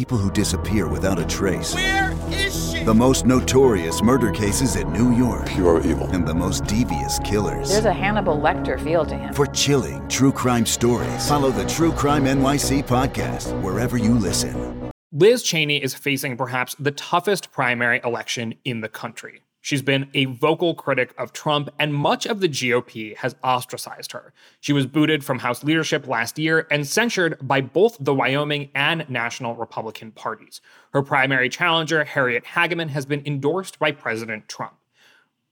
people 0.00 0.16
who 0.16 0.30
disappear 0.30 0.88
without 0.88 1.18
a 1.18 1.26
trace. 1.26 1.74
Where 1.74 2.16
is 2.30 2.72
she? 2.72 2.84
The 2.84 2.94
most 2.94 3.26
notorious 3.26 4.02
murder 4.02 4.30
cases 4.30 4.76
in 4.76 4.90
New 4.92 5.14
York. 5.14 5.46
Pure 5.46 5.86
evil. 5.86 6.08
And 6.10 6.26
the 6.26 6.34
most 6.34 6.64
devious 6.64 7.18
killers. 7.18 7.68
There's 7.68 7.84
a 7.84 7.92
Hannibal 7.92 8.38
Lecter 8.38 8.82
feel 8.82 9.04
to 9.04 9.14
him. 9.14 9.34
For 9.34 9.46
chilling 9.46 10.08
true 10.08 10.32
crime 10.32 10.64
stories, 10.64 11.28
follow 11.28 11.50
the 11.50 11.66
True 11.66 11.92
Crime 11.92 12.24
NYC 12.24 12.84
podcast 12.86 13.60
wherever 13.60 13.98
you 13.98 14.14
listen. 14.14 14.90
Liz 15.12 15.42
Cheney 15.42 15.82
is 15.82 15.92
facing 15.92 16.36
perhaps 16.36 16.74
the 16.78 16.92
toughest 16.92 17.52
primary 17.52 18.00
election 18.02 18.54
in 18.64 18.80
the 18.80 18.88
country. 18.88 19.42
She's 19.60 19.82
been 19.82 20.10
a 20.14 20.24
vocal 20.24 20.74
critic 20.74 21.14
of 21.18 21.32
Trump, 21.32 21.68
and 21.78 21.92
much 21.92 22.26
of 22.26 22.40
the 22.40 22.48
GOP 22.48 23.16
has 23.18 23.36
ostracized 23.44 24.12
her. 24.12 24.32
She 24.60 24.72
was 24.72 24.86
booted 24.86 25.24
from 25.24 25.40
House 25.40 25.62
leadership 25.62 26.06
last 26.08 26.38
year 26.38 26.66
and 26.70 26.86
censured 26.86 27.36
by 27.42 27.60
both 27.60 27.96
the 28.00 28.14
Wyoming 28.14 28.70
and 28.74 29.08
national 29.08 29.54
Republican 29.56 30.12
parties. 30.12 30.60
Her 30.92 31.02
primary 31.02 31.48
challenger, 31.48 32.04
Harriet 32.04 32.44
Hageman, 32.44 32.88
has 32.88 33.04
been 33.04 33.22
endorsed 33.26 33.78
by 33.78 33.92
President 33.92 34.48
Trump 34.48 34.79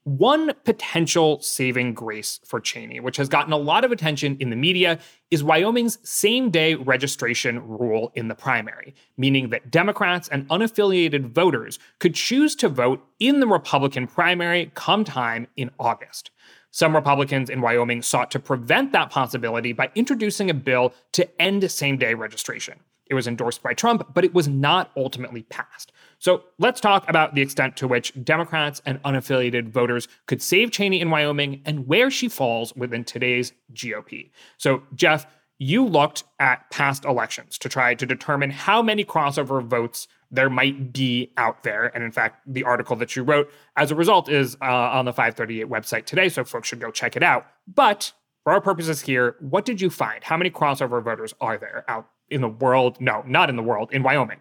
one 0.09 0.55
potential 0.65 1.41
saving 1.43 1.93
grace 1.93 2.41
for 2.45 2.61
Cheney, 2.61 2.99
which 2.99 3.19
has 3.19 3.29
gotten 3.29 3.53
a 3.53 3.59
lot 3.59 3.85
of 3.85 3.93
attention 3.93 4.37
in 4.41 4.49
the 4.49 4.57
media, 4.57 4.99
is 5.31 5.45
Wyoming's 5.45 5.99
same 6.03 6.51
day 6.51 6.75
registration 6.75 7.67
rule 7.69 8.11
in 8.15 8.29
the 8.29 8.35
primary, 8.35 8.95
meaning 9.19 9.51
that 9.51 9.71
Democrats 9.71 10.29
and 10.29 10.49
unaffiliated 10.49 11.33
voters 11.33 11.79
could 11.99 12.15
choose 12.15 12.57
to 12.57 12.71
vote 12.71 13.05
in 13.21 13.41
the 13.41 13.47
Republican 13.47 14.07
primary 14.07 14.73
come 14.75 15.05
time 15.05 15.47
in 15.57 15.71
August. 15.79 16.31
Some 16.71 16.95
Republicans 16.95 17.51
in 17.51 17.61
Wyoming 17.61 18.01
sought 18.01 18.31
to 18.31 18.39
prevent 18.39 18.93
that 18.93 19.11
possibility 19.11 19.73
by 19.73 19.91
introducing 19.95 20.49
a 20.49 20.55
bill 20.55 20.95
to 21.13 21.41
end 21.41 21.71
same 21.71 21.99
day 21.99 22.15
registration. 22.15 22.81
It 23.07 23.15
was 23.15 23.27
endorsed 23.27 23.63
by 23.63 23.75
Trump, 23.75 24.15
but 24.15 24.25
it 24.25 24.35
was 24.35 24.49
not 24.49 24.91
ultimately 24.97 25.43
passed. 25.43 25.93
So 26.19 26.45
let's 26.59 26.81
talk 26.81 27.09
about 27.09 27.35
the 27.35 27.43
extent 27.43 27.77
to 27.77 27.89
which 27.89 28.13
Democrats 28.25 28.83
and 28.85 29.03
unaffiliated 29.03 29.69
voters 29.69 30.09
could 30.27 30.43
save 30.43 30.73
Cheney 30.73 31.01
in 31.01 31.11
Wyoming 31.11 31.63
and 31.65 31.87
where 31.87 32.11
she 32.11 32.29
falls 32.29 32.75
within 32.75 33.05
today's 33.05 33.53
GOP. 33.73 34.31
So, 34.57 34.83
Jeff, 34.95 35.27
you 35.59 35.85
looked 35.85 36.25
at 36.39 36.71
past 36.71 37.05
elections 37.05 37.59
to 37.59 37.69
try 37.69 37.95
to 37.95 38.07
determine 38.07 38.51
how 38.51 38.83
many 38.83 39.05
crossover 39.05 39.63
votes 39.65 40.07
there 40.31 40.51
might 40.51 40.93
be 40.93 41.33
out 41.37 41.63
there. 41.63 41.87
And 41.95 42.05
in 42.05 42.13
fact, 42.13 42.43
the 42.47 42.65
article 42.65 42.97
that 42.97 43.17
you 43.17 43.23
wrote 43.23 43.51
as 43.77 43.91
a 43.91 43.95
result 43.95 44.29
is 44.29 44.57
uh, 44.61 44.67
on 44.67 45.05
the 45.05 45.13
538 45.13 45.67
website 45.69 46.05
today, 46.05 46.29
so 46.29 46.45
folks 46.45 46.69
should 46.69 46.81
go 46.81 46.91
check 46.91 47.17
it 47.17 47.23
out. 47.23 47.47
But 47.67 48.13
for 48.45 48.53
our 48.53 48.61
purposes 48.61 49.01
here, 49.03 49.37
what 49.41 49.65
did 49.65 49.81
you 49.81 49.91
find? 49.91 50.23
How 50.23 50.37
many 50.37 50.51
crossover 50.51 51.03
voters 51.03 51.35
are 51.41 51.59
there 51.59 51.85
out 51.89 52.09
in 52.29 52.41
the 52.41 52.49
world? 52.49 53.01
No, 53.01 53.23
not 53.27 53.49
in 53.49 53.57
the 53.57 53.63
world, 53.63 53.91
in 53.93 54.03
Wyoming. 54.03 54.41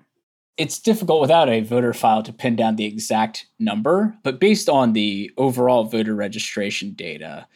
It's 0.58 0.80
difficult 0.80 1.22
without 1.22 1.50
a 1.50 1.62
voter 1.62 1.94
file 1.94 2.24
to 2.24 2.34
pin 2.34 2.56
down 2.56 2.76
the 2.76 2.86
exact 2.86 3.46
number, 3.60 4.18
but 4.24 4.40
based 4.40 4.70
on 4.70 4.94
the 4.94 5.32
overall 5.38 5.84
voter 5.84 6.16
registration 6.16 6.94
data, 6.94 7.48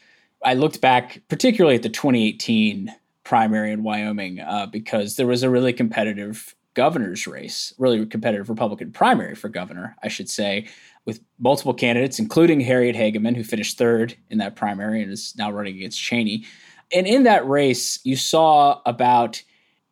I 0.43 0.53
looked 0.53 0.81
back 0.81 1.21
particularly 1.27 1.75
at 1.75 1.83
the 1.83 1.89
2018 1.89 2.93
primary 3.23 3.71
in 3.71 3.83
Wyoming 3.83 4.39
uh, 4.39 4.67
because 4.67 5.15
there 5.15 5.27
was 5.27 5.43
a 5.43 5.49
really 5.49 5.73
competitive 5.73 6.55
governor's 6.73 7.27
race, 7.27 7.73
really 7.77 8.05
competitive 8.05 8.49
Republican 8.49 8.91
primary 8.91 9.35
for 9.35 9.49
governor, 9.49 9.95
I 10.03 10.07
should 10.07 10.29
say, 10.29 10.67
with 11.05 11.19
multiple 11.39 11.73
candidates, 11.73 12.19
including 12.19 12.61
Harriet 12.61 12.95
Hageman, 12.95 13.35
who 13.35 13.43
finished 13.43 13.77
third 13.77 14.15
in 14.29 14.37
that 14.37 14.55
primary 14.55 15.01
and 15.01 15.11
is 15.11 15.33
now 15.37 15.51
running 15.51 15.75
against 15.75 15.99
Cheney. 15.99 16.45
And 16.93 17.07
in 17.07 17.23
that 17.23 17.47
race, 17.47 17.99
you 18.03 18.15
saw 18.15 18.81
about 18.85 19.41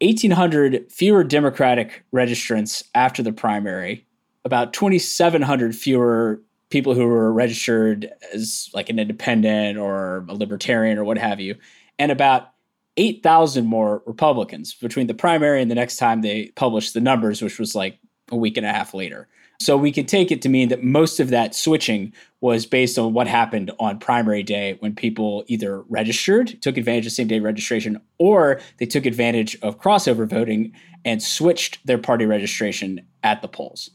1,800 0.02 0.92
fewer 0.92 1.24
Democratic 1.24 2.04
registrants 2.14 2.84
after 2.96 3.22
the 3.22 3.34
primary, 3.34 4.06
about 4.46 4.74
2,700 4.74 5.76
fewer 5.76 6.42
people 6.70 6.94
who 6.94 7.06
were 7.06 7.34
registered 7.34 8.12
as 8.34 8.70
like 8.74 8.90
an 8.90 9.00
independent 9.00 9.78
or 9.78 10.26
a 10.30 10.34
libertarian 10.34 10.98
or 10.98 11.04
what 11.04 11.18
have 11.18 11.40
you, 11.40 11.56
and 11.98 12.12
about 12.12 12.52
8,000 12.98 13.66
more 13.66 14.04
Republicans 14.06 14.74
between 14.74 15.08
the 15.08 15.14
primary 15.14 15.62
and 15.62 15.72
the 15.72 15.76
next 15.76 15.98
time 15.98 16.22
they 16.22 16.48
published 16.56 16.94
the 16.94 17.02
numbers, 17.02 17.42
which 17.42 17.60
was 17.60 17.76
like 17.76 17.98
a 18.32 18.36
week 18.36 18.58
and 18.58 18.66
a 18.66 18.72
half 18.72 18.94
later. 18.94 19.28
So 19.62 19.76
we 19.76 19.92
could 19.92 20.08
take 20.08 20.32
it 20.32 20.42
to 20.44 20.50
mean 20.50 20.70
that 20.70 20.84
most 20.84 21.20
of 21.20 21.30
that 21.30 21.54
switching 21.54 22.14
was 22.40 22.66
based 22.66 22.98
on 22.98 23.14
what 23.14 23.28
happened 23.28 23.72
on 23.78 24.00
primary 24.00 24.42
day 24.42 24.78
when 24.80 24.96
people 24.96 25.44
either 25.48 25.82
registered, 25.90 26.62
took 26.62 26.78
advantage 26.78 27.06
of 27.06 27.12
same 27.12 27.28
day 27.28 27.42
registration, 27.42 28.00
or 28.20 28.62
they 28.78 28.86
took 28.86 29.06
advantage 29.06 29.58
of 29.62 29.78
crossover 29.78 30.26
voting 30.28 30.72
and 31.04 31.22
switched 31.22 31.86
their 31.86 31.98
party 31.98 32.26
registration 32.26 33.06
at 33.24 33.42
the 33.42 33.50
polls. 33.50 33.90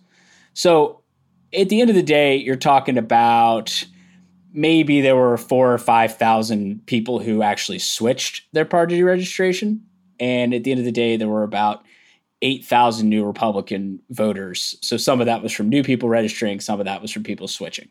So 0.53 1.01
at 1.55 1.71
the 1.71 1.81
end 1.81 1.89
of 1.89 1.97
the 1.97 2.03
day, 2.03 2.37
you're 2.37 2.57
talking 2.57 2.99
about 2.99 3.85
maybe 4.53 5.01
there 5.01 5.17
were 5.17 5.37
four 5.39 5.73
or 5.73 5.79
5,000 5.79 6.87
people 6.87 7.21
who 7.21 7.43
actually 7.43 7.79
switched 7.79 8.45
their 8.53 8.65
party 8.67 9.03
registration. 9.03 9.83
And 10.21 10.55
at 10.55 10.65
the 10.65 10.71
end 10.71 10.79
of 10.79 10.87
the 10.87 10.93
day, 10.93 11.17
there 11.17 11.29
were 11.29 11.43
about 11.43 11.85
8,000 12.43 13.09
new 13.09 13.25
Republican 13.25 14.01
voters. 14.11 14.77
So 14.81 14.97
some 14.97 15.21
of 15.21 15.27
that 15.27 15.43
was 15.43 15.53
from 15.53 15.69
new 15.69 15.83
people 15.83 16.09
registering, 16.09 16.61
some 16.61 16.81
of 16.81 16.87
that 16.87 17.01
was 17.01 17.11
from 17.11 17.23
people 17.23 17.49
switching 17.49 17.89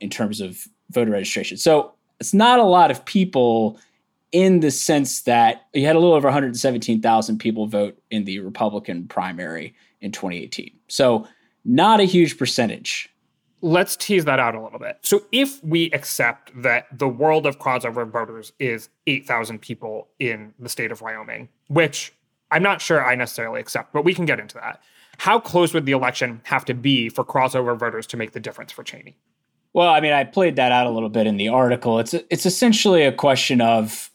in 0.00 0.10
terms 0.10 0.40
of 0.40 0.66
voter 0.90 1.10
registration. 1.10 1.56
So 1.56 1.94
it's 2.20 2.34
not 2.34 2.58
a 2.58 2.64
lot 2.64 2.90
of 2.90 3.04
people 3.04 3.78
in 4.32 4.60
the 4.60 4.70
sense 4.70 5.22
that 5.22 5.66
you 5.72 5.86
had 5.86 5.96
a 5.96 5.98
little 5.98 6.14
over 6.14 6.26
117,000 6.26 7.38
people 7.38 7.66
vote 7.66 7.98
in 8.10 8.24
the 8.24 8.38
Republican 8.40 9.06
primary 9.08 9.74
in 10.00 10.12
2018. 10.12 10.70
So 10.88 11.26
not 11.64 12.00
a 12.00 12.04
huge 12.04 12.38
percentage. 12.38 13.10
Let's 13.62 13.96
tease 13.96 14.24
that 14.26 14.38
out 14.38 14.54
a 14.54 14.62
little 14.62 14.78
bit. 14.78 14.98
So, 15.02 15.24
if 15.32 15.64
we 15.64 15.90
accept 15.90 16.52
that 16.62 16.86
the 16.96 17.08
world 17.08 17.46
of 17.46 17.58
crossover 17.58 18.08
voters 18.08 18.52
is 18.60 18.90
8,000 19.06 19.60
people 19.60 20.08
in 20.20 20.52
the 20.58 20.68
state 20.68 20.92
of 20.92 21.00
Wyoming, 21.00 21.48
which 21.68 22.12
I'm 22.50 22.62
not 22.62 22.80
sure 22.80 23.04
I 23.04 23.14
necessarily 23.14 23.60
accept, 23.60 23.92
but 23.92 24.04
we 24.04 24.14
can 24.14 24.24
get 24.24 24.40
into 24.40 24.54
that. 24.56 24.82
How 25.18 25.40
close 25.40 25.72
would 25.72 25.86
the 25.86 25.92
election 25.92 26.40
have 26.44 26.64
to 26.66 26.74
be 26.74 27.08
for 27.08 27.24
crossover 27.24 27.76
voters 27.76 28.06
to 28.08 28.16
make 28.16 28.32
the 28.32 28.40
difference 28.40 28.72
for 28.72 28.82
Cheney? 28.82 29.16
Well, 29.72 29.88
I 29.88 30.00
mean, 30.00 30.12
I 30.12 30.24
played 30.24 30.56
that 30.56 30.72
out 30.72 30.86
a 30.86 30.90
little 30.90 31.08
bit 31.08 31.26
in 31.26 31.36
the 31.36 31.48
article. 31.48 31.98
It's 31.98 32.14
it's 32.14 32.46
essentially 32.46 33.02
a 33.02 33.12
question 33.12 33.60
of 33.60 34.10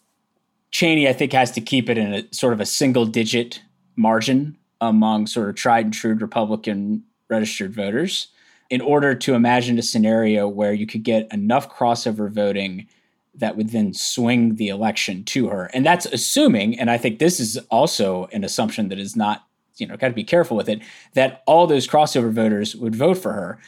Cheney, 0.71 1.07
I 1.07 1.13
think, 1.13 1.33
has 1.33 1.51
to 1.51 1.61
keep 1.61 1.89
it 1.89 1.97
in 1.97 2.13
a 2.13 2.33
sort 2.33 2.53
of 2.53 2.59
a 2.59 2.65
single 2.65 3.05
digit 3.05 3.61
margin 3.95 4.57
among 4.79 5.27
sort 5.27 5.49
of 5.49 5.55
tried 5.55 5.85
and 5.85 5.93
true 5.93 6.15
Republican 6.15 7.03
registered 7.29 7.73
voters 7.73 8.29
in 8.69 8.81
order 8.81 9.13
to 9.13 9.33
imagine 9.35 9.77
a 9.77 9.83
scenario 9.83 10.47
where 10.47 10.73
you 10.73 10.87
could 10.87 11.03
get 11.03 11.31
enough 11.31 11.69
crossover 11.69 12.31
voting 12.31 12.87
that 13.35 13.55
would 13.55 13.69
then 13.69 13.93
swing 13.93 14.55
the 14.55 14.67
election 14.67 15.23
to 15.23 15.47
her. 15.47 15.69
And 15.73 15.85
that's 15.85 16.05
assuming, 16.05 16.77
and 16.79 16.91
I 16.91 16.97
think 16.97 17.19
this 17.19 17.39
is 17.39 17.57
also 17.69 18.27
an 18.33 18.43
assumption 18.43 18.89
that 18.89 18.99
is 18.99 19.15
not, 19.15 19.45
you 19.77 19.87
know, 19.87 19.95
got 19.95 20.09
to 20.09 20.13
be 20.13 20.23
careful 20.23 20.57
with 20.57 20.67
it, 20.67 20.81
that 21.13 21.41
all 21.47 21.65
those 21.65 21.87
crossover 21.87 22.31
voters 22.31 22.75
would 22.75 22.95
vote 22.95 23.17
for 23.17 23.31
her. 23.33 23.59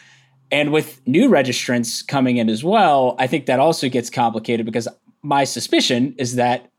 And 0.52 0.71
with 0.71 1.02
new 1.08 1.30
registrants 1.30 2.06
coming 2.06 2.38
in 2.38 2.49
as 2.49 2.63
well, 2.63 3.15
I 3.17 3.28
think 3.28 3.45
that 3.45 3.60
also 3.60 3.89
gets 3.89 4.10
complicated 4.10 4.65
because 4.65 4.88
my 5.21 5.45
suspicion 5.45 6.13
is 6.17 6.36
that 6.36 6.69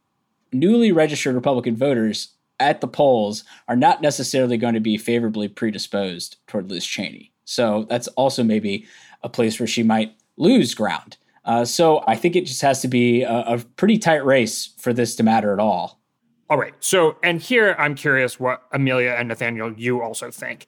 newly 0.53 0.93
registered 0.93 1.35
Republican 1.35 1.75
voters 1.75 2.29
at 2.61 2.81
the 2.81 2.87
polls 2.87 3.43
are 3.67 3.77
not 3.77 4.01
necessarily 4.01 4.57
going 4.57 4.75
to 4.75 4.81
be 4.81 4.97
favorably 4.97 5.49
predisposed 5.49 6.37
toward 6.47 6.71
Liz 6.71 6.87
Cheney. 6.87 7.33
So 7.45 7.87
that's 7.89 8.09
also 8.09 8.45
maybe 8.45 8.87
a 9.23 9.29
place 9.29 9.59
where 9.59 9.67
she 9.67 9.83
might 9.83 10.15
lose 10.37 10.75
ground. 10.75 11.17
Uh, 11.45 11.65
so 11.65 12.03
I 12.07 12.17
think 12.17 12.37
it 12.37 12.47
just 12.47 12.63
has 12.63 12.81
to 12.83 12.89
be 12.89 13.23
a, 13.23 13.41
a 13.41 13.59
pretty 13.77 13.99
tight 13.99 14.25
race 14.25 14.73
for 14.79 14.93
this 14.93 15.15
to 15.17 15.23
matter 15.23 15.53
at 15.53 15.59
all. 15.59 16.01
All 16.49 16.59
right. 16.59 16.75
So, 16.81 17.17
and 17.23 17.41
here 17.41 17.75
I'm 17.79 17.95
curious 17.95 18.39
what 18.39 18.63
Amelia 18.73 19.11
and 19.19 19.29
Nathaniel, 19.29 19.73
you 19.73 20.03
also 20.03 20.31
think. 20.31 20.67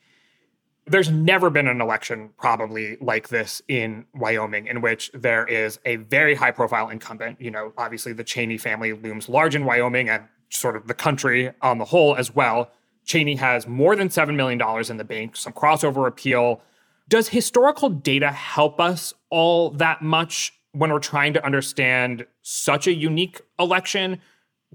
There's 0.87 1.11
never 1.11 1.51
been 1.51 1.67
an 1.67 1.81
election 1.81 2.31
probably 2.39 2.97
like 3.01 3.29
this 3.29 3.61
in 3.67 4.07
Wyoming 4.15 4.69
in 4.69 4.81
which 4.81 5.11
there 5.13 5.45
is 5.45 5.81
a 5.85 5.97
very 5.97 6.35
high 6.35 6.53
profile 6.53 6.89
incumbent. 6.89 7.41
You 7.41 7.51
know, 7.51 7.73
obviously 7.77 8.13
the 8.13 8.23
Cheney 8.25 8.57
family 8.57 8.93
looms 8.93 9.29
large 9.29 9.55
in 9.55 9.65
Wyoming 9.65 10.09
and 10.09 10.25
sort 10.49 10.77
of 10.77 10.87
the 10.87 10.95
country 10.95 11.51
on 11.61 11.79
the 11.79 11.87
whole 11.87 12.17
as 12.17 12.35
well. 12.35 12.71
Cheney 13.05 13.37
has 13.37 13.67
more 13.67 13.97
than 13.97 14.09
$7 14.09 14.35
million 14.35 14.61
in 14.89 14.97
the 14.97 15.05
bank, 15.05 15.37
some 15.37 15.53
crossover 15.53 16.07
appeal. 16.07 16.63
Does 17.09 17.29
historical 17.29 17.89
data 17.89 18.31
help 18.33 18.81
us 18.81 19.13
all 19.31 19.71
that 19.71 20.03
much 20.03 20.53
when 20.77 20.93
we're 20.93 20.99
trying 20.99 21.33
to 21.33 21.45
understand 21.45 22.27
such 22.43 22.87
a 22.87 22.93
unique 22.93 23.41
election? 23.59 24.21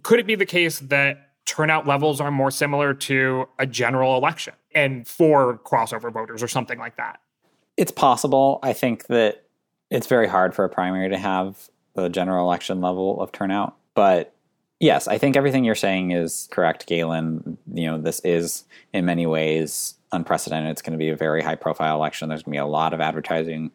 Could 0.03 0.19
it 0.19 0.27
be 0.27 0.35
the 0.35 0.45
case 0.45 0.79
that 0.79 1.29
turnout 1.45 1.85
levels 1.85 2.19
are 2.19 2.31
more 2.31 2.51
similar 2.51 2.93
to 2.93 3.47
a 3.59 3.65
general 3.65 4.17
election 4.17 4.53
and 4.73 5.07
for 5.07 5.59
crossover 5.59 6.11
voters 6.11 6.41
or 6.41 6.47
something 6.47 6.79
like 6.79 6.97
that? 6.97 7.19
It's 7.77 7.91
possible. 7.91 8.59
I 8.63 8.73
think 8.73 9.07
that 9.07 9.43
it's 9.89 10.07
very 10.07 10.27
hard 10.27 10.55
for 10.55 10.65
a 10.65 10.69
primary 10.69 11.09
to 11.09 11.17
have 11.17 11.69
the 11.93 12.09
general 12.09 12.45
election 12.45 12.81
level 12.81 13.21
of 13.21 13.31
turnout. 13.31 13.75
But 13.93 14.33
yes, 14.79 15.07
I 15.07 15.17
think 15.17 15.35
everything 15.35 15.63
you're 15.63 15.75
saying 15.75 16.11
is 16.11 16.47
correct, 16.51 16.87
Galen. 16.87 17.57
You 17.73 17.91
know, 17.91 17.97
this 17.97 18.21
is 18.23 18.65
in 18.93 19.05
many 19.05 19.25
ways 19.25 19.95
unprecedented. 20.11 20.71
It's 20.71 20.81
going 20.81 20.93
to 20.93 20.97
be 20.97 21.09
a 21.09 21.15
very 21.15 21.41
high 21.41 21.55
profile 21.55 21.95
election. 21.95 22.29
There's 22.29 22.43
going 22.43 22.53
to 22.53 22.57
be 22.57 22.65
a 22.65 22.65
lot 22.65 22.93
of 22.93 23.01
advertising 23.01 23.71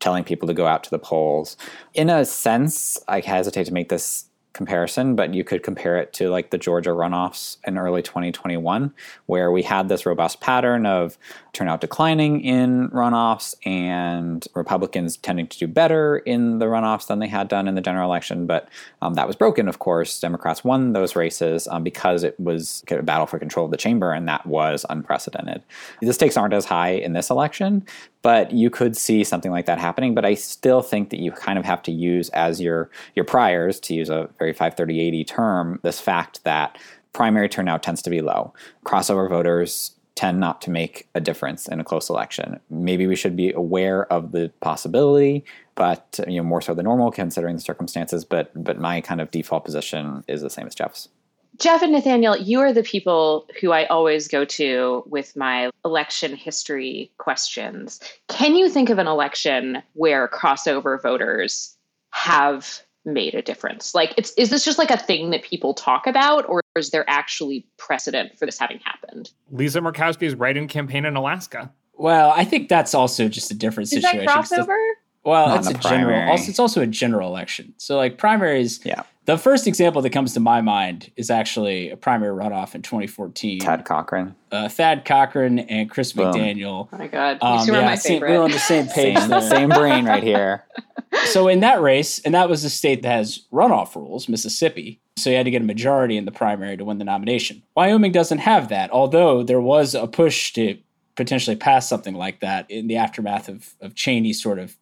telling 0.00 0.24
people 0.24 0.46
to 0.48 0.54
go 0.54 0.66
out 0.66 0.84
to 0.84 0.90
the 0.90 0.98
polls. 0.98 1.56
In 1.94 2.10
a 2.10 2.24
sense, 2.24 2.98
I 3.08 3.20
hesitate 3.20 3.64
to 3.64 3.72
make 3.72 3.88
this 3.88 4.26
comparison, 4.56 5.14
but 5.14 5.34
you 5.34 5.44
could 5.44 5.62
compare 5.62 5.98
it 5.98 6.12
to 6.14 6.30
like 6.30 6.50
the 6.50 6.58
Georgia 6.58 6.90
runoffs 6.90 7.58
in 7.66 7.76
early 7.76 8.02
2021, 8.02 8.92
where 9.26 9.52
we 9.52 9.62
had 9.62 9.88
this 9.88 10.06
robust 10.06 10.40
pattern 10.40 10.86
of 10.86 11.18
turnout 11.52 11.80
declining 11.80 12.40
in 12.40 12.88
runoffs 12.88 13.54
and 13.64 14.48
Republicans 14.54 15.18
tending 15.18 15.46
to 15.46 15.58
do 15.58 15.66
better 15.68 16.18
in 16.18 16.58
the 16.58 16.64
runoffs 16.64 17.06
than 17.06 17.18
they 17.18 17.28
had 17.28 17.48
done 17.48 17.68
in 17.68 17.74
the 17.74 17.80
general 17.82 18.08
election. 18.08 18.46
But 18.46 18.68
um, 19.02 19.14
that 19.14 19.26
was 19.26 19.36
broken, 19.36 19.68
of 19.68 19.78
course. 19.78 20.18
Democrats 20.18 20.64
won 20.64 20.94
those 20.94 21.14
races 21.14 21.68
um, 21.68 21.84
because 21.84 22.24
it 22.24 22.38
was 22.40 22.82
a 22.90 23.02
battle 23.02 23.26
for 23.26 23.38
control 23.38 23.66
of 23.66 23.70
the 23.70 23.76
chamber, 23.76 24.10
and 24.10 24.26
that 24.26 24.46
was 24.46 24.86
unprecedented. 24.88 25.62
The 26.00 26.14
stakes 26.14 26.36
aren't 26.36 26.54
as 26.54 26.64
high 26.64 26.92
in 26.92 27.12
this 27.12 27.28
election, 27.28 27.86
but 28.26 28.50
you 28.50 28.70
could 28.70 28.96
see 28.96 29.22
something 29.22 29.52
like 29.52 29.66
that 29.66 29.78
happening. 29.78 30.12
But 30.12 30.24
I 30.24 30.34
still 30.34 30.82
think 30.82 31.10
that 31.10 31.20
you 31.20 31.30
kind 31.30 31.60
of 31.60 31.64
have 31.64 31.80
to 31.82 31.92
use 31.92 32.28
as 32.30 32.60
your 32.60 32.90
your 33.14 33.24
priors, 33.24 33.78
to 33.78 33.94
use 33.94 34.10
a 34.10 34.28
very 34.40 34.52
53080 34.52 35.22
term, 35.22 35.78
this 35.84 36.00
fact 36.00 36.42
that 36.42 36.76
primary 37.12 37.48
turnout 37.48 37.84
tends 37.84 38.02
to 38.02 38.10
be 38.10 38.20
low. 38.20 38.52
Crossover 38.84 39.28
voters 39.30 39.92
tend 40.16 40.40
not 40.40 40.60
to 40.62 40.72
make 40.72 41.06
a 41.14 41.20
difference 41.20 41.68
in 41.68 41.78
a 41.78 41.84
close 41.84 42.10
election. 42.10 42.58
Maybe 42.68 43.06
we 43.06 43.14
should 43.14 43.36
be 43.36 43.52
aware 43.52 44.12
of 44.12 44.32
the 44.32 44.50
possibility, 44.60 45.44
but 45.76 46.18
you 46.26 46.38
know 46.38 46.42
more 46.42 46.60
so 46.60 46.74
than 46.74 46.82
normal 46.82 47.12
considering 47.12 47.54
the 47.54 47.62
circumstances. 47.62 48.24
But 48.24 48.50
but 48.56 48.80
my 48.80 49.02
kind 49.02 49.20
of 49.20 49.30
default 49.30 49.64
position 49.64 50.24
is 50.26 50.42
the 50.42 50.50
same 50.50 50.66
as 50.66 50.74
Jeff's. 50.74 51.10
Jeff 51.58 51.82
and 51.82 51.92
Nathaniel, 51.92 52.36
you 52.36 52.60
are 52.60 52.72
the 52.72 52.82
people 52.82 53.48
who 53.60 53.72
I 53.72 53.86
always 53.86 54.28
go 54.28 54.44
to 54.44 55.02
with 55.06 55.34
my 55.36 55.70
election 55.84 56.34
history 56.34 57.10
questions. 57.18 58.00
Can 58.28 58.54
you 58.56 58.68
think 58.68 58.90
of 58.90 58.98
an 58.98 59.06
election 59.06 59.82
where 59.94 60.28
crossover 60.28 61.00
voters 61.00 61.76
have 62.10 62.80
made 63.04 63.34
a 63.34 63.42
difference? 63.42 63.94
Like, 63.94 64.12
it's 64.16 64.32
is 64.32 64.50
this 64.50 64.64
just 64.64 64.78
like 64.78 64.90
a 64.90 64.98
thing 64.98 65.30
that 65.30 65.42
people 65.44 65.72
talk 65.72 66.06
about, 66.06 66.46
or 66.48 66.62
is 66.76 66.90
there 66.90 67.08
actually 67.08 67.66
precedent 67.78 68.36
for 68.38 68.44
this 68.46 68.58
having 68.58 68.80
happened? 68.80 69.30
Lisa 69.50 69.80
Murkowski's 69.80 70.34
write-in 70.34 70.68
campaign 70.68 71.04
in 71.04 71.16
Alaska. 71.16 71.72
Well, 71.94 72.32
I 72.36 72.44
think 72.44 72.68
that's 72.68 72.94
also 72.94 73.28
just 73.28 73.50
a 73.50 73.54
different 73.54 73.90
Is 73.90 74.02
situation. 74.02 74.26
that 74.26 74.34
'cause 74.34 74.48
the- 74.50 74.56
crossover? 74.56 74.90
Well, 75.26 75.48
Not 75.48 75.58
it's 75.58 75.66
a 75.66 75.70
in 75.70 75.76
the 75.76 75.82
general. 75.88 76.30
Also, 76.30 76.48
it's 76.50 76.58
also 76.58 76.80
a 76.82 76.86
general 76.86 77.28
election. 77.28 77.74
So, 77.78 77.96
like 77.96 78.16
primaries. 78.16 78.80
Yeah. 78.84 79.02
The 79.24 79.36
first 79.36 79.66
example 79.66 80.02
that 80.02 80.10
comes 80.10 80.34
to 80.34 80.40
my 80.40 80.60
mind 80.60 81.10
is 81.16 81.30
actually 81.30 81.90
a 81.90 81.96
primary 81.96 82.30
runoff 82.32 82.76
in 82.76 82.82
2014. 82.82 83.58
Thad 83.58 83.84
Cochran. 83.84 84.36
Uh, 84.52 84.68
Thad 84.68 85.04
Cochran 85.04 85.58
and 85.58 85.90
Chris 85.90 86.12
Boom. 86.12 86.32
McDaniel. 86.32 86.88
Oh 86.92 86.96
my 86.96 87.08
god, 87.08 87.38
Um, 87.42 87.58
you 87.58 87.66
two 87.66 87.72
are 87.72 87.80
yeah, 87.80 87.86
my 87.86 87.94
same- 87.96 88.20
favorite. 88.20 88.30
we're 88.38 88.44
on 88.44 88.52
the 88.52 88.58
same 88.60 88.86
page 88.86 89.18
Same, 89.18 89.40
same 89.40 89.68
brain 89.70 90.04
right 90.04 90.22
here. 90.22 90.64
so 91.24 91.48
in 91.48 91.58
that 91.60 91.80
race, 91.82 92.20
and 92.20 92.34
that 92.36 92.48
was 92.48 92.62
a 92.62 92.70
state 92.70 93.02
that 93.02 93.08
has 93.10 93.40
runoff 93.52 93.96
rules, 93.96 94.28
Mississippi. 94.28 95.00
So 95.16 95.30
you 95.30 95.36
had 95.36 95.44
to 95.46 95.50
get 95.50 95.60
a 95.62 95.64
majority 95.64 96.16
in 96.16 96.24
the 96.24 96.30
primary 96.30 96.76
to 96.76 96.84
win 96.84 96.98
the 96.98 97.04
nomination. 97.04 97.64
Wyoming 97.74 98.12
doesn't 98.12 98.38
have 98.38 98.68
that, 98.68 98.92
although 98.92 99.42
there 99.42 99.60
was 99.60 99.96
a 99.96 100.06
push 100.06 100.52
to 100.52 100.78
potentially 101.16 101.56
pass 101.56 101.88
something 101.88 102.14
like 102.14 102.38
that 102.40 102.70
in 102.70 102.86
the 102.86 102.96
aftermath 102.96 103.48
of, 103.48 103.74
of 103.80 103.96
Cheney 103.96 104.32
sort 104.34 104.58
of 104.60 104.76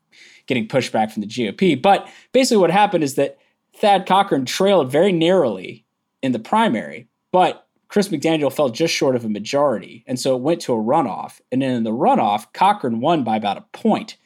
getting 0.47 0.69
pushback 0.69 1.11
from 1.11 1.23
the 1.23 1.27
GOP. 1.27 1.81
But 1.81 2.09
basically, 2.33 2.59
what 2.59 2.71
happened 2.71 3.05
is 3.05 3.15
that 3.15 3.39
Thad 3.77 4.07
Cochran 4.07 4.45
trailed 4.45 4.91
very 4.91 5.13
narrowly 5.13 5.85
in 6.23 6.33
the 6.33 6.39
primary, 6.39 7.09
but 7.33 7.67
Chris 7.89 8.09
McDaniel 8.09 8.53
fell 8.53 8.71
just 8.71 8.95
short 8.95 9.15
of 9.15 9.25
a 9.25 9.29
majority. 9.29 10.05
And 10.07 10.19
so 10.19 10.35
it 10.35 10.43
went 10.43 10.61
to 10.63 10.73
a 10.73 10.77
runoff. 10.77 11.41
And 11.53 11.63
then 11.63 11.71
in 11.71 11.85
the 11.85 11.91
runoff, 11.91 12.53
Cochran 12.53 13.01
won 13.01 13.23
by 13.23 13.37
about 13.37 13.59
a 13.59 13.65
point. 13.73 14.17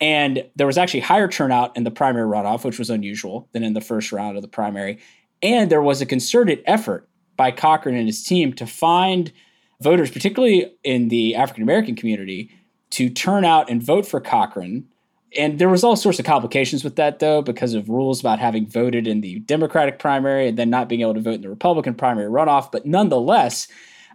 And 0.00 0.44
there 0.56 0.66
was 0.66 0.78
actually 0.78 1.00
higher 1.00 1.28
turnout 1.28 1.76
in 1.76 1.84
the 1.84 1.90
primary 1.90 2.26
runoff, 2.26 2.64
which 2.64 2.78
was 2.78 2.88
unusual 2.88 3.48
than 3.52 3.62
in 3.62 3.74
the 3.74 3.80
first 3.82 4.12
round 4.12 4.36
of 4.36 4.42
the 4.42 4.48
primary. 4.48 5.00
And 5.42 5.70
there 5.70 5.82
was 5.82 6.00
a 6.00 6.06
concerted 6.06 6.62
effort 6.64 7.08
by 7.36 7.50
Cochran 7.50 7.94
and 7.94 8.06
his 8.06 8.24
team 8.24 8.52
to 8.54 8.66
find 8.66 9.32
voters, 9.80 10.10
particularly 10.10 10.72
in 10.84 11.08
the 11.08 11.34
African 11.34 11.62
American 11.62 11.96
community, 11.96 12.50
to 12.90 13.08
turn 13.10 13.44
out 13.44 13.70
and 13.70 13.82
vote 13.82 14.06
for 14.06 14.20
Cochran. 14.20 14.86
And 15.36 15.58
there 15.58 15.68
was 15.68 15.84
all 15.84 15.96
sorts 15.96 16.18
of 16.18 16.24
complications 16.24 16.82
with 16.82 16.96
that, 16.96 17.20
though, 17.20 17.40
because 17.40 17.74
of 17.74 17.88
rules 17.88 18.20
about 18.20 18.38
having 18.38 18.66
voted 18.66 19.06
in 19.06 19.20
the 19.20 19.38
Democratic 19.40 19.98
primary 19.98 20.48
and 20.48 20.58
then 20.58 20.70
not 20.70 20.88
being 20.88 21.02
able 21.02 21.14
to 21.14 21.20
vote 21.20 21.34
in 21.34 21.42
the 21.42 21.48
Republican 21.48 21.94
primary 21.94 22.28
runoff. 22.28 22.72
But 22.72 22.84
nonetheless, 22.84 23.68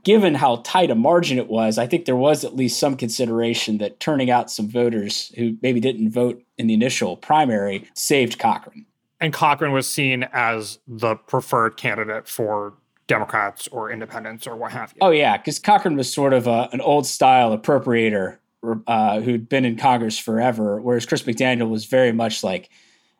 given 0.03 0.35
how 0.35 0.57
tight 0.63 0.91
a 0.91 0.95
margin 0.95 1.37
it 1.37 1.47
was, 1.47 1.77
I 1.77 1.87
think 1.87 2.05
there 2.05 2.15
was 2.15 2.43
at 2.43 2.55
least 2.55 2.79
some 2.79 2.97
consideration 2.97 3.77
that 3.79 3.99
turning 3.99 4.29
out 4.29 4.51
some 4.51 4.69
voters 4.69 5.31
who 5.37 5.57
maybe 5.61 5.79
didn't 5.79 6.11
vote 6.11 6.41
in 6.57 6.67
the 6.67 6.73
initial 6.73 7.17
primary 7.17 7.87
saved 7.93 8.37
Cochran. 8.37 8.85
And 9.21 9.33
Cochran 9.33 9.71
was 9.71 9.87
seen 9.87 10.27
as 10.33 10.79
the 10.87 11.15
preferred 11.15 11.77
candidate 11.77 12.27
for 12.27 12.73
Democrats 13.07 13.67
or 13.69 13.91
independents 13.91 14.47
or 14.47 14.55
what 14.55 14.71
have 14.71 14.91
you. 14.91 14.99
Oh 15.01 15.11
yeah, 15.11 15.37
because 15.37 15.59
Cochran 15.59 15.95
was 15.95 16.11
sort 16.11 16.33
of 16.33 16.47
a, 16.47 16.69
an 16.73 16.81
old 16.81 17.05
style 17.05 17.57
appropriator 17.57 18.37
uh, 18.87 19.21
who'd 19.21 19.49
been 19.49 19.65
in 19.65 19.77
Congress 19.77 20.17
forever, 20.17 20.81
whereas 20.81 21.05
Chris 21.05 21.23
McDaniel 21.23 21.69
was 21.69 21.85
very 21.85 22.11
much 22.11 22.43
like 22.43 22.69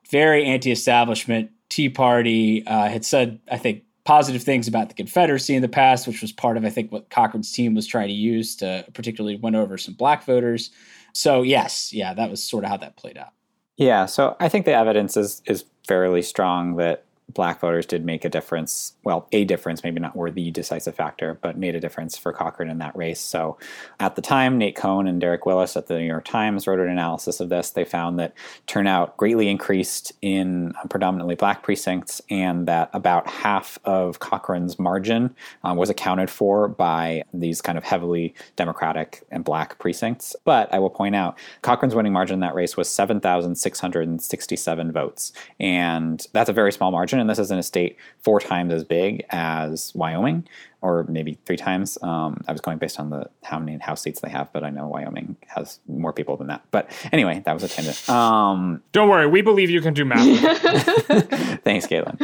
very 0.09 0.45
anti-establishment, 0.45 1.51
Tea 1.69 1.89
Party. 1.89 2.65
Uh, 2.65 2.89
had 2.89 3.05
said 3.05 3.39
I 3.51 3.57
think 3.57 3.83
positive 4.03 4.43
things 4.43 4.67
about 4.67 4.89
the 4.89 4.95
Confederacy 4.95 5.55
in 5.55 5.61
the 5.61 5.67
past, 5.67 6.07
which 6.07 6.21
was 6.21 6.31
part 6.31 6.57
of 6.57 6.65
I 6.65 6.69
think 6.69 6.91
what 6.91 7.09
Cochran's 7.09 7.51
team 7.51 7.73
was 7.73 7.87
trying 7.87 8.07
to 8.07 8.13
use 8.13 8.55
to 8.57 8.85
particularly 8.93 9.35
win 9.35 9.55
over 9.55 9.77
some 9.77 9.95
black 9.95 10.23
voters. 10.25 10.71
So 11.13 11.41
yes, 11.41 11.93
yeah, 11.93 12.13
that 12.13 12.29
was 12.29 12.43
sort 12.43 12.63
of 12.63 12.69
how 12.69 12.77
that 12.77 12.97
played 12.97 13.17
out. 13.17 13.33
Yeah, 13.77 14.05
so 14.05 14.35
I 14.39 14.47
think 14.47 14.65
the 14.65 14.73
evidence 14.73 15.17
is 15.17 15.41
is 15.45 15.65
fairly 15.87 16.21
strong 16.21 16.75
that 16.77 17.03
black 17.33 17.59
voters 17.59 17.85
did 17.85 18.05
make 18.05 18.25
a 18.25 18.29
difference. 18.29 18.93
Well, 19.05 19.27
a 19.31 19.45
difference, 19.45 19.83
maybe 19.83 19.99
not 19.99 20.15
were 20.15 20.31
the 20.31 20.49
decisive 20.49 20.95
factor, 20.95 21.37
but 21.39 21.59
made 21.59 21.75
a 21.75 21.79
difference 21.79 22.17
for 22.17 22.33
Cochran 22.33 22.71
in 22.71 22.79
that 22.79 22.97
race. 22.97 23.19
So 23.19 23.59
at 23.99 24.15
the 24.15 24.21
time, 24.21 24.57
Nate 24.57 24.75
Cohn 24.75 25.07
and 25.07 25.21
Derek 25.21 25.45
Willis 25.45 25.77
at 25.77 25.85
the 25.85 25.99
New 25.99 26.07
York 26.07 26.25
Times 26.25 26.65
wrote 26.65 26.79
an 26.79 26.89
analysis 26.89 27.39
of 27.39 27.49
this. 27.49 27.69
They 27.69 27.85
found 27.85 28.17
that 28.17 28.33
turnout 28.65 29.15
greatly 29.15 29.47
increased 29.47 30.11
in 30.23 30.73
predominantly 30.89 31.35
black 31.35 31.61
precincts 31.61 32.19
and 32.31 32.67
that 32.67 32.89
about 32.93 33.29
half 33.29 33.77
of 33.85 34.17
Cochran's 34.17 34.79
margin 34.79 35.35
um, 35.63 35.77
was 35.77 35.91
accounted 35.91 36.31
for 36.31 36.67
by 36.67 37.21
these 37.31 37.61
kind 37.61 37.77
of 37.77 37.83
heavily 37.83 38.33
Democratic 38.55 39.23
and 39.29 39.43
black 39.43 39.77
precincts. 39.77 40.35
But 40.45 40.73
I 40.73 40.79
will 40.79 40.89
point 40.89 41.15
out, 41.15 41.37
Cochran's 41.61 41.93
winning 41.93 42.13
margin 42.13 42.33
in 42.33 42.39
that 42.39 42.55
race 42.55 42.75
was 42.75 42.89
7,667 42.89 44.91
votes. 44.91 45.31
And 45.59 46.25
that's 46.33 46.49
a 46.49 46.53
very 46.53 46.71
small 46.71 46.89
margin 46.89 47.19
and 47.19 47.29
this 47.29 47.37
is 47.37 47.51
in 47.51 47.59
a 47.59 47.63
state 47.63 47.97
four 48.23 48.39
times 48.39 48.73
as 48.73 48.83
big 48.83 48.94
as 49.29 49.93
Wyoming, 49.95 50.47
or 50.81 51.05
maybe 51.09 51.37
three 51.45 51.57
times. 51.57 51.97
Um, 52.01 52.43
I 52.47 52.51
was 52.51 52.61
going 52.61 52.77
based 52.77 52.99
on 52.99 53.09
the 53.09 53.29
how 53.43 53.59
many 53.59 53.77
House 53.77 54.01
seats 54.01 54.21
they 54.21 54.29
have, 54.29 54.51
but 54.53 54.63
I 54.63 54.69
know 54.69 54.87
Wyoming 54.87 55.35
has 55.47 55.79
more 55.87 56.13
people 56.13 56.37
than 56.37 56.47
that. 56.47 56.63
But 56.71 56.89
anyway, 57.11 57.41
that 57.45 57.53
was 57.53 57.63
a 57.63 57.67
tangent. 57.67 58.09
Um, 58.09 58.81
Don't 58.91 59.09
worry, 59.09 59.27
we 59.27 59.41
believe 59.41 59.69
you 59.69 59.81
can 59.81 59.93
do 59.93 60.05
math. 60.05 60.19
Thanks, 61.63 61.87
Galen. 61.87 62.17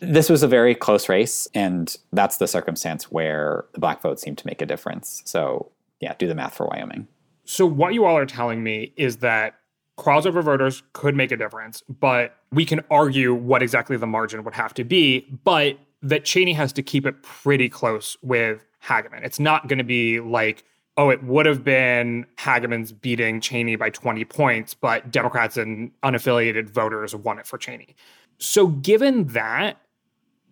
This 0.00 0.28
was 0.28 0.42
a 0.42 0.48
very 0.48 0.74
close 0.74 1.08
race, 1.08 1.48
and 1.54 1.94
that's 2.12 2.38
the 2.38 2.46
circumstance 2.46 3.10
where 3.10 3.64
the 3.72 3.80
black 3.80 4.02
vote 4.02 4.20
seemed 4.20 4.38
to 4.38 4.46
make 4.46 4.60
a 4.60 4.66
difference. 4.66 5.22
So, 5.24 5.70
yeah, 6.00 6.14
do 6.18 6.26
the 6.26 6.34
math 6.34 6.54
for 6.54 6.66
Wyoming. 6.66 7.08
So, 7.44 7.64
what 7.66 7.94
you 7.94 8.04
all 8.04 8.16
are 8.16 8.26
telling 8.26 8.62
me 8.62 8.92
is 8.96 9.18
that 9.18 9.54
crossover 9.98 10.42
voters 10.42 10.82
could 10.92 11.14
make 11.14 11.32
a 11.32 11.36
difference, 11.36 11.82
but 11.88 12.36
we 12.52 12.64
can 12.64 12.80
argue 12.90 13.34
what 13.34 13.62
exactly 13.62 13.96
the 13.96 14.06
margin 14.06 14.44
would 14.44 14.54
have 14.54 14.74
to 14.74 14.84
be, 14.84 15.26
but 15.44 15.78
that 16.02 16.24
Cheney 16.24 16.52
has 16.52 16.72
to 16.74 16.82
keep 16.82 17.06
it 17.06 17.22
pretty 17.22 17.68
close 17.68 18.16
with 18.22 18.64
Hageman. 18.82 19.24
It's 19.24 19.40
not 19.40 19.68
going 19.68 19.78
to 19.78 19.84
be 19.84 20.20
like, 20.20 20.64
oh, 20.96 21.10
it 21.10 21.22
would 21.24 21.46
have 21.46 21.62
been 21.62 22.26
Hageman's 22.38 22.92
beating 22.92 23.40
Cheney 23.40 23.76
by 23.76 23.90
20 23.90 24.24
points, 24.24 24.74
but 24.74 25.10
Democrats 25.10 25.56
and 25.56 25.90
unaffiliated 26.02 26.70
voters 26.70 27.14
won 27.14 27.38
it 27.38 27.46
for 27.46 27.58
Cheney. 27.58 27.94
So, 28.38 28.68
given 28.68 29.26
that, 29.28 29.78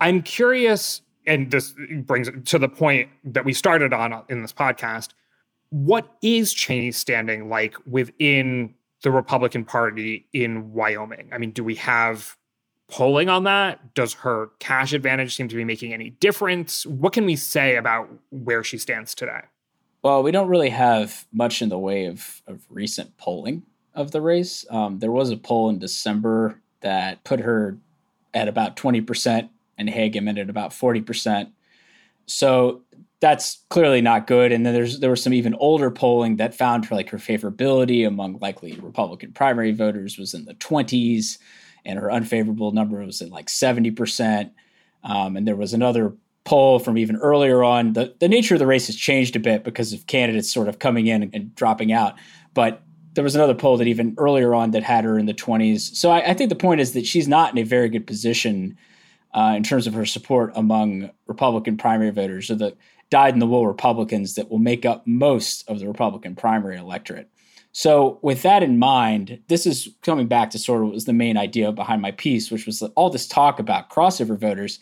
I'm 0.00 0.22
curious, 0.22 1.02
and 1.26 1.50
this 1.50 1.74
brings 2.02 2.28
it 2.28 2.46
to 2.46 2.58
the 2.58 2.68
point 2.68 3.08
that 3.24 3.44
we 3.44 3.52
started 3.52 3.92
on 3.92 4.12
uh, 4.12 4.22
in 4.28 4.42
this 4.42 4.52
podcast. 4.52 5.10
What 5.70 6.16
is 6.22 6.52
Cheney's 6.52 6.96
standing 6.96 7.48
like 7.48 7.74
within 7.86 8.74
the 9.02 9.10
Republican 9.10 9.64
Party 9.64 10.26
in 10.32 10.72
Wyoming? 10.72 11.30
I 11.32 11.38
mean, 11.38 11.50
do 11.50 11.64
we 11.64 11.74
have 11.76 12.36
polling 12.88 13.28
on 13.28 13.44
that? 13.44 13.94
Does 13.94 14.14
her 14.14 14.50
cash 14.58 14.92
advantage 14.92 15.34
seem 15.34 15.48
to 15.48 15.56
be 15.56 15.64
making 15.64 15.92
any 15.92 16.10
difference? 16.10 16.86
What 16.86 17.12
can 17.12 17.24
we 17.26 17.36
say 17.36 17.76
about 17.76 18.08
where 18.30 18.62
she 18.62 18.78
stands 18.78 19.14
today? 19.14 19.40
Well, 20.02 20.22
we 20.22 20.32
don't 20.32 20.48
really 20.48 20.70
have 20.70 21.26
much 21.32 21.62
in 21.62 21.70
the 21.70 21.78
way 21.78 22.06
of, 22.06 22.42
of 22.46 22.62
recent 22.68 23.16
polling 23.16 23.62
of 23.94 24.10
the 24.10 24.20
race. 24.20 24.66
Um, 24.68 24.98
there 24.98 25.12
was 25.12 25.30
a 25.30 25.36
poll 25.36 25.70
in 25.70 25.78
December 25.78 26.60
that 26.80 27.24
put 27.24 27.40
her 27.40 27.78
at 28.34 28.48
about 28.48 28.76
20% 28.76 29.48
and 29.78 29.88
Hageman 29.88 30.38
at 30.38 30.50
about 30.50 30.70
40%. 30.70 31.50
So 32.26 32.82
that's 33.20 33.64
clearly 33.70 34.02
not 34.02 34.26
good. 34.26 34.52
And 34.52 34.66
then 34.66 34.74
there's 34.74 35.00
there 35.00 35.10
was 35.10 35.22
some 35.22 35.32
even 35.32 35.54
older 35.54 35.90
polling 35.90 36.36
that 36.36 36.54
found 36.54 36.84
her 36.86 36.94
like 36.94 37.08
her 37.10 37.18
favorability 37.18 38.06
among 38.06 38.38
likely 38.40 38.72
Republican 38.80 39.32
primary 39.32 39.72
voters 39.72 40.18
was 40.18 40.34
in 40.34 40.44
the 40.44 40.54
20s, 40.54 41.38
and 41.84 41.98
her 41.98 42.10
unfavorable 42.10 42.72
number 42.72 43.04
was 43.04 43.20
at 43.20 43.30
like 43.30 43.46
70%. 43.46 44.50
Um, 45.02 45.36
and 45.36 45.46
there 45.46 45.56
was 45.56 45.74
another 45.74 46.14
poll 46.44 46.78
from 46.78 46.98
even 46.98 47.16
earlier 47.16 47.64
on. 47.64 47.94
The 47.94 48.14
the 48.20 48.28
nature 48.28 48.54
of 48.54 48.58
the 48.58 48.66
race 48.66 48.86
has 48.86 48.96
changed 48.96 49.36
a 49.36 49.40
bit 49.40 49.64
because 49.64 49.92
of 49.92 50.06
candidates 50.06 50.52
sort 50.52 50.68
of 50.68 50.78
coming 50.78 51.06
in 51.06 51.22
and, 51.22 51.34
and 51.34 51.54
dropping 51.54 51.92
out. 51.92 52.14
But 52.52 52.82
there 53.14 53.24
was 53.24 53.34
another 53.34 53.54
poll 53.54 53.76
that 53.78 53.86
even 53.86 54.14
earlier 54.18 54.54
on 54.54 54.72
that 54.72 54.82
had 54.82 55.04
her 55.04 55.18
in 55.18 55.26
the 55.26 55.34
20s. 55.34 55.94
So 55.94 56.10
I, 56.10 56.30
I 56.30 56.34
think 56.34 56.50
the 56.50 56.56
point 56.56 56.80
is 56.80 56.92
that 56.92 57.06
she's 57.06 57.28
not 57.28 57.52
in 57.52 57.58
a 57.58 57.64
very 57.64 57.88
good 57.88 58.06
position 58.06 58.76
uh, 59.32 59.54
in 59.56 59.62
terms 59.62 59.86
of 59.86 59.94
her 59.94 60.04
support 60.04 60.52
among 60.54 61.10
Republican 61.26 61.76
primary 61.76 62.10
voters. 62.10 62.50
or 62.50 62.56
the 62.56 62.76
dyed 63.10 63.34
in 63.34 63.40
the 63.40 63.46
wool 63.46 63.66
Republicans 63.66 64.34
that 64.34 64.50
will 64.50 64.58
make 64.58 64.84
up 64.84 65.06
most 65.06 65.68
of 65.68 65.78
the 65.78 65.86
Republican 65.86 66.34
primary 66.34 66.76
electorate. 66.76 67.30
So, 67.76 68.20
with 68.22 68.42
that 68.42 68.62
in 68.62 68.78
mind, 68.78 69.40
this 69.48 69.66
is 69.66 69.88
coming 70.02 70.28
back 70.28 70.50
to 70.50 70.60
sort 70.60 70.80
of 70.80 70.86
what 70.86 70.94
was 70.94 71.06
the 71.06 71.12
main 71.12 71.36
idea 71.36 71.72
behind 71.72 72.00
my 72.00 72.12
piece, 72.12 72.48
which 72.48 72.66
was 72.66 72.82
all 72.94 73.10
this 73.10 73.26
talk 73.26 73.58
about 73.58 73.90
crossover 73.90 74.38
voters. 74.38 74.78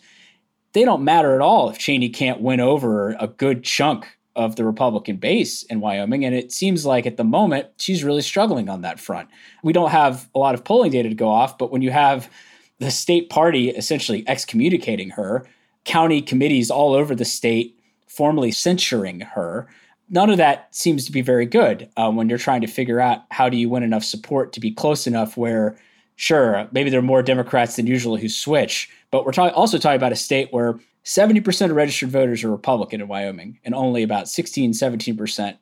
They 0.73 0.85
don't 0.85 1.03
matter 1.03 1.33
at 1.33 1.41
all 1.41 1.71
if 1.71 1.79
Cheney 1.79 2.09
can't 2.09 2.41
win 2.41 2.59
over 2.59 3.15
a 3.19 3.27
good 3.27 3.63
chunk 3.63 4.05
of 4.35 4.57
the 4.57 4.63
Republican 4.63 5.17
base 5.17 5.63
in 5.63 5.79
Wyoming. 5.79 6.23
And 6.23 6.35
it 6.35 6.51
seems 6.51 6.85
like 6.85 7.07
at 7.07 7.17
the 7.17 7.23
moment, 7.23 7.67
she's 7.77 8.03
really 8.03 8.21
struggling 8.21 8.69
on 8.69 8.81
that 8.81 8.99
front. 8.99 9.27
We 9.63 9.73
don't 9.73 9.89
have 9.89 10.29
a 10.35 10.39
lot 10.39 10.53
of 10.53 10.63
polling 10.63 10.91
data 10.91 11.09
to 11.09 11.15
go 11.15 11.29
off, 11.29 11.57
but 11.57 11.71
when 11.71 11.81
you 11.81 11.89
have 11.89 12.29
the 12.77 12.91
state 12.91 13.31
party 13.31 13.69
essentially 13.71 14.23
excommunicating 14.27 15.09
her, 15.09 15.47
county 15.83 16.21
committees 16.21 16.69
all 16.69 16.93
over 16.93 17.15
the 17.15 17.25
state 17.25 17.75
formally 18.07 18.51
censuring 18.51 19.21
her. 19.21 19.67
None 20.13 20.29
of 20.29 20.37
that 20.37 20.67
seems 20.69 21.05
to 21.05 21.11
be 21.11 21.21
very 21.21 21.47
good 21.47 21.89
uh, 21.97 22.11
when 22.11 22.29
you're 22.29 22.37
trying 22.37 22.61
to 22.61 22.67
figure 22.67 22.99
out 22.99 23.23
how 23.31 23.49
do 23.49 23.57
you 23.57 23.67
win 23.67 23.81
enough 23.81 24.03
support 24.03 24.53
to 24.53 24.59
be 24.59 24.69
close 24.69 25.07
enough 25.07 25.37
where, 25.37 25.75
sure, 26.17 26.67
maybe 26.71 26.91
there 26.91 26.99
are 26.99 27.03
more 27.03 27.23
Democrats 27.23 27.77
than 27.77 27.87
usual 27.87 28.15
who 28.15 28.29
switch, 28.29 28.91
but 29.09 29.25
we're 29.25 29.31
ta- 29.31 29.47
also 29.47 29.79
talking 29.79 29.95
about 29.95 30.11
a 30.11 30.15
state 30.15 30.49
where 30.51 30.79
70% 31.03 31.71
of 31.71 31.75
registered 31.75 32.11
voters 32.11 32.43
are 32.43 32.51
Republican 32.51 33.01
in 33.01 33.07
Wyoming 33.07 33.57
and 33.65 33.73
only 33.73 34.03
about 34.03 34.29
16, 34.29 34.73
17% 34.73 35.57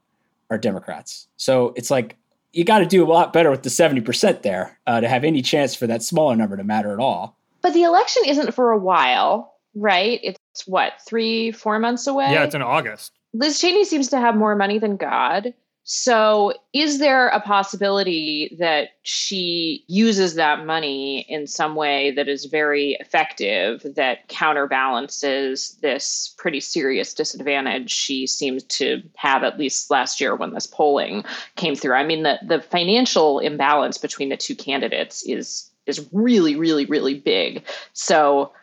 are 0.50 0.58
Democrats. 0.58 1.28
So 1.38 1.72
it's 1.78 1.90
like 1.90 2.18
you 2.52 2.66
got 2.66 2.80
to 2.80 2.86
do 2.86 3.06
a 3.06 3.08
lot 3.08 3.32
better 3.32 3.52
with 3.52 3.64
the 3.64 3.70
70% 3.70 4.42
there 4.42 4.78
uh, 4.86 5.00
to 5.00 5.08
have 5.08 5.24
any 5.24 5.42
chance 5.42 5.76
for 5.76 5.88
that 5.88 6.04
smaller 6.04 6.36
number 6.36 6.58
to 6.58 6.64
matter 6.66 6.92
at 6.92 7.00
all. 7.00 7.38
But 7.62 7.74
the 7.74 7.84
election 7.84 8.24
isn't 8.28 8.54
for 8.54 8.72
a 8.72 8.78
while, 8.78 9.56
right? 9.76 10.20
It's 10.22 10.68
what, 10.68 10.94
three, 11.08 11.54
four 11.54 11.80
months 11.80 12.06
away? 12.06 12.34
Yeah, 12.34 12.44
it's 12.44 12.54
in 12.56 12.62
August. 12.62 13.14
Liz 13.34 13.60
Cheney 13.60 13.86
seems 13.86 14.10
to 14.10 14.20
have 14.20 14.36
more 14.36 14.56
money 14.56 14.80
than 14.80 14.98
God. 14.98 15.54
So, 15.84 16.54
is 16.74 17.00
there 17.00 17.30
a 17.30 17.40
possibility 17.40 18.56
that 18.60 18.90
she 19.02 19.84
uses 19.88 20.36
that 20.36 20.64
money 20.64 21.22
in 21.28 21.48
some 21.48 21.76
way 21.76 22.12
that 22.12 22.28
is 22.28 22.46
very 22.46 22.98
effective, 23.00 23.84
that 23.96 24.28
counterbalances 24.28 25.80
this 25.82 26.36
pretty 26.38 26.60
serious 26.60 27.16
disadvantage 27.16 27.90
she 27.90 28.28
seems 28.28 28.64
to 28.66 29.02
have, 29.16 29.44
at 29.44 29.58
least 29.58 29.90
last 29.90 30.22
year 30.22 30.36
when 30.36 30.54
this 30.54 30.68
polling 30.68 31.24
came 31.56 31.74
through? 31.74 31.96
I 31.96 32.06
mean, 32.06 32.22
the, 32.22 32.38
the 32.48 32.62
financial 32.62 33.40
imbalance 33.40 33.98
between 33.98 34.30
the 34.30 34.38
two 34.38 34.56
candidates 34.56 35.24
is 35.24 35.68
is 35.88 36.08
really, 36.12 36.56
really, 36.56 36.86
really 36.86 37.16
big. 37.16 37.66
So, 37.94 38.54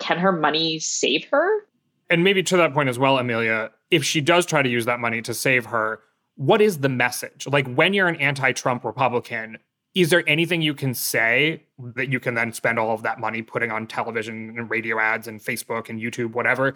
can 0.00 0.18
her 0.18 0.32
money 0.32 0.80
save 0.80 1.24
her? 1.30 1.66
And 2.10 2.22
maybe 2.24 2.42
to 2.42 2.58
that 2.58 2.74
point 2.74 2.90
as 2.90 2.98
well, 2.98 3.16
Amelia, 3.16 3.70
if 3.90 4.04
she 4.04 4.20
does 4.20 4.46
try 4.46 4.62
to 4.62 4.68
use 4.68 4.84
that 4.84 5.00
money 5.00 5.22
to 5.22 5.34
save 5.34 5.66
her, 5.66 6.00
what 6.36 6.60
is 6.60 6.78
the 6.78 6.88
message? 6.88 7.46
Like 7.46 7.66
when 7.74 7.94
you're 7.94 8.08
an 8.08 8.16
anti 8.16 8.52
Trump 8.52 8.84
Republican, 8.84 9.58
is 9.94 10.10
there 10.10 10.22
anything 10.28 10.62
you 10.62 10.74
can 10.74 10.94
say 10.94 11.64
that 11.96 12.10
you 12.10 12.20
can 12.20 12.34
then 12.34 12.52
spend 12.52 12.78
all 12.78 12.92
of 12.92 13.02
that 13.02 13.18
money 13.18 13.42
putting 13.42 13.72
on 13.72 13.86
television 13.86 14.54
and 14.56 14.70
radio 14.70 14.98
ads 14.98 15.26
and 15.26 15.40
Facebook 15.40 15.88
and 15.88 16.00
YouTube, 16.00 16.32
whatever, 16.32 16.74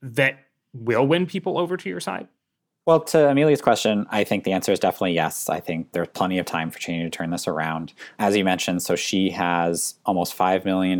that 0.00 0.38
will 0.72 1.06
win 1.06 1.26
people 1.26 1.58
over 1.58 1.76
to 1.76 1.88
your 1.88 2.00
side? 2.00 2.28
Well, 2.86 3.00
to 3.00 3.28
Amelia's 3.28 3.60
question, 3.60 4.06
I 4.08 4.24
think 4.24 4.44
the 4.44 4.52
answer 4.52 4.72
is 4.72 4.78
definitely 4.78 5.12
yes. 5.12 5.50
I 5.50 5.60
think 5.60 5.92
there's 5.92 6.08
plenty 6.08 6.38
of 6.38 6.46
time 6.46 6.70
for 6.70 6.78
Cheney 6.78 7.04
to 7.04 7.10
turn 7.10 7.28
this 7.28 7.46
around. 7.46 7.92
As 8.18 8.34
you 8.34 8.44
mentioned, 8.44 8.82
so 8.82 8.96
she 8.96 9.28
has 9.28 9.96
almost 10.06 10.34
$5 10.34 10.64
million 10.64 10.98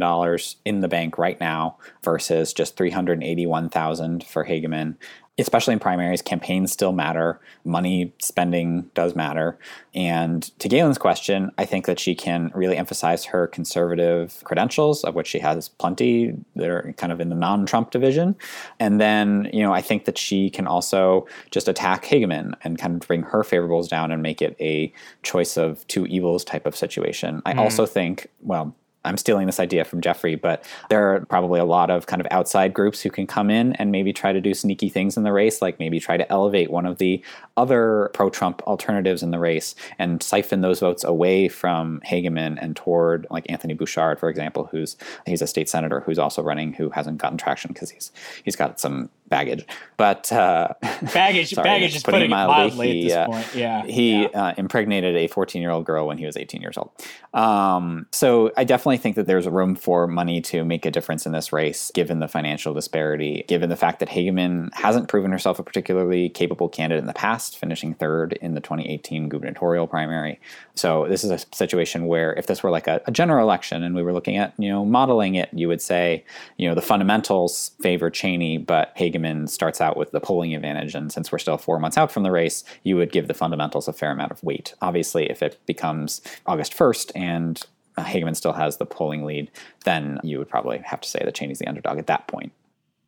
in 0.66 0.80
the 0.80 0.88
bank 0.88 1.16
right 1.16 1.40
now 1.40 1.78
versus 2.04 2.52
just 2.52 2.76
381000 2.76 4.22
for 4.22 4.44
Hageman 4.44 4.96
especially 5.38 5.72
in 5.72 5.78
primaries, 5.78 6.22
campaigns 6.22 6.72
still 6.72 6.92
matter. 6.92 7.40
Money 7.64 8.12
spending 8.18 8.90
does 8.94 9.14
matter. 9.14 9.58
And 9.94 10.42
to 10.58 10.68
Galen's 10.68 10.98
question, 10.98 11.50
I 11.58 11.64
think 11.64 11.86
that 11.86 11.98
she 11.98 12.14
can 12.14 12.50
really 12.54 12.76
emphasize 12.76 13.24
her 13.26 13.46
conservative 13.46 14.40
credentials, 14.44 15.04
of 15.04 15.14
which 15.14 15.28
she 15.28 15.38
has 15.38 15.68
plenty. 15.68 16.34
They're 16.56 16.92
kind 16.96 17.12
of 17.12 17.20
in 17.20 17.28
the 17.28 17.34
non 17.34 17.66
Trump 17.66 17.90
division. 17.90 18.36
And 18.80 19.00
then, 19.00 19.48
you 19.52 19.62
know, 19.62 19.72
I 19.72 19.80
think 19.80 20.04
that 20.06 20.18
she 20.18 20.50
can 20.50 20.66
also 20.66 21.26
just 21.50 21.68
attack 21.68 22.04
Hageman 22.04 22.54
and 22.62 22.78
kind 22.78 23.00
of 23.00 23.06
bring 23.06 23.22
her 23.22 23.42
favorables 23.42 23.88
down 23.88 24.10
and 24.10 24.22
make 24.22 24.42
it 24.42 24.56
a 24.60 24.92
choice 25.22 25.56
of 25.56 25.86
two 25.88 26.06
evils 26.06 26.44
type 26.44 26.66
of 26.66 26.76
situation. 26.76 27.42
I 27.46 27.54
mm. 27.54 27.58
also 27.58 27.86
think, 27.86 28.28
well, 28.40 28.74
I'm 29.04 29.16
stealing 29.16 29.46
this 29.46 29.60
idea 29.60 29.84
from 29.84 30.00
Geoffrey, 30.00 30.34
but 30.34 30.64
there 30.90 31.14
are 31.14 31.24
probably 31.26 31.60
a 31.60 31.64
lot 31.64 31.90
of 31.90 32.06
kind 32.06 32.20
of 32.20 32.26
outside 32.30 32.74
groups 32.74 33.00
who 33.00 33.10
can 33.10 33.26
come 33.26 33.48
in 33.48 33.72
and 33.74 33.92
maybe 33.92 34.12
try 34.12 34.32
to 34.32 34.40
do 34.40 34.54
sneaky 34.54 34.88
things 34.88 35.16
in 35.16 35.22
the 35.22 35.32
race, 35.32 35.62
like 35.62 35.78
maybe 35.78 36.00
try 36.00 36.16
to 36.16 36.30
elevate 36.30 36.70
one 36.70 36.84
of 36.84 36.98
the 36.98 37.22
other 37.56 38.10
pro 38.12 38.28
Trump 38.28 38.60
alternatives 38.62 39.22
in 39.22 39.30
the 39.30 39.38
race 39.38 39.74
and 39.98 40.22
siphon 40.22 40.60
those 40.60 40.80
votes 40.80 41.04
away 41.04 41.48
from 41.48 42.00
Hageman 42.06 42.58
and 42.60 42.76
toward 42.76 43.26
like 43.30 43.48
Anthony 43.48 43.74
Bouchard, 43.74 44.18
for 44.18 44.28
example, 44.28 44.68
who's 44.70 44.96
he's 45.26 45.42
a 45.42 45.46
state 45.46 45.68
senator 45.68 46.00
who's 46.00 46.18
also 46.18 46.42
running 46.42 46.72
who 46.72 46.90
hasn't 46.90 47.18
gotten 47.18 47.38
traction 47.38 47.72
because 47.72 47.90
he's 47.90 48.12
he's 48.44 48.56
got 48.56 48.80
some 48.80 49.10
baggage. 49.28 49.66
But 49.96 50.32
uh, 50.32 50.74
baggage, 51.12 51.50
sorry, 51.50 51.64
baggage 51.64 51.96
is 51.96 52.02
putting, 52.02 52.20
putting 52.20 52.30
it 52.30 52.34
mildly. 52.34 52.92
he, 52.92 53.00
at 53.00 53.04
this 53.04 53.16
uh, 53.16 53.26
point. 53.26 53.54
Yeah, 53.54 53.84
he 53.84 54.22
yeah. 54.22 54.28
Uh, 54.28 54.54
impregnated 54.56 55.16
a 55.16 55.28
14 55.28 55.60
year 55.60 55.70
old 55.70 55.84
girl 55.84 56.06
when 56.06 56.18
he 56.18 56.26
was 56.26 56.36
18 56.36 56.60
years 56.60 56.76
old. 56.76 56.90
Um, 57.34 58.06
so 58.12 58.52
I 58.56 58.64
definitely 58.64 58.98
think 58.98 59.16
that 59.16 59.26
there's 59.26 59.46
room 59.48 59.74
for 59.74 60.06
money 60.06 60.40
to 60.42 60.64
make 60.64 60.86
a 60.86 60.90
difference 60.90 61.26
in 61.26 61.32
this 61.32 61.52
race, 61.52 61.90
given 61.94 62.20
the 62.20 62.28
financial 62.28 62.74
disparity, 62.74 63.44
given 63.48 63.68
the 63.68 63.76
fact 63.76 64.00
that 64.00 64.08
Hageman 64.08 64.72
hasn't 64.74 65.08
proven 65.08 65.30
herself 65.30 65.58
a 65.58 65.62
particularly 65.62 66.28
capable 66.28 66.68
candidate 66.68 67.00
in 67.00 67.06
the 67.06 67.12
past, 67.12 67.58
finishing 67.58 67.94
third 67.94 68.34
in 68.34 68.54
the 68.54 68.60
2018 68.60 69.28
gubernatorial 69.28 69.86
primary. 69.86 70.40
So 70.74 71.06
this 71.08 71.24
is 71.24 71.30
a 71.30 71.38
situation 71.52 72.06
where 72.06 72.32
if 72.34 72.46
this 72.46 72.62
were 72.62 72.70
like 72.70 72.86
a, 72.86 73.00
a 73.06 73.10
general 73.10 73.42
election 73.44 73.82
and 73.82 73.94
we 73.94 74.02
were 74.02 74.12
looking 74.12 74.36
at 74.36 74.54
you 74.58 74.68
know 74.68 74.84
modeling 74.84 75.34
it, 75.34 75.48
you 75.52 75.68
would 75.68 75.82
say 75.82 76.24
you 76.56 76.68
know 76.68 76.74
the 76.74 76.82
fundamentals 76.82 77.72
favor 77.80 78.10
Cheney, 78.10 78.58
but 78.58 78.94
Hageman 78.96 79.17
starts 79.46 79.80
out 79.80 79.96
with 79.96 80.10
the 80.10 80.20
polling 80.20 80.54
advantage. 80.54 80.94
And 80.94 81.12
since 81.12 81.30
we're 81.30 81.38
still 81.38 81.58
four 81.58 81.78
months 81.78 81.96
out 81.96 82.12
from 82.12 82.22
the 82.22 82.30
race, 82.30 82.64
you 82.82 82.96
would 82.96 83.12
give 83.12 83.28
the 83.28 83.34
fundamentals 83.34 83.88
a 83.88 83.92
fair 83.92 84.10
amount 84.10 84.32
of 84.32 84.42
weight. 84.42 84.74
Obviously, 84.80 85.30
if 85.30 85.42
it 85.42 85.58
becomes 85.66 86.20
August 86.46 86.76
1st 86.76 87.12
and 87.14 87.66
uh, 87.96 88.04
Hageman 88.04 88.36
still 88.36 88.52
has 88.52 88.76
the 88.76 88.86
polling 88.86 89.24
lead, 89.24 89.50
then 89.84 90.20
you 90.22 90.38
would 90.38 90.48
probably 90.48 90.78
have 90.78 91.00
to 91.00 91.08
say 91.08 91.20
that 91.24 91.34
Cheney's 91.34 91.58
the 91.58 91.66
underdog 91.66 91.98
at 91.98 92.06
that 92.06 92.28
point. 92.28 92.52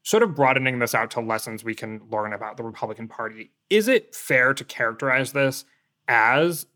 Sort 0.03 0.23
of 0.23 0.35
broadening 0.35 0.79
this 0.79 0.95
out 0.95 1.11
to 1.13 1.21
lessons 1.21 1.63
we 1.63 1.75
can 1.75 2.01
learn 2.11 2.33
about 2.33 2.57
the 2.57 2.65
Republican 2.65 3.07
Party, 3.07 3.51
is 3.69 3.87
it 3.87 4.15
fair 4.15 4.55
to 4.55 4.65
characterize 4.65 5.33
this 5.33 5.65
as 6.09 6.67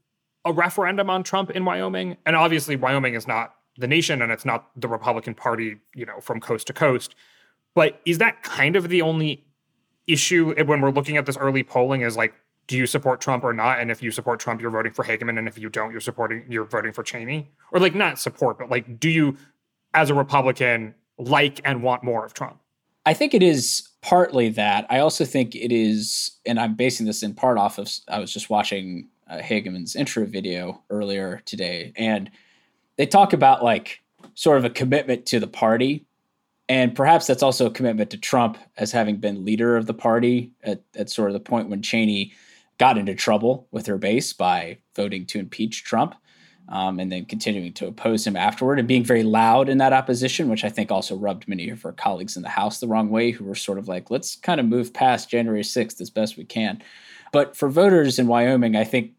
a 0.44 0.52
referendum 0.52 1.08
on 1.10 1.22
Trump 1.22 1.50
in 1.50 1.64
Wyoming? 1.64 2.18
And 2.26 2.36
obviously, 2.36 2.76
Wyoming 2.76 3.14
is 3.14 3.26
not 3.26 3.54
the 3.78 3.88
nation 3.88 4.22
and 4.22 4.30
it's 4.30 4.44
not 4.44 4.70
the 4.76 4.88
Republican 4.88 5.34
Party, 5.34 5.78
you 5.94 6.06
know, 6.06 6.20
from 6.20 6.40
coast 6.40 6.66
to 6.68 6.72
coast. 6.72 7.14
But 7.74 8.00
is 8.04 8.18
that 8.18 8.42
kind 8.42 8.76
of 8.76 8.88
the 8.88 9.02
only 9.02 9.44
issue 10.06 10.54
when 10.64 10.80
we're 10.80 10.90
looking 10.90 11.16
at 11.16 11.26
this 11.26 11.36
early 11.36 11.62
polling 11.62 12.02
is 12.02 12.16
like, 12.16 12.34
do 12.66 12.76
you 12.76 12.86
support 12.86 13.20
Trump 13.20 13.44
or 13.44 13.52
not? 13.52 13.80
And 13.80 13.90
if 13.90 14.02
you 14.02 14.10
support 14.10 14.40
Trump, 14.40 14.60
you're 14.60 14.70
voting 14.70 14.92
for 14.92 15.04
Hageman, 15.04 15.38
and 15.38 15.46
if 15.46 15.58
you 15.58 15.68
don't, 15.68 15.90
you're 15.92 16.00
supporting 16.00 16.44
you're 16.48 16.64
voting 16.64 16.92
for 16.92 17.02
Cheney, 17.02 17.50
or 17.72 17.80
like 17.80 17.94
not 17.94 18.18
support, 18.18 18.58
but 18.58 18.70
like, 18.70 18.98
do 18.98 19.10
you, 19.10 19.36
as 19.92 20.08
a 20.08 20.14
Republican, 20.14 20.94
like 21.18 21.60
and 21.64 21.82
want 21.82 22.02
more 22.02 22.24
of 22.24 22.32
Trump? 22.32 22.58
I 23.06 23.12
think 23.12 23.34
it 23.34 23.42
is 23.42 23.86
partly 24.00 24.48
that. 24.50 24.86
I 24.88 25.00
also 25.00 25.26
think 25.26 25.54
it 25.54 25.72
is, 25.72 26.38
and 26.46 26.58
I'm 26.58 26.74
basing 26.74 27.06
this 27.06 27.22
in 27.22 27.34
part 27.34 27.58
off 27.58 27.78
of. 27.78 27.92
I 28.08 28.18
was 28.18 28.32
just 28.32 28.48
watching 28.48 29.08
uh, 29.28 29.38
Hageman's 29.38 29.94
intro 29.94 30.24
video 30.24 30.82
earlier 30.88 31.42
today, 31.44 31.92
and 31.96 32.30
they 32.96 33.04
talk 33.04 33.34
about 33.34 33.62
like 33.62 34.00
sort 34.34 34.56
of 34.56 34.64
a 34.64 34.70
commitment 34.70 35.26
to 35.26 35.38
the 35.38 35.46
party 35.46 36.06
and 36.68 36.94
perhaps 36.94 37.26
that's 37.26 37.42
also 37.42 37.66
a 37.66 37.70
commitment 37.70 38.10
to 38.10 38.18
Trump 38.18 38.56
as 38.76 38.90
having 38.92 39.16
been 39.16 39.44
leader 39.44 39.76
of 39.76 39.86
the 39.86 39.94
party 39.94 40.52
at, 40.62 40.82
at 40.96 41.10
sort 41.10 41.28
of 41.28 41.34
the 41.34 41.40
point 41.40 41.68
when 41.68 41.82
Cheney 41.82 42.32
got 42.78 42.98
into 42.98 43.14
trouble 43.14 43.68
with 43.70 43.86
her 43.86 43.98
base 43.98 44.32
by 44.32 44.78
voting 44.96 45.26
to 45.26 45.38
impeach 45.38 45.84
Trump 45.84 46.14
um, 46.68 46.98
and 46.98 47.12
then 47.12 47.26
continuing 47.26 47.72
to 47.74 47.86
oppose 47.86 48.26
him 48.26 48.36
afterward 48.36 48.78
and 48.78 48.88
being 48.88 49.04
very 49.04 49.22
loud 49.22 49.68
in 49.68 49.78
that 49.78 49.92
opposition, 49.92 50.48
which 50.48 50.64
I 50.64 50.70
think 50.70 50.90
also 50.90 51.16
rubbed 51.16 51.46
many 51.46 51.68
of 51.68 51.82
her 51.82 51.92
colleagues 51.92 52.36
in 52.36 52.42
the 52.42 52.48
House 52.48 52.80
the 52.80 52.88
wrong 52.88 53.10
way, 53.10 53.30
who 53.30 53.44
were 53.44 53.54
sort 53.54 53.78
of 53.78 53.86
like, 53.86 54.10
let's 54.10 54.36
kind 54.36 54.58
of 54.58 54.66
move 54.66 54.94
past 54.94 55.30
January 55.30 55.62
6th 55.62 56.00
as 56.00 56.10
best 56.10 56.38
we 56.38 56.44
can. 56.44 56.82
But 57.32 57.56
for 57.56 57.68
voters 57.68 58.18
in 58.18 58.26
Wyoming, 58.26 58.76
I 58.76 58.84
think 58.84 59.12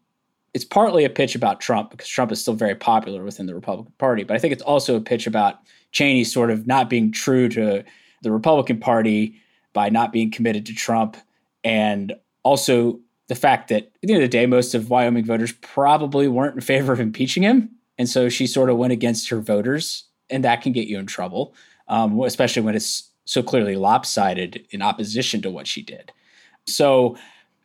it's 0.54 0.64
partly 0.64 1.04
a 1.04 1.10
pitch 1.10 1.34
about 1.34 1.60
Trump 1.60 1.90
because 1.90 2.08
Trump 2.08 2.32
is 2.32 2.40
still 2.40 2.54
very 2.54 2.74
popular 2.74 3.22
within 3.22 3.46
the 3.46 3.54
Republican 3.54 3.92
Party. 3.98 4.24
But 4.24 4.36
I 4.36 4.40
think 4.40 4.52
it's 4.52 4.62
also 4.62 4.96
a 4.96 5.00
pitch 5.00 5.26
about 5.26 5.60
Cheney 5.96 6.24
sort 6.24 6.50
of 6.50 6.66
not 6.66 6.90
being 6.90 7.10
true 7.10 7.48
to 7.48 7.82
the 8.20 8.30
Republican 8.30 8.78
Party 8.78 9.40
by 9.72 9.88
not 9.88 10.12
being 10.12 10.30
committed 10.30 10.66
to 10.66 10.74
Trump, 10.74 11.16
and 11.64 12.14
also 12.42 13.00
the 13.28 13.34
fact 13.34 13.68
that 13.68 13.84
at 13.84 13.92
the 14.02 14.12
end 14.12 14.22
of 14.22 14.30
the 14.30 14.36
day, 14.38 14.44
most 14.44 14.74
of 14.74 14.90
Wyoming 14.90 15.24
voters 15.24 15.52
probably 15.62 16.28
weren't 16.28 16.54
in 16.54 16.60
favor 16.60 16.92
of 16.92 17.00
impeaching 17.00 17.42
him, 17.42 17.70
and 17.96 18.10
so 18.10 18.28
she 18.28 18.46
sort 18.46 18.68
of 18.68 18.76
went 18.76 18.92
against 18.92 19.30
her 19.30 19.40
voters, 19.40 20.04
and 20.28 20.44
that 20.44 20.60
can 20.60 20.72
get 20.72 20.86
you 20.86 20.98
in 20.98 21.06
trouble, 21.06 21.54
um, 21.88 22.20
especially 22.20 22.60
when 22.60 22.74
it's 22.74 23.10
so 23.24 23.42
clearly 23.42 23.74
lopsided 23.74 24.66
in 24.72 24.82
opposition 24.82 25.40
to 25.40 25.50
what 25.50 25.66
she 25.66 25.80
did. 25.80 26.12
So 26.66 27.16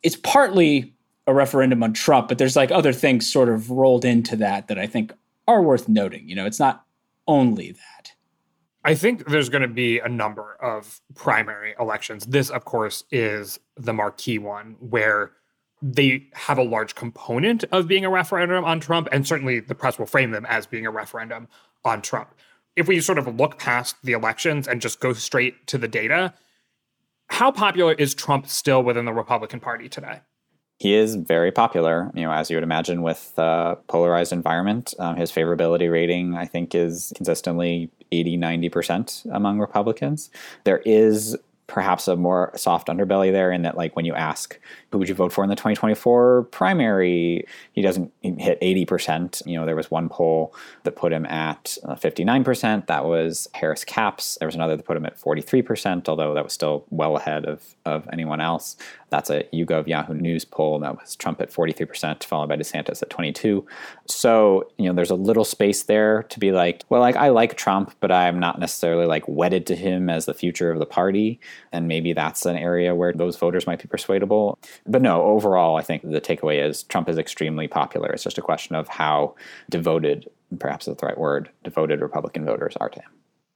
it's 0.02 0.16
partly 0.16 0.94
a 1.26 1.34
referendum 1.34 1.82
on 1.82 1.92
Trump, 1.92 2.28
but 2.28 2.38
there's 2.38 2.56
like 2.56 2.70
other 2.70 2.94
things 2.94 3.30
sort 3.30 3.50
of 3.50 3.70
rolled 3.70 4.06
into 4.06 4.36
that 4.36 4.68
that 4.68 4.78
I 4.78 4.86
think 4.86 5.12
are 5.46 5.60
worth 5.60 5.86
noting. 5.86 6.26
You 6.30 6.34
know, 6.34 6.46
it's 6.46 6.58
not 6.58 6.86
only 7.28 7.72
that. 7.72 8.12
I 8.84 8.94
think 8.94 9.26
there's 9.26 9.48
going 9.48 9.62
to 9.62 9.68
be 9.68 10.00
a 10.00 10.08
number 10.08 10.56
of 10.60 11.00
primary 11.14 11.74
elections. 11.78 12.26
This, 12.26 12.50
of 12.50 12.64
course, 12.64 13.04
is 13.10 13.60
the 13.76 13.92
marquee 13.92 14.38
one 14.38 14.76
where 14.80 15.32
they 15.80 16.28
have 16.34 16.58
a 16.58 16.62
large 16.62 16.94
component 16.94 17.64
of 17.64 17.88
being 17.88 18.04
a 18.04 18.10
referendum 18.10 18.64
on 18.64 18.80
Trump, 18.80 19.08
and 19.12 19.26
certainly 19.26 19.60
the 19.60 19.74
press 19.74 19.98
will 19.98 20.06
frame 20.06 20.30
them 20.30 20.46
as 20.46 20.66
being 20.66 20.86
a 20.86 20.90
referendum 20.90 21.48
on 21.84 22.02
Trump. 22.02 22.34
If 22.74 22.88
we 22.88 23.00
sort 23.00 23.18
of 23.18 23.26
look 23.36 23.58
past 23.58 23.96
the 24.02 24.12
elections 24.12 24.66
and 24.66 24.80
just 24.80 25.00
go 25.00 25.12
straight 25.12 25.66
to 25.68 25.78
the 25.78 25.88
data, 25.88 26.34
how 27.26 27.50
popular 27.50 27.92
is 27.94 28.14
Trump 28.14 28.46
still 28.48 28.82
within 28.82 29.04
the 29.04 29.12
Republican 29.12 29.60
Party 29.60 29.88
today? 29.88 30.20
He 30.82 30.94
is 30.94 31.14
very 31.14 31.52
popular, 31.52 32.10
you 32.12 32.22
know, 32.22 32.32
as 32.32 32.50
you 32.50 32.56
would 32.56 32.64
imagine 32.64 33.02
with 33.02 33.34
a 33.36 33.78
polarized 33.86 34.32
environment. 34.32 34.94
Um, 34.98 35.14
his 35.14 35.30
favorability 35.30 35.88
rating, 35.88 36.34
I 36.34 36.44
think, 36.44 36.74
is 36.74 37.12
consistently 37.14 37.88
80, 38.10 38.36
90% 38.36 39.32
among 39.32 39.60
Republicans. 39.60 40.28
There 40.64 40.82
is 40.84 41.36
perhaps 41.68 42.08
a 42.08 42.16
more 42.16 42.50
soft 42.56 42.88
underbelly 42.88 43.30
there 43.30 43.52
in 43.52 43.62
that, 43.62 43.76
like, 43.76 43.94
when 43.94 44.04
you 44.04 44.12
ask 44.14 44.58
who 44.90 44.98
would 44.98 45.08
you 45.08 45.14
vote 45.14 45.32
for 45.32 45.44
in 45.44 45.50
the 45.50 45.56
2024 45.56 46.48
primary? 46.50 47.46
He 47.72 47.80
doesn't 47.80 48.12
hit 48.20 48.60
80%. 48.60 49.46
You 49.46 49.60
know, 49.60 49.64
there 49.64 49.76
was 49.76 49.90
one 49.90 50.08
poll 50.08 50.52
that 50.82 50.96
put 50.96 51.12
him 51.12 51.24
at 51.26 51.78
uh, 51.84 51.94
59%. 51.94 52.88
That 52.88 53.04
was 53.04 53.48
Harris 53.54 53.84
Capps. 53.84 54.36
There 54.40 54.48
was 54.48 54.54
another 54.54 54.76
that 54.76 54.84
put 54.84 54.96
him 54.96 55.06
at 55.06 55.18
43%, 55.18 56.08
although 56.08 56.34
that 56.34 56.44
was 56.44 56.52
still 56.52 56.84
well 56.90 57.16
ahead 57.16 57.46
of, 57.46 57.76
of 57.86 58.06
anyone 58.12 58.40
else. 58.40 58.76
That's 59.12 59.30
a 59.30 59.44
YouGov 59.54 59.86
Yahoo 59.86 60.14
News 60.14 60.44
poll. 60.44 60.80
That 60.80 60.98
was 60.98 61.14
Trump 61.14 61.40
at 61.40 61.52
43%, 61.52 62.24
followed 62.24 62.48
by 62.48 62.56
DeSantis 62.56 63.00
at 63.00 63.10
22. 63.10 63.64
So, 64.08 64.68
you 64.78 64.86
know, 64.86 64.92
there's 64.92 65.10
a 65.10 65.14
little 65.14 65.44
space 65.44 65.84
there 65.84 66.24
to 66.24 66.40
be 66.40 66.50
like, 66.50 66.82
well, 66.88 67.00
like 67.00 67.14
I 67.14 67.28
like 67.28 67.56
Trump, 67.56 67.94
but 68.00 68.10
I'm 68.10 68.40
not 68.40 68.58
necessarily 68.58 69.06
like 69.06 69.28
wedded 69.28 69.66
to 69.66 69.76
him 69.76 70.10
as 70.10 70.26
the 70.26 70.34
future 70.34 70.72
of 70.72 70.80
the 70.80 70.86
party. 70.86 71.38
And 71.70 71.86
maybe 71.86 72.12
that's 72.12 72.44
an 72.46 72.56
area 72.56 72.94
where 72.96 73.12
those 73.12 73.36
voters 73.36 73.68
might 73.68 73.80
be 73.80 73.86
persuadable 73.86 74.58
but 74.86 75.02
no, 75.02 75.22
overall, 75.22 75.76
I 75.76 75.82
think 75.82 76.02
the 76.02 76.20
takeaway 76.20 76.66
is 76.66 76.82
Trump 76.84 77.08
is 77.08 77.18
extremely 77.18 77.68
popular. 77.68 78.10
It's 78.10 78.24
just 78.24 78.38
a 78.38 78.42
question 78.42 78.74
of 78.74 78.88
how 78.88 79.34
devoted, 79.70 80.28
perhaps 80.58 80.86
that's 80.86 81.00
the 81.00 81.06
right 81.06 81.18
word, 81.18 81.50
devoted 81.64 82.00
Republican 82.00 82.44
voters 82.44 82.76
are 82.76 82.88
to 82.88 83.00
him. 83.00 83.10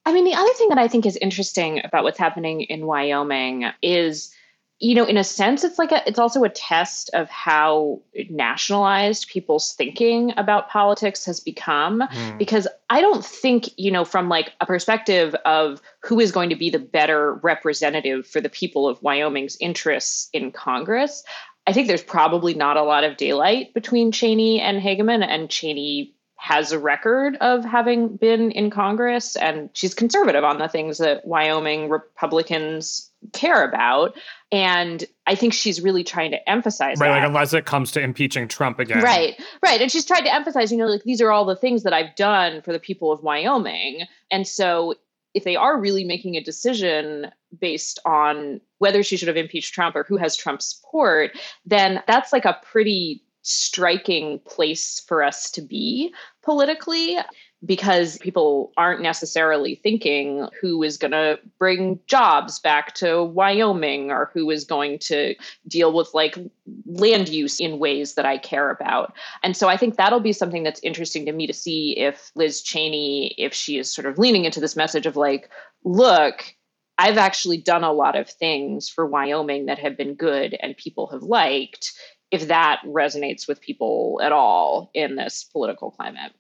I 0.05 0.13
mean, 0.13 0.25
the 0.25 0.35
other 0.35 0.53
thing 0.55 0.69
that 0.69 0.79
I 0.79 0.87
think 0.87 1.05
is 1.05 1.17
interesting 1.17 1.81
about 1.85 2.05
what's 2.05 2.19
happening 2.19 2.63
in 2.63 2.87
Wyoming 2.87 3.67
is 3.83 4.33
you 4.79 4.95
know 4.95 5.05
in 5.05 5.17
a 5.17 5.25
sense 5.25 5.65
it's 5.65 5.79
like 5.79 5.91
a 5.91 6.07
it's 6.07 6.19
also 6.19 6.45
a 6.45 6.49
test 6.49 7.09
of 7.15 7.29
how 7.31 8.01
nationalized 8.29 9.27
people's 9.29 9.73
thinking 9.73 10.33
about 10.37 10.69
politics 10.69 11.25
has 11.25 11.41
become 11.41 12.01
mm. 12.01 12.39
because 12.39 12.69
i 12.91 13.01
don't 13.01 13.25
think 13.25 13.71
you 13.79 13.91
know 13.91 14.05
from 14.05 14.29
like 14.29 14.53
a 14.61 14.67
perspective 14.67 15.35
of 15.47 15.81
who 16.01 16.21
is 16.21 16.31
going 16.31 16.51
to 16.51 16.57
be 16.57 16.69
the 16.69 16.79
better 16.79 17.35
representative 17.43 18.27
for 18.27 18.41
the 18.41 18.51
people 18.51 18.87
of 18.87 19.03
wyoming's 19.03 19.57
interests 19.61 20.29
in 20.35 20.53
congress 20.53 21.25
i 21.67 21.73
think 21.73 21.89
there's 21.89 22.03
probably 22.03 22.53
not 22.53 22.77
a 22.77 22.83
lot 22.83 23.03
of 23.03 23.17
daylight 23.17 23.73
between 23.73 24.13
cheney 24.13 24.61
and 24.61 24.83
hageman 24.83 25.25
and 25.27 25.49
cheney 25.49 26.15
has 26.37 26.71
a 26.71 26.79
record 26.79 27.37
of 27.41 27.65
having 27.65 28.17
been 28.17 28.51
in 28.51 28.71
Congress, 28.71 29.37
and 29.37 29.71
she's 29.73 29.95
conservative 29.95 30.45
on 30.45 30.59
the 30.59 30.69
things 30.69 30.99
that 30.99 31.27
Wyoming 31.27 31.89
Republicans 31.89 33.11
care 33.33 33.65
about. 33.65 34.17
And 34.53 35.05
I 35.27 35.35
think 35.35 35.55
she's 35.55 35.81
really 35.81 36.05
trying 36.05 36.31
to 36.31 36.49
emphasize 36.49 36.99
right, 37.01 37.09
that. 37.09 37.19
like 37.19 37.27
unless 37.27 37.53
it 37.53 37.65
comes 37.65 37.91
to 37.93 38.01
impeaching 38.01 38.49
Trump 38.49 38.79
again. 38.79 39.03
Right, 39.03 39.41
right. 39.63 39.81
And 39.81 39.91
she's 39.91 40.05
tried 40.05 40.21
to 40.21 40.33
emphasize, 40.33 40.71
you 40.71 40.79
know, 40.79 40.87
like 40.87 41.03
these 41.03 41.21
are 41.21 41.33
all 41.33 41.45
the 41.45 41.57
things 41.57 41.83
that 41.83 41.93
I've 41.93 42.15
done 42.15 42.63
for 42.63 42.73
the 42.73 42.79
people 42.79 43.11
of 43.11 43.23
Wyoming. 43.23 44.03
And 44.31 44.47
so 44.47 44.95
if 45.35 45.45
they 45.45 45.57
are 45.57 45.79
really 45.79 46.05
making 46.05 46.37
a 46.37 46.43
decision 46.43 47.31
based 47.59 47.99
on 48.05 48.61
whether 48.79 49.03
she 49.03 49.17
should 49.17 49.29
have 49.29 49.37
impeached 49.37 49.75
Trump 49.75 49.97
or 49.97 50.05
who 50.05 50.17
has 50.17 50.37
Trump's 50.37 50.77
support, 50.77 51.33
then 51.65 52.03
that's 52.07 52.33
like 52.33 52.45
a 52.45 52.59
pretty 52.63 53.23
striking 53.47 54.41
place 54.41 55.01
for 55.07 55.23
us 55.23 55.51
to 55.53 55.63
be 55.63 56.13
politically. 56.43 57.19
because 57.65 58.19
people 58.19 58.73
aren't 58.77 59.01
necessarily 59.01 59.77
thinking 59.77 60.47
who 60.61 60.83
is 60.83 60.99
going 60.99 61.13
to 61.13 61.39
bring 61.59 61.99
jobs 62.07 62.59
back 62.61 62.95
to 62.95 63.25
Wyoming 63.25 64.11
or 64.11 64.31
who 64.35 64.51
is 64.51 64.65
going 64.65 64.99
to 64.99 65.35
deal 65.67 65.93
with 65.93 66.13
like 66.13 66.39
land 66.85 67.29
use 67.29 67.59
in 67.59 67.79
ways 67.79 68.15
that 68.15 68.27
I 68.27 68.37
care 68.39 68.71
about. 68.71 69.15
And 69.43 69.57
so 69.57 69.69
I 69.69 69.77
think 69.77 69.97
that'll 69.97 70.21
be 70.21 70.33
something 70.33 70.63
that's 70.63 70.81
interesting 70.83 71.25
to 71.27 71.33
me 71.33 71.47
to 71.47 71.55
see 71.55 71.97
if 71.97 72.31
Liz 72.35 72.63
Cheney, 72.63 73.35
if 73.39 73.55
she 73.55 73.79
is 73.79 73.93
sort 73.93 74.07
of 74.07 74.19
leaning 74.19 74.45
into 74.45 74.61
this 74.61 74.77
message 74.77 75.07
of 75.07 75.17
like, 75.17 75.51
look, 75.83 76.55
I've 76.99 77.19
actually 77.19 77.59
done 77.59 77.85
a 77.85 77.93
lot 77.93 78.17
of 78.17 78.29
things 78.29 78.89
for 78.89 79.07
Wyoming 79.07 79.67
that 79.67 79.79
have 79.79 79.97
been 79.97 80.15
good 80.15 80.57
and 80.61 80.77
people 80.77 81.09
have 81.09 81.23
liked, 81.23 81.93
if 82.31 82.49
that 82.49 82.81
resonates 82.85 83.47
with 83.47 83.61
people 83.61 84.21
at 84.23 84.33
all 84.33 84.91
in 84.95 85.17
this 85.17 85.45
political 85.45 85.91
climate. 85.91 86.33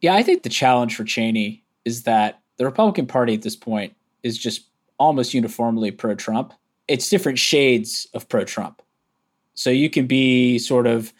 Yeah, 0.00 0.14
I 0.14 0.22
think 0.22 0.42
the 0.42 0.48
challenge 0.48 0.96
for 0.96 1.04
Cheney 1.04 1.64
is 1.84 2.02
that 2.04 2.40
the 2.56 2.64
Republican 2.64 3.06
Party 3.06 3.34
at 3.34 3.42
this 3.42 3.56
point 3.56 3.94
is 4.22 4.38
just 4.38 4.68
almost 4.98 5.34
uniformly 5.34 5.90
pro 5.90 6.14
Trump. 6.14 6.54
It's 6.88 7.08
different 7.08 7.38
shades 7.38 8.06
of 8.14 8.28
pro 8.28 8.44
Trump. 8.44 8.82
So 9.54 9.70
you 9.70 9.88
can 9.88 10.06
be 10.06 10.58
sort 10.58 10.86
of, 10.86 11.12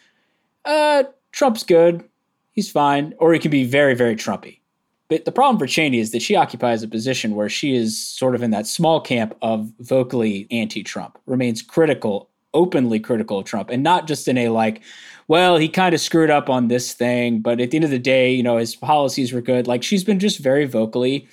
uh, 0.65 1.03
Trump's 1.31 1.63
good, 1.63 2.03
he's 2.51 2.69
fine, 2.69 3.13
or 3.17 3.33
he 3.33 3.39
can 3.39 3.51
be 3.51 3.63
very, 3.63 3.93
very 3.93 4.15
Trumpy. 4.15 4.59
But 5.07 5.25
the 5.25 5.31
problem 5.31 5.59
for 5.59 5.67
Cheney 5.67 5.99
is 5.99 6.11
that 6.11 6.21
she 6.21 6.35
occupies 6.35 6.81
a 6.81 6.87
position 6.87 7.35
where 7.35 7.49
she 7.49 7.75
is 7.75 7.97
sort 7.97 8.33
of 8.33 8.41
in 8.41 8.51
that 8.51 8.65
small 8.65 8.99
camp 8.99 9.35
of 9.41 9.71
vocally 9.79 10.47
anti 10.49 10.83
Trump, 10.83 11.19
remains 11.27 11.61
critical, 11.61 12.29
openly 12.55 12.99
critical 12.99 13.37
of 13.37 13.45
Trump, 13.45 13.69
and 13.69 13.83
not 13.83 14.07
just 14.07 14.27
in 14.27 14.37
a 14.39 14.49
like, 14.49 14.81
well, 15.27 15.57
he 15.57 15.69
kind 15.69 15.93
of 15.93 16.01
screwed 16.01 16.31
up 16.31 16.49
on 16.49 16.67
this 16.69 16.93
thing, 16.93 17.39
but 17.39 17.59
at 17.59 17.69
the 17.69 17.77
end 17.77 17.83
of 17.83 17.91
the 17.91 17.99
day, 17.99 18.31
you 18.33 18.41
know, 18.41 18.57
his 18.57 18.75
policies 18.75 19.31
were 19.31 19.41
good. 19.41 19.67
Like 19.67 19.83
she's 19.83 20.03
been 20.03 20.19
just 20.19 20.39
very 20.39 20.65
vocally 20.65 21.27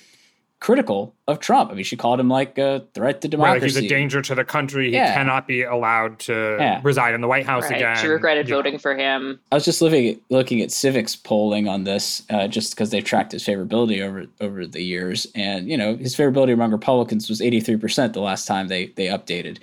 critical 0.59 1.13
of 1.27 1.39
Trump. 1.39 1.69
I 1.71 1.73
mean, 1.73 1.83
she 1.83 1.97
called 1.97 2.21
him 2.21 2.29
like 2.29 2.57
a 2.57 2.85
threat 2.93 3.19
to 3.21 3.27
democracy. 3.27 3.59
Right, 3.59 3.63
he's 3.63 3.75
a 3.75 3.87
danger 3.87 4.21
to 4.21 4.33
the 4.33 4.45
country. 4.45 4.85
He 4.91 4.95
Yeah. 4.95 5.13
cannot 5.13 5.45
be 5.45 5.61
allowed 5.63 6.19
to 6.19 6.55
Yeah. 6.57 6.79
reside 6.83 7.13
in 7.13 7.19
the 7.19 7.27
White 7.27 7.45
House 7.45 7.63
Right. 7.65 7.75
again. 7.75 7.97
She 7.97 8.07
regretted 8.07 8.47
You 8.47 8.51
know. 8.53 8.59
voting 8.59 8.77
for 8.79 8.95
him. 8.95 9.41
I 9.51 9.55
was 9.55 9.65
just 9.65 9.81
looking 9.81 10.21
looking 10.29 10.61
at 10.61 10.69
Civiqs 10.69 11.21
polling 11.21 11.67
on 11.67 11.83
this, 11.83 12.23
uh, 12.29 12.47
just 12.47 12.71
because 12.73 12.91
they've 12.91 13.03
tracked 13.03 13.33
his 13.33 13.43
favorability 13.43 14.01
over 14.01 14.25
over 14.39 14.65
the 14.65 14.81
years, 14.81 15.27
and 15.35 15.67
you 15.69 15.75
know 15.77 15.97
his 15.97 16.15
favorability 16.15 16.53
among 16.53 16.71
Republicans 16.71 17.27
was 17.27 17.41
eighty 17.41 17.59
three 17.59 17.77
percent 17.77 18.13
the 18.13 18.21
last 18.21 18.45
time 18.47 18.69
they 18.69 18.85
they 18.95 19.07
updated. 19.07 19.57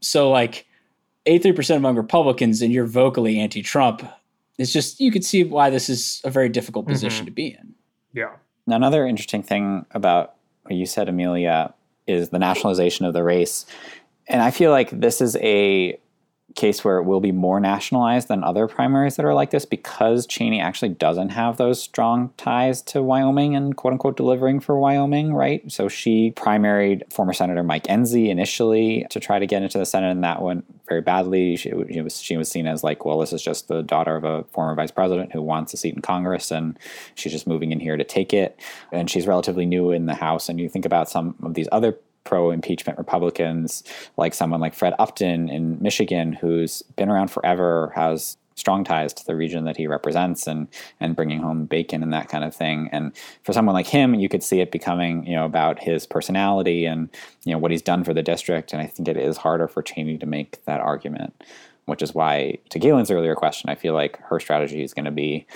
So 0.00 0.30
like 0.30 0.66
eighty 1.26 1.42
three 1.42 1.52
percent 1.52 1.78
among 1.78 1.96
Republicans, 1.96 2.62
and 2.62 2.72
you're 2.72 2.86
vocally 2.86 3.38
anti 3.38 3.62
Trump. 3.62 4.02
It's 4.58 4.72
just 4.72 5.00
you 5.00 5.10
could 5.10 5.24
see 5.24 5.44
why 5.44 5.70
this 5.70 5.88
is 5.88 6.20
a 6.24 6.30
very 6.30 6.48
difficult 6.48 6.86
position 6.86 7.24
Mhm. 7.24 7.28
to 7.28 7.32
be 7.32 7.46
in. 7.48 7.74
Yeah. 8.12 8.30
Now, 8.66 8.76
another 8.76 9.06
interesting 9.06 9.42
thing 9.42 9.86
about 9.92 10.34
what 10.62 10.74
you 10.74 10.86
said, 10.86 11.08
Amelia, 11.08 11.74
is 12.06 12.28
the 12.28 12.38
nationalization 12.38 13.06
of 13.06 13.12
the 13.14 13.22
race. 13.22 13.66
And 14.28 14.40
I 14.42 14.50
feel 14.50 14.70
like 14.70 14.90
this 14.90 15.20
is 15.20 15.36
a 15.36 15.98
case 16.54 16.84
where 16.84 16.98
it 16.98 17.04
will 17.04 17.20
be 17.20 17.32
more 17.32 17.60
nationalized 17.60 18.28
than 18.28 18.44
other 18.44 18.66
primaries 18.66 19.16
that 19.16 19.24
are 19.24 19.34
like 19.34 19.50
this 19.50 19.64
because 19.64 20.26
Cheney 20.26 20.60
actually 20.60 20.90
doesn't 20.90 21.30
have 21.30 21.56
those 21.56 21.82
strong 21.82 22.32
ties 22.36 22.82
to 22.82 23.02
Wyoming 23.02 23.54
and 23.54 23.76
quote 23.76 23.92
unquote 23.92 24.16
delivering 24.16 24.60
for 24.60 24.78
Wyoming, 24.78 25.34
right? 25.34 25.70
So 25.70 25.88
she 25.88 26.32
primaried 26.32 27.10
former 27.12 27.32
Senator 27.32 27.62
Mike 27.62 27.84
Enzi 27.84 28.28
initially 28.28 29.06
to 29.10 29.20
try 29.20 29.38
to 29.38 29.46
get 29.46 29.62
into 29.62 29.78
the 29.78 29.86
Senate, 29.86 30.10
and 30.10 30.24
that 30.24 30.42
went 30.42 30.64
very 30.88 31.00
badly. 31.00 31.56
She, 31.56 31.72
was 31.72 32.20
she 32.20 32.36
was 32.36 32.50
seen 32.50 32.66
as 32.66 32.84
like, 32.84 33.04
well, 33.04 33.18
this 33.18 33.32
is 33.32 33.42
just 33.42 33.68
the 33.68 33.82
daughter 33.82 34.16
of 34.16 34.24
a 34.24 34.44
former 34.44 34.74
vice 34.74 34.90
president 34.90 35.32
who 35.32 35.42
wants 35.42 35.72
a 35.72 35.76
seat 35.76 35.94
in 35.94 36.02
Congress, 36.02 36.50
and 36.50 36.78
she's 37.14 37.32
just 37.32 37.46
moving 37.46 37.72
in 37.72 37.80
here 37.80 37.96
to 37.96 38.04
take 38.04 38.32
it. 38.32 38.60
And 38.90 39.08
she's 39.08 39.26
relatively 39.26 39.66
new 39.66 39.90
in 39.90 40.06
the 40.06 40.14
House. 40.14 40.48
And 40.48 40.60
you 40.60 40.68
think 40.68 40.84
about 40.84 41.08
some 41.08 41.34
of 41.42 41.54
these 41.54 41.68
other 41.72 41.98
pro 42.24 42.50
impeachment 42.50 42.98
Republicans, 42.98 43.82
like 44.16 44.34
someone 44.34 44.60
like 44.60 44.74
Fred 44.74 44.94
Upton 44.98 45.48
in 45.48 45.80
Michigan, 45.80 46.32
who's 46.32 46.82
been 46.96 47.08
around 47.08 47.28
forever, 47.28 47.92
has 47.94 48.36
strong 48.54 48.84
ties 48.84 49.12
to 49.14 49.24
the 49.24 49.34
region 49.34 49.64
that 49.64 49.76
he 49.76 49.86
represents 49.86 50.46
and 50.46 50.68
and 51.00 51.16
bringing 51.16 51.40
home 51.40 51.64
bacon 51.64 52.02
and 52.02 52.12
that 52.12 52.28
kind 52.28 52.44
of 52.44 52.54
thing. 52.54 52.88
And 52.92 53.12
for 53.42 53.52
someone 53.52 53.74
like 53.74 53.86
him 53.86 54.14
you 54.14 54.28
could 54.28 54.42
see 54.42 54.60
it 54.60 54.70
becoming 54.70 55.26
you 55.26 55.34
know 55.34 55.44
about 55.44 55.78
his 55.78 56.06
personality 56.06 56.84
and 56.84 57.08
you 57.44 57.52
know 57.52 57.58
what 57.58 57.70
he's 57.70 57.82
done 57.82 58.04
for 58.04 58.14
the 58.14 58.22
district. 58.22 58.72
And 58.72 58.82
i 58.82 58.86
think 58.86 59.08
it 59.08 59.16
is 59.16 59.36
harder 59.38 59.68
for 59.68 59.82
cheney 59.82 60.18
to 60.18 60.26
make 60.26 60.64
that 60.64 60.80
argument 60.80 61.34
which 61.86 62.02
is 62.02 62.14
why 62.14 62.58
to 62.70 62.78
galen's 62.78 63.10
earlier 63.10 63.34
question 63.34 63.70
i 63.70 63.74
feel 63.74 63.94
like 63.94 64.20
her 64.20 64.38
strategy 64.38 64.82
is 64.82 64.94
going 64.94 65.04
to 65.04 65.10
be 65.10 65.46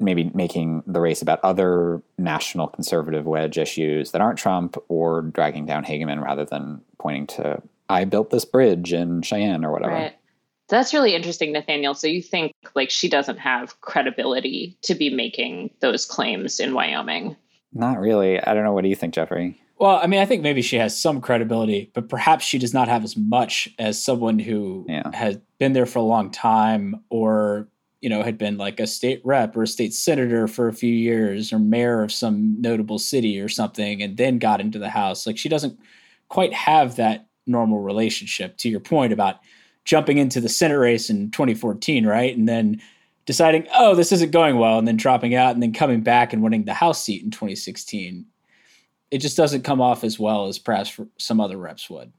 maybe 0.00 0.30
making 0.34 0.82
the 0.86 1.00
race 1.00 1.22
about 1.22 1.40
other 1.42 2.02
national 2.18 2.68
conservative 2.68 3.26
wedge 3.26 3.58
issues 3.58 4.12
that 4.12 4.20
aren't 4.20 4.38
Trump 4.38 4.76
or 4.88 5.22
dragging 5.22 5.66
down 5.66 5.84
Hageman 5.84 6.22
rather 6.22 6.44
than 6.44 6.80
pointing 6.98 7.26
to, 7.28 7.60
I 7.88 8.04
built 8.04 8.30
this 8.30 8.44
bridge 8.44 8.92
in 8.92 9.22
Cheyenne 9.22 9.64
or 9.64 9.72
whatever. 9.72 9.92
Right. 9.94 10.14
That's 10.68 10.92
really 10.92 11.14
interesting, 11.14 11.52
Nathaniel. 11.52 11.94
So 11.94 12.06
you 12.06 12.22
think 12.22 12.52
like 12.74 12.90
she 12.90 13.08
doesn't 13.08 13.38
have 13.38 13.80
credibility 13.80 14.76
to 14.82 14.94
be 14.94 15.08
making 15.12 15.70
those 15.80 16.04
claims 16.04 16.60
in 16.60 16.74
Wyoming? 16.74 17.36
Not 17.72 17.98
really. 17.98 18.38
I 18.40 18.54
don't 18.54 18.64
know. 18.64 18.72
What 18.72 18.82
do 18.82 18.88
you 18.88 18.96
think, 18.96 19.14
Geoffrey? 19.14 19.60
Well, 19.78 19.96
I 20.02 20.06
mean, 20.06 20.20
I 20.20 20.26
think 20.26 20.42
maybe 20.42 20.60
she 20.60 20.76
has 20.76 21.00
some 21.00 21.20
credibility, 21.20 21.90
but 21.94 22.08
perhaps 22.08 22.44
she 22.44 22.58
does 22.58 22.74
not 22.74 22.88
have 22.88 23.04
as 23.04 23.16
much 23.16 23.68
as 23.78 24.02
someone 24.02 24.38
who 24.38 24.84
Yeah. 24.88 25.10
has 25.14 25.38
been 25.58 25.72
there 25.72 25.86
for 25.86 26.00
a 26.00 26.02
long 26.02 26.30
time 26.30 27.02
or, 27.10 27.68
you 28.00 28.08
know, 28.08 28.22
had 28.22 28.38
been 28.38 28.56
like 28.56 28.80
a 28.80 28.86
state 28.86 29.20
rep 29.24 29.56
or 29.56 29.62
a 29.62 29.66
state 29.66 29.92
senator 29.92 30.46
for 30.46 30.68
a 30.68 30.72
few 30.72 30.92
years 30.92 31.52
or 31.52 31.58
mayor 31.58 32.02
of 32.02 32.12
some 32.12 32.60
notable 32.60 32.98
city 32.98 33.40
or 33.40 33.48
something 33.48 34.02
and 34.02 34.16
then 34.16 34.38
got 34.38 34.60
into 34.60 34.78
the 34.78 34.88
House. 34.88 35.26
Like 35.26 35.38
she 35.38 35.48
doesn't 35.48 35.78
quite 36.28 36.54
have 36.54 36.96
that 36.96 37.26
normal 37.46 37.80
relationship 37.80 38.56
to 38.58 38.68
your 38.68 38.80
point 38.80 39.12
about 39.12 39.36
jumping 39.84 40.18
into 40.18 40.40
the 40.40 40.48
Senate 40.48 40.76
race 40.76 41.10
in 41.10 41.30
2014, 41.30 42.06
right? 42.06 42.36
And 42.36 42.48
then 42.48 42.80
deciding, 43.26 43.66
oh, 43.74 43.94
this 43.94 44.12
isn't 44.12 44.30
going 44.30 44.58
well, 44.58 44.78
and 44.78 44.86
then 44.86 44.96
dropping 44.96 45.34
out 45.34 45.54
and 45.54 45.62
then 45.62 45.72
coming 45.72 46.02
back 46.02 46.32
and 46.32 46.42
winning 46.42 46.64
the 46.64 46.74
House 46.74 47.02
seat 47.02 47.22
in 47.22 47.30
2016 47.30 48.26
it 49.10 49.18
just 49.18 49.36
doesn't 49.36 49.62
come 49.62 49.80
off 49.80 50.04
as 50.04 50.18
well 50.18 50.46
as 50.46 50.58
perhaps 50.58 50.98
some 51.18 51.40
other 51.40 51.56
reps 51.56 51.88
would. 51.88 52.12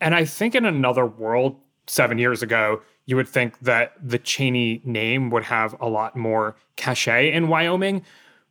And 0.00 0.14
I 0.14 0.24
think 0.24 0.54
in 0.54 0.64
another 0.64 1.06
world, 1.06 1.58
seven 1.86 2.18
years 2.18 2.42
ago, 2.42 2.82
you 3.06 3.16
would 3.16 3.28
think 3.28 3.58
that 3.60 3.92
the 4.02 4.18
Cheney 4.18 4.82
name 4.84 5.30
would 5.30 5.44
have 5.44 5.74
a 5.80 5.88
lot 5.88 6.16
more 6.16 6.56
cachet 6.74 7.32
in 7.32 7.48
Wyoming. 7.48 8.04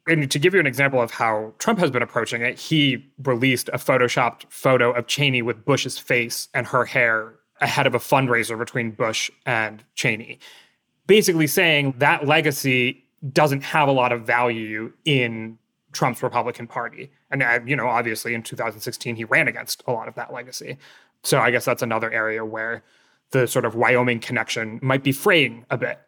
And 0.08 0.30
to 0.32 0.40
give 0.40 0.54
you 0.54 0.60
an 0.60 0.68
example 0.68 1.02
of 1.02 1.12
how 1.12 1.54
Trump 1.58 1.80
has 1.80 1.92
been 1.92 2.02
approaching 2.02 2.42
it, 2.42 2.60
he 2.60 3.12
released 3.24 3.70
a 3.70 3.78
photoshopped 3.78 4.46
photo 4.50 4.92
of 4.92 5.08
Cheney 5.08 5.42
with 5.42 5.66
Bush's 5.66 5.98
face 5.98 6.48
and 6.54 6.68
her 6.68 6.86
hair 6.86 7.36
ahead 7.60 7.88
of 7.88 7.96
a 7.96 8.00
fundraiser 8.00 8.58
between 8.58 8.92
Bush 8.92 9.30
and 9.46 9.84
Cheney, 9.96 10.40
basically 11.08 11.48
saying 11.48 11.96
that 11.98 12.26
legacy 12.26 13.06
doesn't 13.32 13.64
have 13.64 13.88
a 13.88 13.92
lot 13.92 14.12
of 14.12 14.26
value 14.26 14.94
in 15.06 15.58
Trump's 15.92 16.22
Republican 16.22 16.68
Party. 16.68 17.12
And, 17.32 17.42
uh, 17.42 17.60
you 17.66 17.76
know, 17.76 17.88
obviously 17.88 18.34
in 18.34 18.44
2016, 18.44 19.16
he 19.16 19.24
ran 19.24 19.48
against 19.48 19.84
a 19.88 19.92
lot 19.92 20.08
of 20.08 20.16
that 20.16 20.32
legacy. 20.32 20.78
So 21.24 21.40
I 21.40 21.50
guess 21.50 21.66
that's 21.66 21.82
another 21.82 22.12
area 22.12 22.46
where 22.46 22.84
the 23.32 23.48
sort 23.48 23.66
of 23.66 23.76
Wyoming 23.76 24.20
connection 24.20 24.80
might 24.82 25.04
be 25.04 25.12
fraying 25.12 25.66
a 25.70 25.78
bit. 25.78 26.00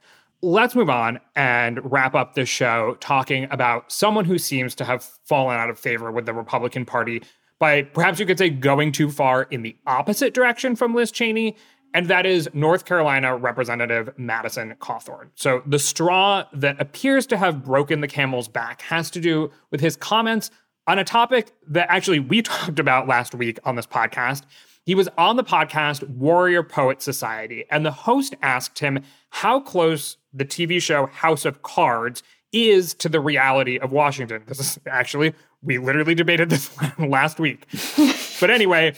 Let's 0.41 0.75
move 0.75 0.89
on 0.89 1.19
and 1.35 1.79
wrap 1.91 2.13
up 2.13 2.35
this 2.35 2.47
show 2.47 2.95
talking 2.99 3.47
about 3.49 3.91
someone 3.91 4.25
who 4.25 4.37
seems 4.37 4.75
to 4.75 4.85
have 4.85 5.03
fallen 5.03 5.57
out 5.57 5.69
of 5.69 5.79
favor 5.79 6.11
with 6.11 6.25
the 6.25 6.33
Republican 6.33 6.85
Party 6.85 7.23
by 7.59 7.81
perhaps 7.81 8.19
you 8.19 8.25
could 8.25 8.37
say 8.37 8.49
going 8.49 8.91
too 8.91 9.09
far 9.09 9.43
in 9.43 9.63
the 9.63 9.75
opposite 9.87 10.33
direction 10.33 10.75
from 10.75 10.93
Liz 10.93 11.11
Cheney, 11.11 11.55
and 11.93 12.07
that 12.07 12.25
is 12.25 12.47
North 12.53 12.85
Carolina 12.85 13.35
Representative 13.35 14.13
Madison 14.17 14.75
Cawthorn. 14.79 15.29
So 15.35 15.63
the 15.65 15.79
straw 15.79 16.43
that 16.53 16.79
appears 16.79 17.25
to 17.27 17.37
have 17.37 17.63
broken 17.63 18.01
the 18.01 18.07
camel's 18.07 18.47
back 18.47 18.81
has 18.83 19.09
to 19.11 19.19
do 19.19 19.51
with 19.71 19.81
his 19.81 19.95
comments 19.95 20.51
on 20.85 20.99
a 20.99 21.03
topic 21.03 21.51
that 21.67 21.87
actually 21.89 22.19
we 22.19 22.41
talked 22.43 22.79
about 22.79 23.07
last 23.07 23.33
week 23.33 23.59
on 23.63 23.75
this 23.75 23.87
podcast. 23.87 24.43
He 24.87 24.95
was 24.95 25.09
on 25.17 25.35
the 25.35 25.43
podcast 25.43 26.07
Warrior 26.07 26.63
Poet 26.63 27.01
Society, 27.01 27.65
and 27.69 27.85
the 27.85 27.91
host 27.91 28.35
asked 28.41 28.79
him 28.79 29.03
how 29.31 29.59
close 29.59 30.15
the 30.33 30.45
TV 30.45 30.81
show 30.81 31.07
House 31.07 31.43
of 31.43 31.61
Cards 31.61 32.23
is 32.53 32.93
to 32.93 33.09
the 33.09 33.19
reality 33.19 33.77
of 33.77 33.91
Washington. 33.91 34.43
This 34.47 34.61
is 34.61 34.79
actually, 34.87 35.33
we 35.61 35.77
literally 35.77 36.15
debated 36.15 36.49
this 36.49 36.71
last 36.97 37.37
week. 37.37 37.67
but 38.39 38.49
anyway, 38.49 38.95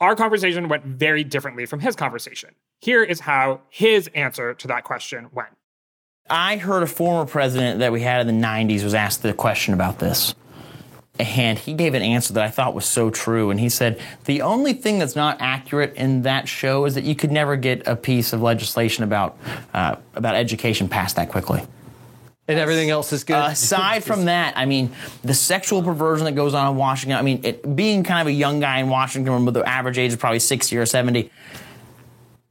our 0.00 0.16
conversation 0.16 0.68
went 0.68 0.84
very 0.84 1.22
differently 1.22 1.64
from 1.64 1.78
his 1.78 1.94
conversation. 1.94 2.50
Here 2.80 3.04
is 3.04 3.20
how 3.20 3.60
his 3.70 4.10
answer 4.16 4.54
to 4.54 4.66
that 4.66 4.82
question 4.82 5.28
went. 5.32 5.50
I 6.28 6.56
heard 6.56 6.82
a 6.82 6.88
former 6.88 7.24
president 7.24 7.78
that 7.78 7.92
we 7.92 8.00
had 8.00 8.26
in 8.26 8.40
the 8.40 8.46
90s 8.46 8.82
was 8.82 8.94
asked 8.94 9.22
the 9.22 9.32
question 9.32 9.74
about 9.74 10.00
this. 10.00 10.34
And 11.18 11.58
he 11.58 11.74
gave 11.74 11.92
an 11.92 12.02
answer 12.02 12.32
that 12.34 12.42
I 12.42 12.48
thought 12.48 12.74
was 12.74 12.86
so 12.86 13.10
true. 13.10 13.50
And 13.50 13.60
he 13.60 13.68
said, 13.68 14.00
The 14.24 14.40
only 14.40 14.72
thing 14.72 14.98
that's 14.98 15.16
not 15.16 15.36
accurate 15.40 15.94
in 15.96 16.22
that 16.22 16.48
show 16.48 16.86
is 16.86 16.94
that 16.94 17.04
you 17.04 17.14
could 17.14 17.30
never 17.30 17.56
get 17.56 17.86
a 17.86 17.94
piece 17.94 18.32
of 18.32 18.40
legislation 18.40 19.04
about, 19.04 19.36
uh, 19.74 19.96
about 20.14 20.34
education 20.34 20.88
passed 20.88 21.16
that 21.16 21.28
quickly. 21.28 21.62
and 22.48 22.58
everything 22.58 22.90
else 22.90 23.12
is 23.12 23.22
good. 23.22 23.36
Aside 23.36 24.02
from 24.02 24.24
that, 24.24 24.56
I 24.56 24.64
mean, 24.64 24.92
the 25.22 25.34
sexual 25.34 25.82
perversion 25.82 26.24
that 26.24 26.32
goes 26.32 26.54
on 26.54 26.72
in 26.72 26.76
Washington. 26.76 27.18
I 27.18 27.22
mean, 27.22 27.40
it, 27.44 27.76
being 27.76 28.02
kind 28.02 28.22
of 28.22 28.26
a 28.26 28.32
young 28.32 28.58
guy 28.60 28.78
in 28.78 28.88
Washington, 28.88 29.44
where 29.44 29.52
the 29.52 29.68
average 29.68 29.98
age 29.98 30.12
is 30.12 30.16
probably 30.16 30.40
sixty 30.40 30.76
or 30.78 30.86
seventy. 30.86 31.30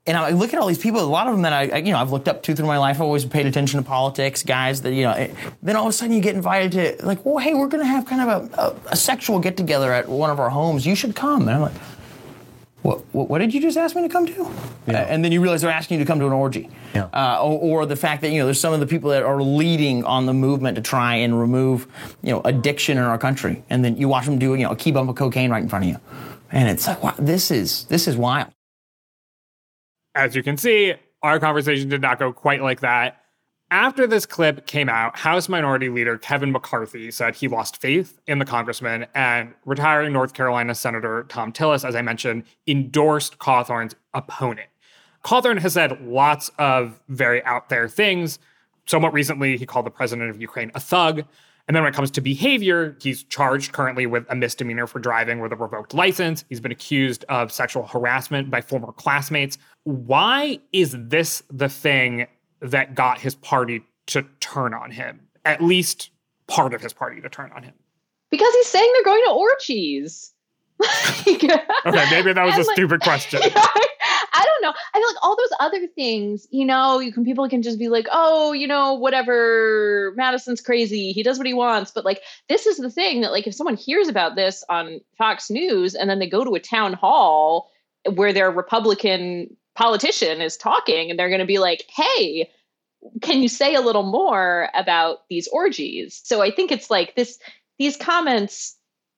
And 0.09 0.17
I 0.17 0.31
look 0.31 0.55
at 0.55 0.59
all 0.59 0.65
these 0.65 0.79
people. 0.79 1.01
A 1.01 1.05
lot 1.05 1.27
of 1.27 1.33
them 1.33 1.43
that 1.43 1.53
I, 1.53 1.77
you 1.77 1.91
know, 1.91 1.99
I've 1.99 2.11
looked 2.11 2.27
up 2.27 2.41
to 2.41 2.55
through 2.55 2.65
my 2.65 2.79
life. 2.79 2.95
I've 2.95 3.03
always 3.03 3.25
paid 3.25 3.45
attention 3.45 3.79
to 3.79 3.87
politics, 3.87 4.41
guys. 4.41 4.81
That 4.81 4.93
you 4.93 5.03
know, 5.03 5.11
it, 5.11 5.35
then 5.61 5.75
all 5.75 5.83
of 5.83 5.89
a 5.89 5.93
sudden 5.93 6.15
you 6.15 6.21
get 6.21 6.33
invited 6.33 6.71
to 6.99 7.05
like, 7.05 7.23
well, 7.23 7.37
hey, 7.37 7.53
we're 7.53 7.67
going 7.67 7.83
to 7.83 7.87
have 7.87 8.07
kind 8.07 8.27
of 8.27 8.27
a, 8.57 8.59
a, 8.59 8.75
a 8.93 8.95
sexual 8.95 9.37
get 9.37 9.55
together 9.55 9.93
at 9.93 10.09
one 10.09 10.31
of 10.31 10.39
our 10.39 10.49
homes. 10.49 10.83
You 10.83 10.95
should 10.95 11.15
come. 11.15 11.41
And 11.43 11.51
I'm 11.51 11.61
like, 11.61 11.75
what, 12.81 13.01
what, 13.13 13.29
what 13.29 13.37
did 13.37 13.53
you 13.53 13.61
just 13.61 13.77
ask 13.77 13.95
me 13.95 14.01
to 14.01 14.09
come 14.09 14.25
to? 14.25 14.51
Yeah. 14.87 15.01
Uh, 15.01 15.05
and 15.09 15.23
then 15.23 15.31
you 15.31 15.41
realize 15.41 15.61
they're 15.61 15.69
asking 15.69 15.99
you 15.99 16.05
to 16.05 16.07
come 16.07 16.19
to 16.21 16.25
an 16.25 16.33
orgy. 16.33 16.71
Yeah. 16.95 17.03
Uh, 17.13 17.43
or, 17.43 17.83
or, 17.83 17.85
the 17.85 17.95
fact 17.95 18.23
that, 18.23 18.31
you 18.31 18.39
know, 18.39 18.45
there's 18.45 18.59
some 18.59 18.73
of 18.73 18.79
the 18.79 18.87
people 18.87 19.11
that 19.11 19.21
are 19.21 19.43
leading 19.43 20.03
on 20.05 20.25
the 20.25 20.33
movement 20.33 20.75
to 20.77 20.81
try 20.81 21.17
and 21.17 21.39
remove, 21.39 21.85
you 22.23 22.31
know, 22.31 22.41
addiction 22.45 22.97
in 22.97 23.03
our 23.03 23.19
country. 23.19 23.61
And 23.69 23.85
then 23.85 23.95
you 23.97 24.07
watch 24.07 24.25
them 24.25 24.39
do, 24.39 24.55
you 24.55 24.63
know, 24.63 24.71
a 24.71 24.75
key 24.75 24.91
bump 24.91 25.07
of 25.07 25.17
cocaine 25.17 25.51
right 25.51 25.61
in 25.61 25.69
front 25.69 25.85
of 25.85 25.91
you. 25.91 25.99
And 26.51 26.67
it's 26.67 26.87
like, 26.87 27.03
wow, 27.03 27.13
this 27.19 27.51
is, 27.51 27.83
this 27.85 28.07
is 28.07 28.17
wild 28.17 28.51
as 30.15 30.35
you 30.35 30.43
can 30.43 30.57
see, 30.57 30.93
our 31.21 31.39
conversation 31.39 31.89
did 31.89 32.01
not 32.01 32.19
go 32.19 32.31
quite 32.31 32.61
like 32.61 32.79
that. 32.81 33.21
After 33.71 34.07
this 34.07 34.25
clip 34.25 34.65
came 34.65 34.89
out, 34.89 35.19
House 35.19 35.47
Minority 35.47 35.89
Leader 35.89 36.17
Kevin 36.17 36.51
McCarthy 36.51 37.11
said 37.11 37.35
he 37.35 37.47
lost 37.47 37.79
faith 37.79 38.19
in 38.25 38.39
the 38.39 38.45
congressman, 38.45 39.05
and 39.13 39.53
retiring 39.63 40.11
North 40.11 40.33
Carolina 40.33 40.73
Senator 40.73 41.27
Thom 41.29 41.53
Tillis, 41.53 41.87
as 41.87 41.95
I 41.95 42.01
mentioned, 42.01 42.45
endorsed 42.65 43.37
Cawthorn's 43.37 43.95
opponent. 44.15 44.69
Cawthorn 45.23 45.59
has 45.59 45.73
said 45.73 46.01
lots 46.01 46.49
of 46.57 46.99
very 47.09 47.43
out 47.43 47.69
there 47.69 47.87
things. 47.87 48.39
Somewhat 48.87 49.13
recently, 49.13 49.55
he 49.55 49.67
called 49.67 49.85
the 49.85 49.91
president 49.91 50.31
of 50.31 50.41
Ukraine 50.41 50.71
a 50.73 50.79
thug. 50.79 51.25
And 51.69 51.75
then 51.75 51.83
when 51.83 51.93
it 51.93 51.95
comes 51.95 52.09
to 52.11 52.21
behavior, 52.21 52.97
he's 52.99 53.21
charged 53.25 53.73
currently 53.73 54.07
with 54.07 54.25
a 54.27 54.35
misdemeanor 54.35 54.87
for 54.87 54.97
driving 54.97 55.39
with 55.39 55.53
a 55.53 55.55
revoked 55.55 55.93
license. 55.93 56.43
He's 56.49 56.59
been 56.59 56.71
accused 56.71 57.25
of 57.29 57.51
sexual 57.51 57.85
harassment 57.85 58.49
by 58.49 58.59
former 58.59 58.91
classmates. 58.91 59.59
Why 59.83 60.57
is 60.73 60.95
this 60.97 61.43
the 61.51 61.69
thing 61.69 62.25
that 62.59 62.95
got 62.95 63.19
his 63.19 63.35
party 63.35 63.83
to 64.07 64.25
turn 64.39 64.73
on 64.73 64.89
him? 64.89 65.21
At 65.45 65.63
least 65.63 66.09
part 66.47 66.73
of 66.73 66.81
his 66.81 66.91
party 66.91 67.21
to 67.21 67.29
turn 67.29 67.51
on 67.55 67.61
him? 67.61 67.75
Because 68.31 68.51
he's 68.55 68.67
saying 68.67 68.91
they're 68.95 69.03
going 69.03 69.23
to 69.25 69.31
orgies. 69.31 70.33
okay, 71.27 72.05
maybe 72.09 72.33
that 72.33 72.45
was 72.45 72.55
a 72.55 72.67
like, 72.67 72.73
stupid 72.73 73.01
question. 73.01 73.41
I 73.55 73.87
don't 74.33 74.61
know. 74.61 74.73
I 74.93 74.99
feel 74.99 75.07
like 75.07 75.23
all 75.23 75.35
those 75.35 75.57
other 75.59 75.87
things, 75.87 76.47
you 76.51 76.65
know, 76.65 76.99
you 76.99 77.11
can 77.11 77.23
people 77.25 77.47
can 77.49 77.61
just 77.61 77.79
be 77.79 77.89
like, 77.89 78.07
oh, 78.11 78.53
you 78.53 78.67
know, 78.67 78.93
whatever. 78.93 80.13
Madison's 80.15 80.61
crazy. 80.61 81.11
He 81.11 81.23
does 81.23 81.37
what 81.37 81.47
he 81.47 81.53
wants. 81.53 81.91
But 81.91 82.05
like, 82.05 82.21
this 82.47 82.65
is 82.65 82.77
the 82.77 82.89
thing 82.89 83.21
that 83.21 83.31
like, 83.31 83.47
if 83.47 83.55
someone 83.55 83.75
hears 83.75 84.07
about 84.07 84.35
this 84.35 84.63
on 84.69 85.01
Fox 85.17 85.49
News 85.49 85.95
and 85.95 86.09
then 86.09 86.19
they 86.19 86.29
go 86.29 86.43
to 86.43 86.55
a 86.55 86.59
town 86.59 86.93
hall 86.93 87.71
where 88.13 88.33
their 88.33 88.51
Republican 88.51 89.55
politician 89.75 90.41
is 90.41 90.57
talking, 90.57 91.09
and 91.09 91.17
they're 91.17 91.29
going 91.29 91.39
to 91.39 91.45
be 91.45 91.59
like, 91.59 91.85
hey. 91.89 92.49
Can 93.21 93.41
you 93.41 93.47
say 93.47 93.75
a 93.75 93.79
little 93.79 94.03
more 94.03 94.67
about 94.73 95.19
these 95.29 95.47
orgies? 95.53 96.19
So 96.25 96.41
I 96.41 96.51
think 96.51 96.69
it's 96.69 96.89
like 96.89 97.15
this. 97.15 97.39
These 97.77 97.95
comments 97.95 98.75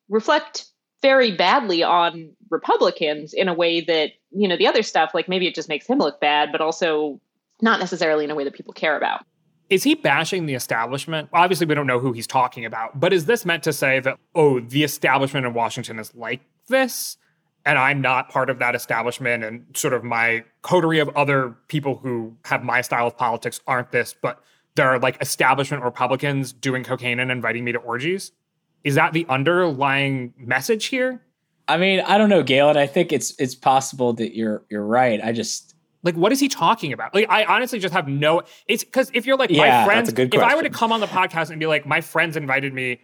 reflect 0.07 0.67
very 1.01 1.35
badly 1.35 1.81
on 1.81 2.33
Republicans 2.51 3.33
in 3.33 3.47
a 3.47 3.55
way 3.55 3.81
that, 3.81 4.11
you 4.31 4.47
know, 4.47 4.57
the 4.57 4.67
other 4.67 4.83
stuff, 4.83 5.11
like 5.13 5.27
maybe 5.27 5.47
it 5.47 5.55
just 5.55 5.69
makes 5.69 5.85
him 5.85 5.99
look 5.99 6.19
bad, 6.19 6.51
but 6.51 6.61
also 6.61 7.19
not 7.61 7.79
necessarily 7.79 8.23
in 8.23 8.31
a 8.31 8.35
way 8.35 8.43
that 8.43 8.53
people 8.53 8.73
care 8.73 8.97
about. 8.97 9.25
Is 9.69 9.83
he 9.83 9.95
bashing 9.95 10.47
the 10.47 10.53
establishment? 10.53 11.29
Obviously, 11.31 11.65
we 11.65 11.75
don't 11.75 11.87
know 11.87 11.99
who 11.99 12.11
he's 12.11 12.27
talking 12.27 12.65
about, 12.65 12.99
but 12.99 13.13
is 13.13 13.25
this 13.25 13.45
meant 13.45 13.63
to 13.63 13.71
say 13.71 13.99
that, 14.01 14.17
oh, 14.35 14.59
the 14.59 14.83
establishment 14.83 15.45
in 15.45 15.53
Washington 15.53 15.97
is 15.97 16.13
like 16.13 16.41
this? 16.67 17.17
And 17.65 17.77
I'm 17.77 18.01
not 18.01 18.29
part 18.29 18.49
of 18.49 18.59
that 18.59 18.75
establishment, 18.75 19.43
and 19.43 19.65
sort 19.75 19.93
of 19.93 20.03
my 20.03 20.43
coterie 20.63 20.99
of 20.99 21.09
other 21.09 21.55
people 21.67 21.95
who 21.95 22.35
have 22.45 22.63
my 22.63 22.81
style 22.81 23.07
of 23.07 23.15
politics 23.15 23.61
aren't 23.67 23.91
this, 23.91 24.15
but 24.19 24.43
there 24.75 24.89
are 24.89 24.99
like 24.99 25.21
establishment 25.21 25.83
Republicans 25.83 26.53
doing 26.53 26.83
cocaine 26.83 27.19
and 27.19 27.31
inviting 27.31 27.63
me 27.63 27.71
to 27.71 27.79
orgies? 27.79 28.31
Is 28.83 28.95
that 28.95 29.13
the 29.13 29.25
underlying 29.29 30.33
message 30.37 30.85
here? 30.85 31.21
I 31.71 31.77
mean, 31.77 32.01
I 32.01 32.17
don't 32.17 32.29
know, 32.29 32.43
Galen. 32.43 32.75
I 32.75 32.85
think 32.85 33.13
it's 33.13 33.33
it's 33.39 33.55
possible 33.55 34.11
that 34.13 34.35
you're 34.35 34.63
you're 34.69 34.85
right. 34.85 35.21
I 35.23 35.31
just 35.31 35.73
like 36.03 36.15
what 36.15 36.33
is 36.33 36.39
he 36.39 36.49
talking 36.49 36.91
about? 36.91 37.15
Like 37.15 37.27
I 37.29 37.45
honestly 37.45 37.79
just 37.79 37.93
have 37.93 38.09
no 38.09 38.41
it's 38.67 38.83
because 38.83 39.09
if 39.13 39.25
you're 39.25 39.37
like 39.37 39.49
yeah, 39.49 39.79
my 39.79 39.85
friends 39.85 40.13
if 40.13 40.35
I 40.35 40.53
were 40.55 40.63
to 40.63 40.69
come 40.69 40.91
on 40.91 40.99
the 40.99 41.07
podcast 41.07 41.49
and 41.49 41.59
be 41.61 41.67
like, 41.67 41.85
my 41.85 42.01
friends 42.01 42.35
invited 42.35 42.73
me 42.73 42.99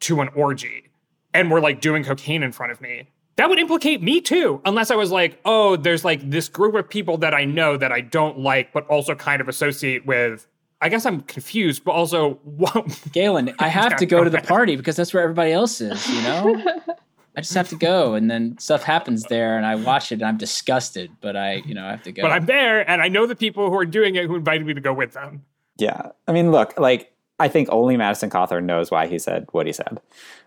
to 0.00 0.20
an 0.20 0.28
orgy 0.34 0.90
and 1.32 1.52
we're 1.52 1.60
like 1.60 1.80
doing 1.80 2.02
cocaine 2.02 2.42
in 2.42 2.50
front 2.50 2.72
of 2.72 2.80
me, 2.80 3.08
that 3.36 3.48
would 3.48 3.60
implicate 3.60 4.02
me 4.02 4.20
too. 4.20 4.60
Unless 4.64 4.90
I 4.90 4.96
was 4.96 5.12
like, 5.12 5.38
oh, 5.44 5.76
there's 5.76 6.04
like 6.04 6.28
this 6.28 6.48
group 6.48 6.74
of 6.74 6.88
people 6.88 7.18
that 7.18 7.32
I 7.32 7.44
know 7.44 7.76
that 7.76 7.92
I 7.92 8.00
don't 8.00 8.40
like, 8.40 8.72
but 8.72 8.88
also 8.88 9.14
kind 9.14 9.40
of 9.40 9.48
associate 9.48 10.04
with 10.04 10.48
I 10.82 10.88
guess 10.88 11.04
I'm 11.04 11.20
confused, 11.20 11.84
but 11.84 11.92
also, 11.92 12.40
Galen, 13.12 13.54
I 13.58 13.68
have 13.68 13.96
to 13.96 14.06
go 14.06 14.24
to 14.24 14.30
the 14.30 14.40
party 14.42 14.76
because 14.76 14.96
that's 14.96 15.12
where 15.12 15.22
everybody 15.22 15.52
else 15.52 15.80
is. 15.80 16.08
You 16.08 16.22
know, 16.22 16.64
I 17.36 17.40
just 17.42 17.54
have 17.54 17.68
to 17.68 17.76
go, 17.76 18.14
and 18.14 18.30
then 18.30 18.58
stuff 18.58 18.82
happens 18.82 19.24
there, 19.24 19.56
and 19.56 19.64
I 19.64 19.76
watch 19.76 20.10
it, 20.10 20.16
and 20.16 20.24
I'm 20.24 20.36
disgusted. 20.36 21.10
But 21.20 21.36
I, 21.36 21.62
you 21.66 21.74
know, 21.74 21.86
I 21.86 21.90
have 21.92 22.02
to 22.02 22.12
go. 22.12 22.22
But 22.22 22.32
I'm 22.32 22.46
there, 22.46 22.88
and 22.88 23.00
I 23.00 23.08
know 23.08 23.26
the 23.26 23.36
people 23.36 23.70
who 23.70 23.76
are 23.76 23.86
doing 23.86 24.16
it 24.16 24.26
who 24.26 24.36
invited 24.36 24.66
me 24.66 24.74
to 24.74 24.80
go 24.80 24.92
with 24.92 25.12
them. 25.12 25.44
Yeah, 25.78 26.10
I 26.26 26.32
mean, 26.32 26.50
look, 26.50 26.78
like 26.78 27.12
I 27.38 27.48
think 27.48 27.68
only 27.70 27.96
Madison 27.96 28.30
Cawthorn 28.30 28.64
knows 28.64 28.90
why 28.90 29.06
he 29.06 29.18
said 29.18 29.46
what 29.52 29.66
he 29.66 29.72
said, 29.72 30.00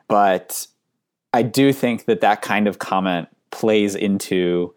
but 0.08 0.68
I 1.34 1.42
do 1.42 1.74
think 1.74 2.06
that 2.06 2.22
that 2.22 2.42
kind 2.42 2.68
of 2.68 2.80
comment 2.80 3.30
plays 3.52 3.96
into 3.96 4.74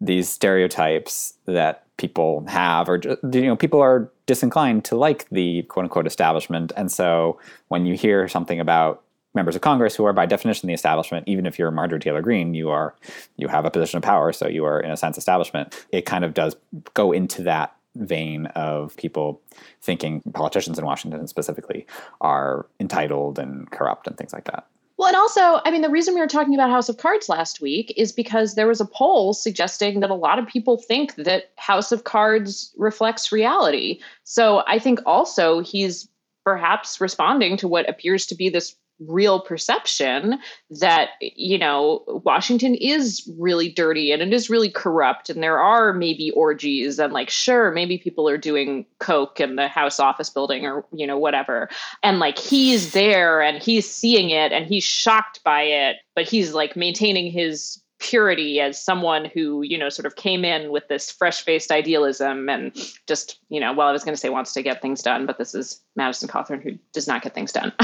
these 0.00 0.28
stereotypes 0.28 1.34
that 1.46 1.84
people 1.96 2.44
have, 2.46 2.88
or 2.88 3.00
you 3.32 3.42
know, 3.42 3.56
people 3.56 3.80
are 3.80 4.10
disinclined 4.26 4.84
to 4.84 4.96
like 4.96 5.28
the 5.30 5.62
quote 5.64 5.84
unquote 5.84 6.06
establishment. 6.06 6.72
And 6.76 6.90
so 6.90 7.38
when 7.68 7.84
you 7.84 7.94
hear 7.94 8.28
something 8.28 8.60
about 8.60 9.02
members 9.38 9.54
of 9.54 9.62
Congress 9.62 9.94
who 9.94 10.04
are 10.04 10.12
by 10.12 10.26
definition 10.26 10.66
the 10.66 10.74
establishment, 10.74 11.26
even 11.28 11.46
if 11.46 11.58
you're 11.58 11.70
Marjorie 11.70 12.00
Taylor 12.00 12.20
Greene, 12.20 12.54
you 12.54 12.68
are 12.70 12.94
you 13.36 13.48
have 13.48 13.64
a 13.64 13.70
position 13.70 13.96
of 13.96 14.02
power, 14.02 14.32
so 14.32 14.48
you 14.48 14.64
are 14.64 14.80
in 14.80 14.90
a 14.90 14.96
sense 14.96 15.16
establishment. 15.16 15.86
It 15.92 16.04
kind 16.06 16.24
of 16.24 16.34
does 16.34 16.56
go 16.94 17.12
into 17.12 17.42
that 17.44 17.74
vein 17.94 18.46
of 18.48 18.96
people 18.96 19.40
thinking 19.80 20.22
politicians 20.34 20.78
in 20.78 20.84
Washington 20.84 21.26
specifically 21.26 21.86
are 22.20 22.66
entitled 22.80 23.38
and 23.38 23.70
corrupt 23.70 24.06
and 24.06 24.16
things 24.16 24.32
like 24.32 24.44
that. 24.44 24.66
Well, 24.98 25.08
and 25.08 25.16
also, 25.16 25.60
I 25.64 25.70
mean, 25.70 25.82
the 25.82 25.90
reason 25.90 26.14
we 26.14 26.20
were 26.20 26.26
talking 26.26 26.54
about 26.54 26.70
House 26.70 26.88
of 26.88 26.96
Cards 26.96 27.28
last 27.28 27.60
week 27.60 27.94
is 27.96 28.10
because 28.10 28.56
there 28.56 28.66
was 28.66 28.80
a 28.80 28.84
poll 28.84 29.32
suggesting 29.32 30.00
that 30.00 30.10
a 30.10 30.14
lot 30.14 30.40
of 30.40 30.48
people 30.48 30.76
think 30.76 31.14
that 31.14 31.52
House 31.56 31.92
of 31.92 32.02
Cards 32.02 32.74
reflects 32.76 33.30
reality. 33.30 34.00
So 34.24 34.64
I 34.66 34.80
think 34.80 34.98
also 35.06 35.60
he's 35.60 36.08
perhaps 36.44 37.00
responding 37.00 37.56
to 37.58 37.68
what 37.68 37.88
appears 37.88 38.26
to 38.26 38.34
be 38.34 38.48
this 38.48 38.74
real 39.00 39.40
perception 39.40 40.38
that 40.70 41.10
you 41.20 41.58
know 41.58 42.02
Washington 42.24 42.74
is 42.74 43.30
really 43.38 43.68
dirty 43.68 44.12
and 44.12 44.22
it 44.22 44.32
is 44.32 44.50
really 44.50 44.70
corrupt 44.70 45.30
and 45.30 45.42
there 45.42 45.58
are 45.58 45.92
maybe 45.92 46.30
orgies 46.32 46.98
and 46.98 47.12
like 47.12 47.30
sure 47.30 47.70
maybe 47.70 47.98
people 47.98 48.28
are 48.28 48.38
doing 48.38 48.84
coke 48.98 49.40
in 49.40 49.56
the 49.56 49.68
house 49.68 50.00
office 50.00 50.30
building 50.30 50.66
or 50.66 50.84
you 50.92 51.06
know 51.06 51.18
whatever. 51.18 51.68
And 52.02 52.18
like 52.18 52.38
he's 52.38 52.92
there 52.92 53.40
and 53.40 53.62
he's 53.62 53.88
seeing 53.88 54.30
it 54.30 54.52
and 54.52 54.66
he's 54.66 54.84
shocked 54.84 55.42
by 55.44 55.62
it 55.62 55.96
but 56.14 56.26
he's 56.26 56.52
like 56.52 56.74
maintaining 56.74 57.30
his 57.30 57.80
purity 57.98 58.60
as 58.60 58.80
someone 58.80 59.24
who 59.24 59.62
you 59.62 59.76
know 59.76 59.88
sort 59.88 60.06
of 60.06 60.14
came 60.14 60.44
in 60.44 60.70
with 60.70 60.86
this 60.88 61.10
fresh 61.10 61.42
faced 61.42 61.72
idealism 61.72 62.48
and 62.48 62.76
just 63.08 63.40
you 63.48 63.58
know 63.58 63.72
well 63.72 63.88
i 63.88 63.92
was 63.92 64.04
going 64.04 64.14
to 64.14 64.20
say 64.20 64.28
wants 64.28 64.52
to 64.52 64.62
get 64.62 64.80
things 64.80 65.02
done 65.02 65.26
but 65.26 65.36
this 65.36 65.52
is 65.52 65.80
madison 65.96 66.28
cawthorn 66.28 66.62
who 66.62 66.78
does 66.92 67.08
not 67.08 67.22
get 67.22 67.34
things 67.34 67.52
done. 67.52 67.72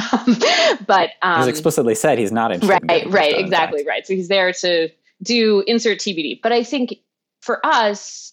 But 0.86 1.10
um, 1.22 1.40
he's 1.40 1.48
explicitly 1.48 1.94
said 1.94 2.18
he's 2.18 2.32
not 2.32 2.52
interested 2.52 2.88
right 2.88 3.04
in 3.04 3.10
right 3.10 3.38
exactly 3.38 3.84
right. 3.86 4.06
So 4.06 4.14
he's 4.14 4.28
there 4.28 4.52
to 4.52 4.88
do 5.22 5.62
insert 5.66 5.98
tbd 5.98 6.40
but 6.42 6.52
i 6.52 6.62
think 6.62 6.96
for 7.40 7.64
us 7.64 8.32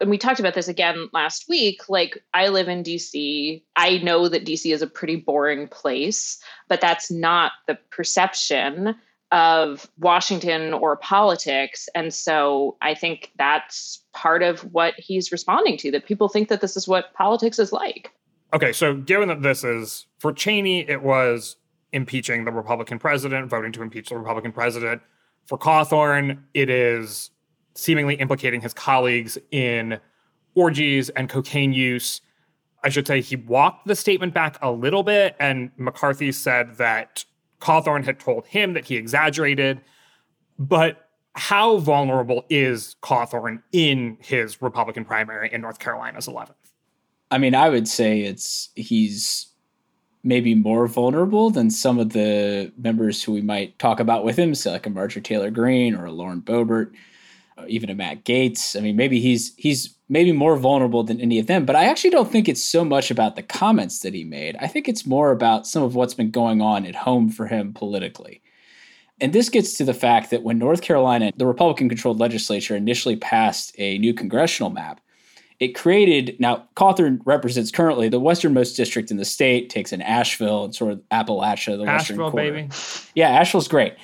and 0.00 0.08
we 0.08 0.16
talked 0.16 0.40
about 0.40 0.54
this 0.54 0.68
again 0.68 1.08
last 1.12 1.46
week 1.48 1.82
like 1.88 2.22
i 2.32 2.48
live 2.48 2.68
in 2.68 2.82
dc 2.82 3.62
i 3.76 3.98
know 3.98 4.28
that 4.28 4.44
dc 4.44 4.72
is 4.72 4.82
a 4.82 4.86
pretty 4.86 5.16
boring 5.16 5.68
place 5.68 6.40
but 6.68 6.80
that's 6.80 7.10
not 7.10 7.52
the 7.66 7.76
perception 7.90 8.94
of 9.32 9.88
Washington 9.98 10.74
or 10.74 10.96
politics. 10.96 11.88
And 11.94 12.12
so 12.12 12.76
I 12.82 12.94
think 12.94 13.30
that's 13.38 14.02
part 14.12 14.42
of 14.42 14.60
what 14.72 14.94
he's 14.96 15.30
responding 15.30 15.76
to 15.78 15.90
that 15.92 16.04
people 16.04 16.28
think 16.28 16.48
that 16.48 16.60
this 16.60 16.76
is 16.76 16.88
what 16.88 17.14
politics 17.14 17.58
is 17.58 17.72
like. 17.72 18.10
Okay, 18.52 18.72
so 18.72 18.96
given 18.96 19.28
that 19.28 19.42
this 19.42 19.62
is 19.62 20.06
for 20.18 20.32
Cheney, 20.32 20.88
it 20.88 21.02
was 21.02 21.56
impeaching 21.92 22.44
the 22.44 22.52
Republican 22.52 22.98
president, 22.98 23.48
voting 23.48 23.72
to 23.72 23.82
impeach 23.82 24.08
the 24.08 24.18
Republican 24.18 24.52
president. 24.52 25.02
For 25.46 25.56
Cawthorn, 25.56 26.42
it 26.54 26.68
is 26.68 27.30
seemingly 27.74 28.14
implicating 28.16 28.60
his 28.60 28.74
colleagues 28.74 29.38
in 29.50 30.00
orgies 30.54 31.08
and 31.10 31.28
cocaine 31.28 31.72
use. 31.72 32.20
I 32.82 32.88
should 32.88 33.06
say 33.06 33.20
he 33.20 33.36
walked 33.36 33.86
the 33.86 33.94
statement 33.94 34.34
back 34.34 34.58
a 34.62 34.70
little 34.70 35.02
bit, 35.02 35.36
and 35.38 35.70
McCarthy 35.76 36.32
said 36.32 36.76
that 36.78 37.24
Cawthorn 37.60 38.04
had 38.04 38.18
told 38.18 38.46
him 38.46 38.72
that 38.74 38.84
he 38.84 38.96
exaggerated. 38.96 39.80
But 40.58 41.08
how 41.34 41.78
vulnerable 41.78 42.44
is 42.50 42.96
Cawthorn 43.02 43.62
in 43.72 44.18
his 44.20 44.60
Republican 44.60 45.04
primary 45.04 45.52
in 45.52 45.60
North 45.60 45.78
Carolina's 45.78 46.26
11th? 46.26 46.54
I 47.30 47.38
mean, 47.38 47.54
I 47.54 47.68
would 47.68 47.86
say 47.86 48.20
it's 48.22 48.70
he's 48.74 49.46
maybe 50.22 50.54
more 50.54 50.86
vulnerable 50.86 51.50
than 51.50 51.70
some 51.70 51.98
of 51.98 52.12
the 52.12 52.72
members 52.76 53.22
who 53.22 53.32
we 53.32 53.40
might 53.40 53.78
talk 53.78 54.00
about 54.00 54.24
with 54.24 54.38
him, 54.38 54.54
so 54.54 54.72
like 54.72 54.86
a 54.86 54.90
Marjorie 54.90 55.22
Taylor 55.22 55.50
Greene 55.50 55.94
or 55.94 56.06
a 56.06 56.12
Lauren 56.12 56.42
Boebert, 56.42 56.92
or 57.56 57.66
even 57.68 57.88
a 57.88 57.94
Matt 57.94 58.24
Gaetz. 58.24 58.76
I 58.76 58.80
mean, 58.80 58.96
maybe 58.96 59.20
he's 59.20 59.54
he's 59.56 59.94
maybe 60.10 60.32
more 60.32 60.56
vulnerable 60.56 61.04
than 61.04 61.20
any 61.20 61.38
of 61.38 61.46
them. 61.46 61.64
But 61.64 61.76
I 61.76 61.84
actually 61.84 62.10
don't 62.10 62.30
think 62.30 62.48
it's 62.48 62.62
so 62.62 62.84
much 62.84 63.10
about 63.10 63.36
the 63.36 63.42
comments 63.42 64.00
that 64.00 64.12
he 64.12 64.24
made. 64.24 64.56
I 64.60 64.66
think 64.66 64.88
it's 64.88 65.06
more 65.06 65.30
about 65.30 65.66
some 65.66 65.84
of 65.84 65.94
what's 65.94 66.14
been 66.14 66.32
going 66.32 66.60
on 66.60 66.84
at 66.84 66.96
home 66.96 67.30
for 67.30 67.46
him 67.46 67.72
politically. 67.72 68.42
And 69.20 69.32
this 69.32 69.48
gets 69.48 69.74
to 69.74 69.84
the 69.84 69.94
fact 69.94 70.30
that 70.30 70.42
when 70.42 70.58
North 70.58 70.82
Carolina, 70.82 71.30
the 71.36 71.46
Republican 71.46 71.88
controlled 71.88 72.18
legislature, 72.18 72.74
initially 72.74 73.16
passed 73.16 73.72
a 73.78 73.98
new 73.98 74.12
congressional 74.12 74.70
map, 74.70 75.00
it 75.60 75.74
created 75.74 76.36
now 76.40 76.66
Cawthorn 76.74 77.20
represents 77.24 77.70
currently 77.70 78.08
the 78.08 78.18
westernmost 78.18 78.76
district 78.76 79.10
in 79.10 79.18
the 79.18 79.24
state, 79.24 79.70
takes 79.70 79.92
in 79.92 80.02
Asheville 80.02 80.64
and 80.64 80.74
sort 80.74 80.92
of 80.92 81.02
Appalachia, 81.12 81.76
the 81.78 81.84
Asheville, 81.84 81.86
western 81.86 82.16
quarter. 82.16 82.52
baby. 82.52 82.68
Yeah, 83.14 83.28
Asheville's 83.28 83.68
great. 83.68 83.94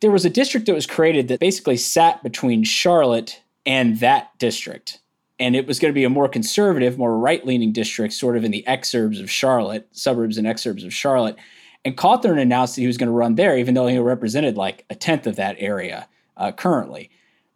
There 0.00 0.10
was 0.10 0.24
a 0.24 0.30
district 0.30 0.66
that 0.66 0.74
was 0.74 0.86
created 0.86 1.28
that 1.28 1.40
basically 1.40 1.76
sat 1.76 2.22
between 2.22 2.64
Charlotte 2.64 3.40
and 3.64 4.00
that 4.00 4.36
district. 4.38 5.00
And 5.40 5.54
it 5.54 5.66
was 5.66 5.78
going 5.78 5.90
to 5.90 5.94
be 5.94 6.04
a 6.04 6.10
more 6.10 6.28
conservative, 6.28 6.98
more 6.98 7.16
right 7.16 7.46
leaning 7.46 7.72
district, 7.72 8.14
sort 8.14 8.36
of 8.36 8.44
in 8.44 8.50
the 8.50 8.64
exurbs 8.66 9.22
of 9.22 9.30
Charlotte, 9.30 9.88
suburbs 9.92 10.36
and 10.36 10.46
exurbs 10.46 10.84
of 10.84 10.92
Charlotte. 10.92 11.36
And 11.84 11.96
Cawthorn 11.96 12.40
announced 12.40 12.74
that 12.74 12.80
he 12.82 12.86
was 12.86 12.96
going 12.96 13.08
to 13.08 13.12
run 13.12 13.36
there, 13.36 13.56
even 13.56 13.74
though 13.74 13.86
he 13.86 13.98
represented 13.98 14.56
like 14.56 14.84
a 14.90 14.94
tenth 14.94 15.26
of 15.26 15.36
that 15.36 15.56
area 15.58 16.08
uh, 16.36 16.52
currently. 16.52 17.10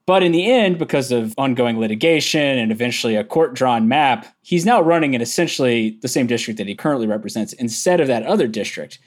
But 0.04 0.22
in 0.22 0.32
the 0.32 0.50
end, 0.50 0.78
because 0.78 1.12
of 1.12 1.34
ongoing 1.38 1.78
litigation 1.78 2.58
and 2.58 2.72
eventually 2.72 3.14
a 3.14 3.24
court 3.24 3.54
drawn 3.54 3.86
map, 3.86 4.26
he's 4.42 4.66
now 4.66 4.80
running 4.80 5.14
in 5.14 5.20
essentially 5.20 5.98
the 6.02 6.08
same 6.08 6.26
district 6.26 6.58
that 6.58 6.66
he 6.66 6.74
currently 6.74 7.06
represents 7.06 7.52
instead 7.54 8.00
of 8.00 8.08
that 8.08 8.24
other 8.24 8.48
district. 8.48 8.98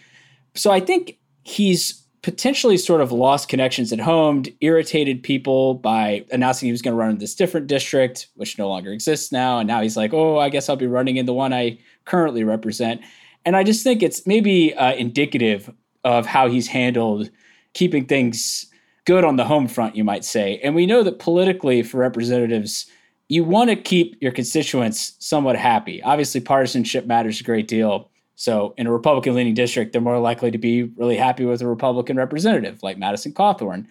So 0.53 0.71
I 0.71 0.79
think 0.79 1.17
he's 1.43 2.04
potentially 2.25 2.75
sort 2.75 3.01
of 3.01 3.11
lost 3.11 3.49
connections 3.49 3.93
at 3.93 3.99
home, 3.99 4.43
irritated 4.59 5.21
people 5.21 5.75
by 5.75 6.25
announcing 6.31 6.65
he 6.65 6.71
was 6.71 6.81
going 6.81 6.91
to 6.91 6.97
run 6.97 7.11
in 7.11 7.19
this 7.19 7.35
different 7.35 7.67
district, 7.67 8.29
which 8.33 8.57
no 8.57 8.67
longer 8.67 8.91
exists 8.91 9.31
now. 9.31 9.59
And 9.59 9.67
now 9.67 9.79
he's 9.83 9.95
like, 9.95 10.11
oh, 10.11 10.39
I 10.39 10.49
guess 10.49 10.67
I'll 10.67 10.75
be 10.75 10.87
running 10.87 11.17
in 11.17 11.27
the 11.27 11.35
one 11.35 11.53
I 11.53 11.77
currently 12.05 12.43
represent. 12.43 13.01
And 13.45 13.55
I 13.55 13.63
just 13.63 13.83
think 13.83 14.01
it's 14.01 14.25
maybe 14.25 14.73
uh, 14.73 14.95
indicative 14.95 15.71
of 16.03 16.25
how 16.25 16.49
he's 16.49 16.65
handled 16.65 17.29
keeping 17.75 18.07
things 18.07 18.65
good 19.05 19.23
on 19.23 19.35
the 19.35 19.45
home 19.45 19.67
front, 19.67 19.95
you 19.95 20.03
might 20.03 20.25
say. 20.25 20.59
And 20.63 20.73
we 20.73 20.87
know 20.87 21.03
that 21.03 21.19
politically, 21.19 21.83
for 21.83 21.99
representatives, 21.99 22.87
you 23.29 23.43
want 23.43 23.69
to 23.69 23.75
keep 23.75 24.17
your 24.19 24.31
constituents 24.31 25.15
somewhat 25.19 25.57
happy. 25.57 26.01
Obviously, 26.01 26.41
partisanship 26.41 27.05
matters 27.05 27.39
a 27.39 27.43
great 27.43 27.67
deal. 27.67 28.09
So, 28.35 28.73
in 28.77 28.85
a 28.87 28.91
Republican 28.91 29.33
leaning 29.33 29.53
district, 29.53 29.93
they're 29.93 30.01
more 30.01 30.19
likely 30.19 30.51
to 30.51 30.57
be 30.57 30.83
really 30.83 31.17
happy 31.17 31.45
with 31.45 31.61
a 31.61 31.67
Republican 31.67 32.17
representative 32.17 32.83
like 32.83 32.97
Madison 32.97 33.33
Cawthorn. 33.33 33.87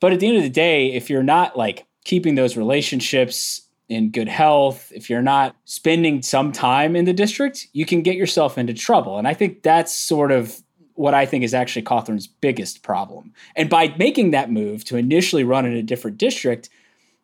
But 0.00 0.12
at 0.12 0.20
the 0.20 0.28
end 0.28 0.36
of 0.36 0.42
the 0.42 0.50
day, 0.50 0.92
if 0.92 1.10
you're 1.10 1.22
not 1.22 1.56
like 1.56 1.86
keeping 2.04 2.34
those 2.34 2.56
relationships 2.56 3.62
in 3.88 4.10
good 4.10 4.28
health, 4.28 4.92
if 4.94 5.10
you're 5.10 5.22
not 5.22 5.56
spending 5.64 6.22
some 6.22 6.52
time 6.52 6.94
in 6.94 7.04
the 7.04 7.12
district, 7.12 7.68
you 7.72 7.84
can 7.84 8.02
get 8.02 8.16
yourself 8.16 8.58
into 8.58 8.74
trouble. 8.74 9.18
And 9.18 9.26
I 9.26 9.34
think 9.34 9.62
that's 9.62 9.96
sort 9.96 10.30
of 10.30 10.62
what 10.94 11.14
I 11.14 11.26
think 11.26 11.44
is 11.44 11.54
actually 11.54 11.82
Cawthorn's 11.82 12.26
biggest 12.26 12.82
problem. 12.82 13.32
And 13.56 13.70
by 13.70 13.94
making 13.98 14.32
that 14.32 14.50
move 14.50 14.84
to 14.84 14.96
initially 14.96 15.44
run 15.44 15.64
in 15.64 15.74
a 15.74 15.82
different 15.82 16.18
district, 16.18 16.68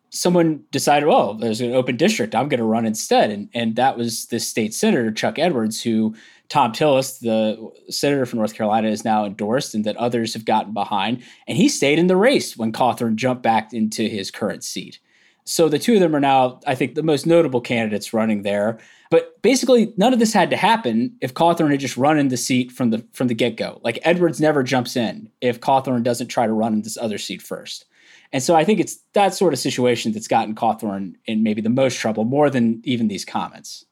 someone 0.09 0.63
decided, 0.71 1.07
well, 1.07 1.33
there's 1.33 1.61
an 1.61 1.73
open 1.73 1.97
district. 1.97 2.33
I'm 2.33 2.47
going 2.47 2.59
to 2.59 2.65
run 2.65 2.85
instead. 2.85 3.29
And, 3.31 3.49
and 3.53 3.75
that 3.75 3.97
was 3.97 4.27
the 4.27 4.39
state 4.39 4.73
senator, 4.73 5.11
Chuck 5.11 5.37
Edwards, 5.37 5.83
who 5.83 6.15
Thom 6.49 6.71
Tillis, 6.71 7.19
the 7.19 7.71
senator 7.91 8.25
from 8.25 8.39
North 8.39 8.53
Carolina, 8.53 8.89
is 8.89 9.03
now 9.03 9.25
endorsed 9.25 9.73
and 9.73 9.85
that 9.85 9.97
others 9.97 10.33
have 10.33 10.45
gotten 10.45 10.73
behind. 10.73 11.23
And 11.47 11.57
he 11.57 11.69
stayed 11.69 11.99
in 11.99 12.07
the 12.07 12.17
race 12.17 12.55
when 12.55 12.71
Cawthorn 12.71 13.15
jumped 13.15 13.43
back 13.43 13.73
into 13.73 14.07
his 14.07 14.31
current 14.31 14.63
seat. 14.63 14.99
So 15.45 15.69
the 15.69 15.79
two 15.79 15.95
of 15.95 15.99
them 15.99 16.15
are 16.15 16.19
now, 16.19 16.59
I 16.65 16.73
think, 16.73 16.95
the 16.95 17.03
most 17.03 17.27
notable 17.27 17.61
candidates 17.61 18.13
running 18.13 18.41
there. 18.41 18.79
But 19.11 19.39
basically, 19.43 19.93
none 19.95 20.11
of 20.11 20.19
this 20.19 20.33
had 20.33 20.49
to 20.49 20.57
happen 20.57 21.15
if 21.21 21.35
Cawthorn 21.35 21.69
had 21.69 21.79
just 21.79 21.97
run 21.97 22.17
in 22.17 22.29
the 22.29 22.37
seat 22.37 22.71
from 22.71 22.89
the 22.89 23.05
from 23.13 23.27
the 23.27 23.35
get 23.35 23.55
go. 23.55 23.79
Like 23.83 23.99
Edwards 24.01 24.41
never 24.41 24.63
jumps 24.63 24.95
in 24.95 25.29
if 25.41 25.61
Cawthorn 25.61 26.01
doesn't 26.03 26.27
try 26.27 26.47
to 26.47 26.53
run 26.53 26.73
in 26.73 26.81
this 26.81 26.97
other 26.97 27.19
seat 27.19 27.43
first. 27.43 27.85
And 28.33 28.41
so 28.41 28.55
I 28.55 28.65
think 28.65 28.79
it's 28.79 28.97
that 29.13 29.35
sort 29.35 29.53
of 29.53 29.59
situation 29.59 30.11
that's 30.11 30.27
gotten 30.27 30.55
Cawthorn 30.55 31.13
in 31.25 31.43
maybe 31.43 31.61
the 31.61 31.69
most 31.69 31.99
trouble, 31.99 32.23
more 32.23 32.49
than 32.49 32.81
even 32.83 33.07
these 33.07 33.23
comments. 33.23 33.85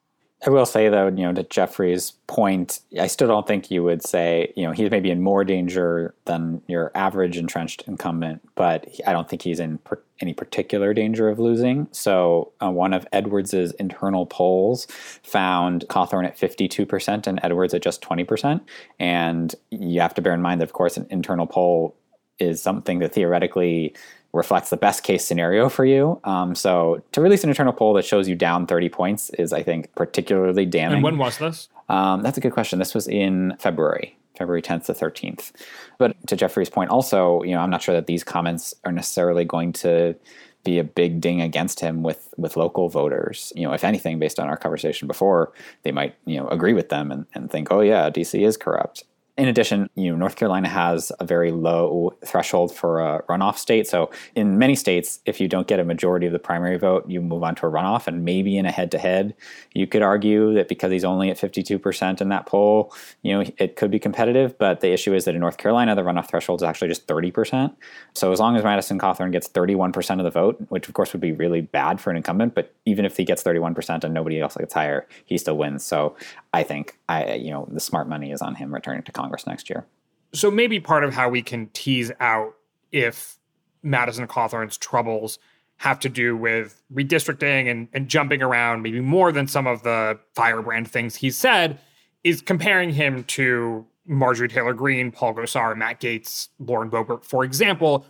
I 0.46 0.50
will 0.50 0.66
say 0.66 0.88
though, 0.88 1.06
you 1.06 1.24
know, 1.24 1.32
to 1.32 1.42
Geoffrey's 1.44 2.12
point, 2.26 2.80
I 3.00 3.06
still 3.06 3.28
don't 3.28 3.46
think 3.46 3.70
you 3.70 3.82
would 3.82 4.02
say, 4.02 4.52
you 4.56 4.64
know, 4.64 4.72
he's 4.72 4.90
maybe 4.90 5.10
in 5.10 5.22
more 5.22 5.42
danger 5.42 6.14
than 6.26 6.60
your 6.66 6.90
average 6.94 7.38
entrenched 7.38 7.82
incumbent, 7.86 8.42
but 8.54 8.86
I 9.06 9.12
don't 9.12 9.28
think 9.28 9.42
he's 9.42 9.58
in 9.58 9.78
per- 9.78 10.02
any 10.20 10.34
particular 10.34 10.92
danger 10.92 11.28
of 11.28 11.38
losing. 11.38 11.88
So 11.92 12.52
uh, 12.62 12.70
one 12.70 12.92
of 12.92 13.06
Edwards's 13.12 13.72
internal 13.72 14.26
polls 14.26 14.86
found 15.22 15.86
Cawthorn 15.88 16.26
at 16.26 16.38
52% 16.38 17.26
and 17.26 17.40
Edwards 17.42 17.72
at 17.72 17.82
just 17.82 18.02
20%. 18.02 18.60
And 18.98 19.54
you 19.70 20.00
have 20.00 20.14
to 20.14 20.22
bear 20.22 20.34
in 20.34 20.42
mind 20.42 20.60
that, 20.60 20.64
of 20.64 20.74
course, 20.74 20.96
an 20.98 21.06
internal 21.08 21.46
poll 21.46 21.96
is 22.38 22.60
something 22.60 22.98
that 22.98 23.14
theoretically 23.14 23.94
reflects 24.34 24.70
the 24.70 24.76
best 24.76 25.04
case 25.04 25.24
scenario 25.24 25.68
for 25.68 25.84
you. 25.84 26.20
Um, 26.24 26.54
so 26.54 27.02
to 27.12 27.20
release 27.20 27.44
an 27.44 27.50
internal 27.50 27.72
poll 27.72 27.94
that 27.94 28.04
shows 28.04 28.28
you 28.28 28.34
down 28.34 28.66
30 28.66 28.88
points 28.88 29.30
is, 29.30 29.52
I 29.52 29.62
think, 29.62 29.94
particularly 29.94 30.66
damning. 30.66 30.96
And 30.96 31.04
when 31.04 31.18
was 31.18 31.38
this? 31.38 31.68
Um, 31.88 32.22
that's 32.22 32.36
a 32.36 32.40
good 32.40 32.52
question. 32.52 32.78
This 32.78 32.94
was 32.94 33.06
in 33.06 33.56
February, 33.58 34.18
February 34.36 34.60
10th 34.60 34.86
to 34.86 34.92
13th. 34.92 35.52
But 35.98 36.16
to 36.26 36.36
Geoffrey's 36.36 36.68
point, 36.68 36.90
also, 36.90 37.42
you 37.42 37.52
know, 37.52 37.60
I'm 37.60 37.70
not 37.70 37.82
sure 37.82 37.94
that 37.94 38.06
these 38.06 38.24
comments 38.24 38.74
are 38.84 38.92
necessarily 38.92 39.44
going 39.44 39.72
to 39.74 40.16
be 40.64 40.78
a 40.78 40.84
big 40.84 41.20
ding 41.20 41.42
against 41.42 41.80
him 41.80 42.02
with 42.02 42.32
with 42.38 42.56
local 42.56 42.88
voters. 42.88 43.52
You 43.54 43.68
know, 43.68 43.74
if 43.74 43.84
anything, 43.84 44.18
based 44.18 44.40
on 44.40 44.48
our 44.48 44.56
conversation 44.56 45.06
before, 45.06 45.52
they 45.82 45.92
might 45.92 46.14
you 46.24 46.38
know 46.38 46.48
agree 46.48 46.72
with 46.72 46.88
them 46.88 47.12
and, 47.12 47.26
and 47.34 47.50
think, 47.50 47.68
oh 47.70 47.80
yeah, 47.80 48.08
DC 48.10 48.40
is 48.44 48.56
corrupt. 48.56 49.04
In 49.36 49.48
addition, 49.48 49.90
you 49.96 50.12
know, 50.12 50.16
North 50.16 50.36
Carolina 50.36 50.68
has 50.68 51.10
a 51.18 51.24
very 51.24 51.50
low 51.50 52.16
threshold 52.24 52.72
for 52.72 53.00
a 53.00 53.22
runoff 53.28 53.56
state. 53.56 53.88
So 53.88 54.10
in 54.36 54.58
many 54.58 54.76
states, 54.76 55.18
if 55.26 55.40
you 55.40 55.48
don't 55.48 55.66
get 55.66 55.80
a 55.80 55.84
majority 55.84 56.26
of 56.26 56.32
the 56.32 56.38
primary 56.38 56.78
vote, 56.78 57.08
you 57.08 57.20
move 57.20 57.42
on 57.42 57.56
to 57.56 57.66
a 57.66 57.70
runoff. 57.70 58.06
And 58.06 58.24
maybe 58.24 58.56
in 58.56 58.64
a 58.64 58.70
head-to-head, 58.70 59.34
you 59.72 59.88
could 59.88 60.02
argue 60.02 60.54
that 60.54 60.68
because 60.68 60.92
he's 60.92 61.04
only 61.04 61.30
at 61.30 61.36
52% 61.36 62.20
in 62.20 62.28
that 62.28 62.46
poll, 62.46 62.94
you 63.22 63.32
know, 63.32 63.50
it 63.58 63.74
could 63.74 63.90
be 63.90 63.98
competitive. 63.98 64.56
But 64.56 64.80
the 64.80 64.92
issue 64.92 65.12
is 65.12 65.24
that 65.24 65.34
in 65.34 65.40
North 65.40 65.56
Carolina, 65.56 65.96
the 65.96 66.02
runoff 66.02 66.28
threshold 66.28 66.60
is 66.60 66.62
actually 66.62 66.88
just 66.88 67.08
30%. 67.08 67.74
So 68.14 68.30
as 68.30 68.38
long 68.38 68.56
as 68.56 68.62
Madison 68.62 69.00
Cawthorn 69.00 69.32
gets 69.32 69.48
31% 69.48 70.18
of 70.18 70.24
the 70.24 70.30
vote, 70.30 70.64
which 70.68 70.86
of 70.86 70.94
course 70.94 71.12
would 71.12 71.20
be 71.20 71.32
really 71.32 71.60
bad 71.60 72.00
for 72.00 72.10
an 72.10 72.16
incumbent, 72.16 72.54
but 72.54 72.72
even 72.84 73.04
if 73.04 73.16
he 73.16 73.24
gets 73.24 73.42
31% 73.42 74.04
and 74.04 74.14
nobody 74.14 74.40
else 74.40 74.56
gets 74.56 74.74
higher, 74.74 75.08
he 75.26 75.38
still 75.38 75.56
wins. 75.56 75.82
So 75.82 76.14
I 76.54 76.62
think 76.62 76.96
I, 77.08 77.34
you 77.34 77.50
know, 77.50 77.66
the 77.68 77.80
smart 77.80 78.08
money 78.08 78.30
is 78.30 78.40
on 78.40 78.54
him 78.54 78.72
returning 78.72 79.02
to 79.02 79.12
Congress 79.12 79.44
next 79.44 79.68
year. 79.68 79.84
So 80.32 80.52
maybe 80.52 80.78
part 80.78 81.02
of 81.02 81.12
how 81.12 81.28
we 81.28 81.42
can 81.42 81.66
tease 81.72 82.12
out 82.20 82.54
if 82.92 83.38
Madison 83.82 84.28
Cawthorn's 84.28 84.76
troubles 84.76 85.40
have 85.78 85.98
to 85.98 86.08
do 86.08 86.36
with 86.36 86.80
redistricting 86.94 87.68
and, 87.68 87.88
and 87.92 88.08
jumping 88.08 88.40
around, 88.40 88.82
maybe 88.82 89.00
more 89.00 89.32
than 89.32 89.48
some 89.48 89.66
of 89.66 89.82
the 89.82 90.16
firebrand 90.34 90.88
things 90.88 91.16
he 91.16 91.28
said, 91.28 91.80
is 92.22 92.40
comparing 92.40 92.90
him 92.90 93.24
to 93.24 93.84
Marjorie 94.06 94.48
Taylor 94.48 94.74
Greene, 94.74 95.10
Paul 95.10 95.34
Gosar, 95.34 95.76
Matt 95.76 96.00
Gaetz, 96.00 96.50
Lauren 96.60 96.88
Boebert, 96.88 97.24
for 97.24 97.42
example. 97.42 98.06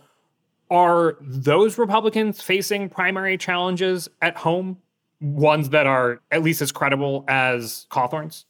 Are 0.69 1.17
those 1.19 1.79
Republicans 1.79 2.41
facing 2.41 2.89
primary 2.89 3.39
challenges 3.39 4.07
at 4.21 4.37
home? 4.37 4.77
Ones 5.21 5.69
that 5.69 5.87
are 5.87 6.21
at 6.31 6.43
least 6.43 6.61
as 6.61 6.71
credible 6.71 7.23
as 7.27 7.87
Cawthorn's? 7.89 8.45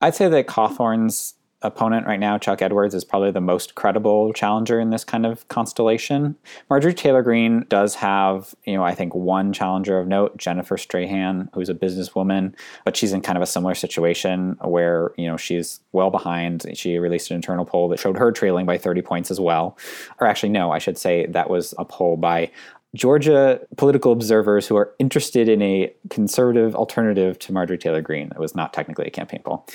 I'd 0.00 0.14
say 0.14 0.28
that 0.28 0.46
Cawthorn's 0.46 1.34
opponent 1.64 2.06
right 2.06 2.20
now, 2.20 2.36
Chuck 2.36 2.60
Edwards, 2.62 2.94
is 2.94 3.04
probably 3.04 3.30
the 3.30 3.40
most 3.40 3.74
credible 3.74 4.32
challenger 4.32 4.78
in 4.78 4.90
this 4.90 5.02
kind 5.02 5.24
of 5.24 5.48
constellation. 5.48 6.36
Marjorie 6.68 6.94
Taylor 6.94 7.22
Greene 7.22 7.64
does 7.68 7.94
have, 7.96 8.54
you 8.64 8.74
know, 8.74 8.84
I 8.84 8.94
think 8.94 9.14
one 9.14 9.52
challenger 9.52 9.98
of 9.98 10.06
note, 10.06 10.36
Jennifer 10.36 10.76
Strahan, 10.76 11.48
who's 11.54 11.70
a 11.70 11.74
businesswoman, 11.74 12.54
but 12.84 12.96
she's 12.96 13.12
in 13.12 13.22
kind 13.22 13.38
of 13.38 13.42
a 13.42 13.46
similar 13.46 13.74
situation 13.74 14.58
where, 14.60 15.12
you 15.16 15.26
know, 15.26 15.38
she's 15.38 15.80
well 15.92 16.10
behind. 16.10 16.66
She 16.74 16.98
released 16.98 17.30
an 17.30 17.36
internal 17.36 17.64
poll 17.64 17.88
that 17.88 17.98
showed 17.98 18.18
her 18.18 18.30
trailing 18.30 18.66
by 18.66 18.76
30 18.76 19.00
points 19.02 19.30
as 19.30 19.40
well. 19.40 19.78
Or 20.20 20.26
actually, 20.26 20.50
no, 20.50 20.70
I 20.70 20.78
should 20.78 20.98
say 20.98 21.26
that 21.26 21.48
was 21.48 21.74
a 21.78 21.84
poll 21.86 22.18
by 22.18 22.50
Georgia 22.94 23.60
political 23.76 24.12
observers 24.12 24.66
who 24.66 24.76
are 24.76 24.94
interested 24.98 25.48
in 25.48 25.60
a 25.60 25.92
conservative 26.10 26.74
alternative 26.76 27.38
to 27.40 27.52
Marjorie 27.52 27.76
Taylor 27.76 28.00
Greene. 28.00 28.30
It 28.30 28.38
was 28.38 28.54
not 28.54 28.72
technically 28.72 29.06
a 29.06 29.10
campaign 29.10 29.42
poll. 29.44 29.66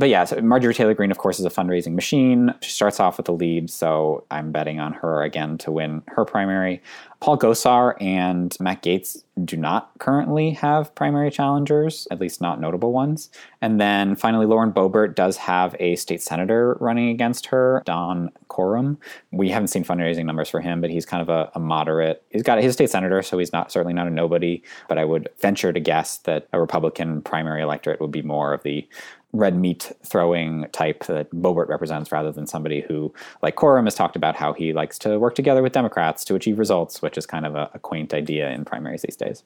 But 0.00 0.08
yeah, 0.08 0.24
so 0.24 0.40
Marjorie 0.40 0.72
Taylor 0.72 0.94
Greene, 0.94 1.10
of 1.10 1.18
course, 1.18 1.38
is 1.38 1.44
a 1.44 1.50
fundraising 1.50 1.92
machine. 1.92 2.54
She 2.62 2.70
starts 2.70 3.00
off 3.00 3.18
with 3.18 3.26
the 3.26 3.34
lead, 3.34 3.68
so 3.68 4.24
I'm 4.30 4.50
betting 4.50 4.80
on 4.80 4.94
her 4.94 5.22
again 5.22 5.58
to 5.58 5.70
win 5.70 6.02
her 6.06 6.24
primary. 6.24 6.80
Paul 7.20 7.36
Gosar 7.36 8.00
and 8.00 8.56
Matt 8.60 8.82
Gaetz 8.82 9.22
do 9.44 9.58
not 9.58 9.90
currently 9.98 10.52
have 10.52 10.94
primary 10.94 11.30
challengers, 11.30 12.08
at 12.10 12.18
least 12.18 12.40
not 12.40 12.62
notable 12.62 12.92
ones. 12.92 13.28
And 13.60 13.78
then 13.78 14.16
finally, 14.16 14.46
Lauren 14.46 14.72
Boebert 14.72 15.14
does 15.14 15.36
have 15.36 15.76
a 15.78 15.96
state 15.96 16.22
senator 16.22 16.78
running 16.80 17.10
against 17.10 17.44
her, 17.46 17.82
Don 17.84 18.30
Coram. 18.48 18.98
We 19.32 19.50
haven't 19.50 19.68
seen 19.68 19.84
fundraising 19.84 20.24
numbers 20.24 20.48
for 20.48 20.60
him, 20.60 20.80
but 20.80 20.88
he's 20.88 21.04
kind 21.04 21.20
of 21.20 21.28
a, 21.28 21.50
a 21.54 21.60
moderate. 21.60 22.22
He's 22.30 22.42
got 22.42 22.62
his 22.62 22.72
state 22.72 22.88
senator, 22.88 23.20
so 23.20 23.36
he's 23.36 23.52
not 23.52 23.70
certainly 23.70 23.92
not 23.92 24.06
a 24.06 24.10
nobody. 24.10 24.62
But 24.88 24.96
I 24.96 25.04
would 25.04 25.28
venture 25.40 25.74
to 25.74 25.80
guess 25.80 26.18
that 26.18 26.48
a 26.54 26.60
Republican 26.60 27.20
primary 27.20 27.60
electorate 27.60 28.00
would 28.00 28.10
be 28.10 28.22
more 28.22 28.54
of 28.54 28.62
the 28.62 28.88
red 29.32 29.56
meat 29.56 29.92
throwing 30.04 30.66
type 30.72 31.04
that 31.06 31.30
Boebert 31.30 31.68
represents 31.68 32.10
rather 32.10 32.32
than 32.32 32.46
somebody 32.46 32.80
who, 32.80 33.12
like 33.42 33.56
Coram, 33.56 33.86
has 33.86 33.94
talked 33.94 34.16
about 34.16 34.34
how 34.34 34.52
he 34.52 34.72
likes 34.72 34.98
to 35.00 35.18
work 35.18 35.34
together 35.34 35.62
with 35.62 35.72
Democrats 35.72 36.24
to 36.24 36.34
achieve 36.34 36.58
results, 36.58 37.00
which 37.00 37.16
is 37.16 37.26
kind 37.26 37.46
of 37.46 37.54
a, 37.54 37.70
a 37.74 37.78
quaint 37.78 38.12
idea 38.12 38.50
in 38.50 38.64
primaries 38.64 39.02
these 39.02 39.16
days. 39.16 39.44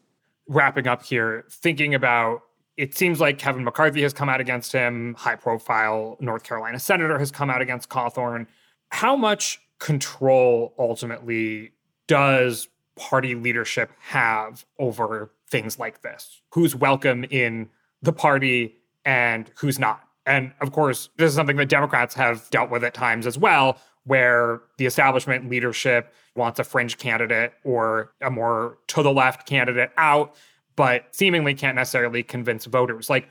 Wrapping 0.49 0.87
up 0.87 1.03
here, 1.03 1.45
thinking 1.51 1.95
about 1.95 2.43
it 2.76 2.97
seems 2.97 3.20
like 3.20 3.39
Kevin 3.39 3.62
McCarthy 3.62 4.03
has 4.03 4.12
come 4.12 4.28
out 4.28 4.41
against 4.41 4.72
him, 4.72 5.14
high 5.14 5.37
profile 5.37 6.16
North 6.20 6.43
Carolina 6.43 6.80
senator 6.80 7.18
has 7.18 7.30
come 7.30 7.49
out 7.49 7.62
against 7.62 7.89
Cawthorn. 7.89 8.47
How 8.89 9.14
much 9.14 9.61
control 9.78 10.74
ultimately 10.78 11.72
does 12.09 12.68
party 12.97 13.35
leadership 13.35 13.93
have 14.01 14.64
over 14.78 15.32
things 15.51 15.78
like 15.78 16.03
this? 16.03 16.41
Who's 16.53 16.74
welcome 16.74 17.24
in 17.30 17.68
the 18.03 18.12
party 18.12 18.76
and 19.05 19.51
who's 19.57 19.79
not. 19.79 20.01
And 20.27 20.53
of 20.61 20.73
course, 20.73 21.11
this 21.19 21.29
is 21.29 21.35
something 21.35 21.57
that 21.57 21.69
Democrats 21.69 22.15
have 22.15 22.49
dealt 22.51 22.71
with 22.71 22.83
at 22.85 22.95
times 22.95 23.27
as 23.27 23.39
well, 23.39 23.79
where 24.05 24.61
the 24.79 24.87
establishment 24.87 25.49
leadership 25.51 26.13
wants 26.37 26.59
a 26.59 26.65
fringe 26.65 26.99
candidate 26.99 27.53
or 27.65 28.13
a 28.21 28.31
more 28.31 28.79
to 28.89 29.03
the 29.03 29.13
left 29.13 29.47
candidate 29.47 29.91
out, 29.97 30.35
but 30.77 31.15
seemingly 31.15 31.55
can't 31.55 31.77
necessarily 31.77 32.23
convince 32.23 32.65
voters. 32.65 33.09
Like, 33.11 33.29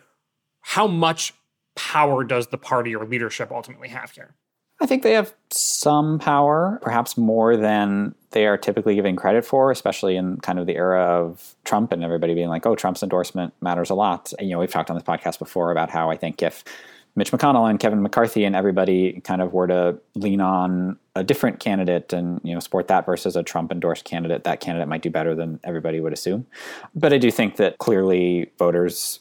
how 0.62 0.88
much 0.88 1.34
power 1.76 2.24
does 2.24 2.48
the 2.48 2.58
party 2.58 2.96
or 2.96 3.06
leadership 3.06 3.52
ultimately 3.52 3.90
have 3.90 4.12
here? 4.12 4.36
I 4.84 4.86
think 4.86 5.02
they 5.02 5.14
have 5.14 5.34
some 5.50 6.20
power, 6.20 6.78
perhaps 6.82 7.18
more 7.18 7.56
than 7.56 8.16
they 8.32 8.46
are 8.48 8.58
typically 8.58 8.96
giving 8.96 9.16
credit 9.16 9.46
for, 9.46 9.72
especially 9.72 10.18
in 10.18 10.42
kind 10.42 10.60
of 10.60 10.66
the 10.66 10.76
era 10.76 11.02
of 11.02 11.56
Trump 11.64 11.94
and 11.94 12.04
everybody 12.04 12.34
being 12.34 12.50
like, 12.50 12.66
oh, 12.66 12.76
Trump's 12.76 13.02
endorsement 13.02 13.54
matters 13.62 13.90
a 13.90 13.96
lot. 13.96 14.34
You 14.42 14.50
know, 14.50 14.60
we've 14.60 14.70
talked 14.70 14.90
on 14.90 14.98
this 14.98 15.06
podcast 15.06 15.40
before 15.40 15.72
about 15.72 15.90
how 15.90 16.10
I 16.10 16.18
think 16.18 16.44
if 16.44 16.66
Mitch 17.16 17.32
McConnell 17.32 17.70
and 17.70 17.80
Kevin 17.80 18.02
McCarthy 18.02 18.44
and 18.44 18.58
everybody 18.58 19.22
kind 19.22 19.42
of 19.42 19.54
were 19.54 19.68
to 19.68 20.00
lean 20.16 20.42
on 20.42 21.00
a 21.16 21.24
different 21.24 21.62
candidate 21.62 22.12
and 22.12 22.42
you 22.44 22.54
know 22.54 22.60
support 22.60 22.90
that 22.90 23.06
versus 23.06 23.38
a 23.38 23.44
Trump 23.44 23.72
endorsed 23.72 24.04
candidate, 24.04 24.44
that 24.44 24.60
candidate 24.60 24.90
might 24.90 25.04
do 25.04 25.10
better 25.10 25.34
than 25.34 25.62
everybody 25.64 26.02
would 26.02 26.12
assume. 26.12 26.46
But 26.94 27.14
I 27.14 27.20
do 27.20 27.32
think 27.32 27.56
that 27.56 27.78
clearly 27.78 28.52
voters 28.58 29.20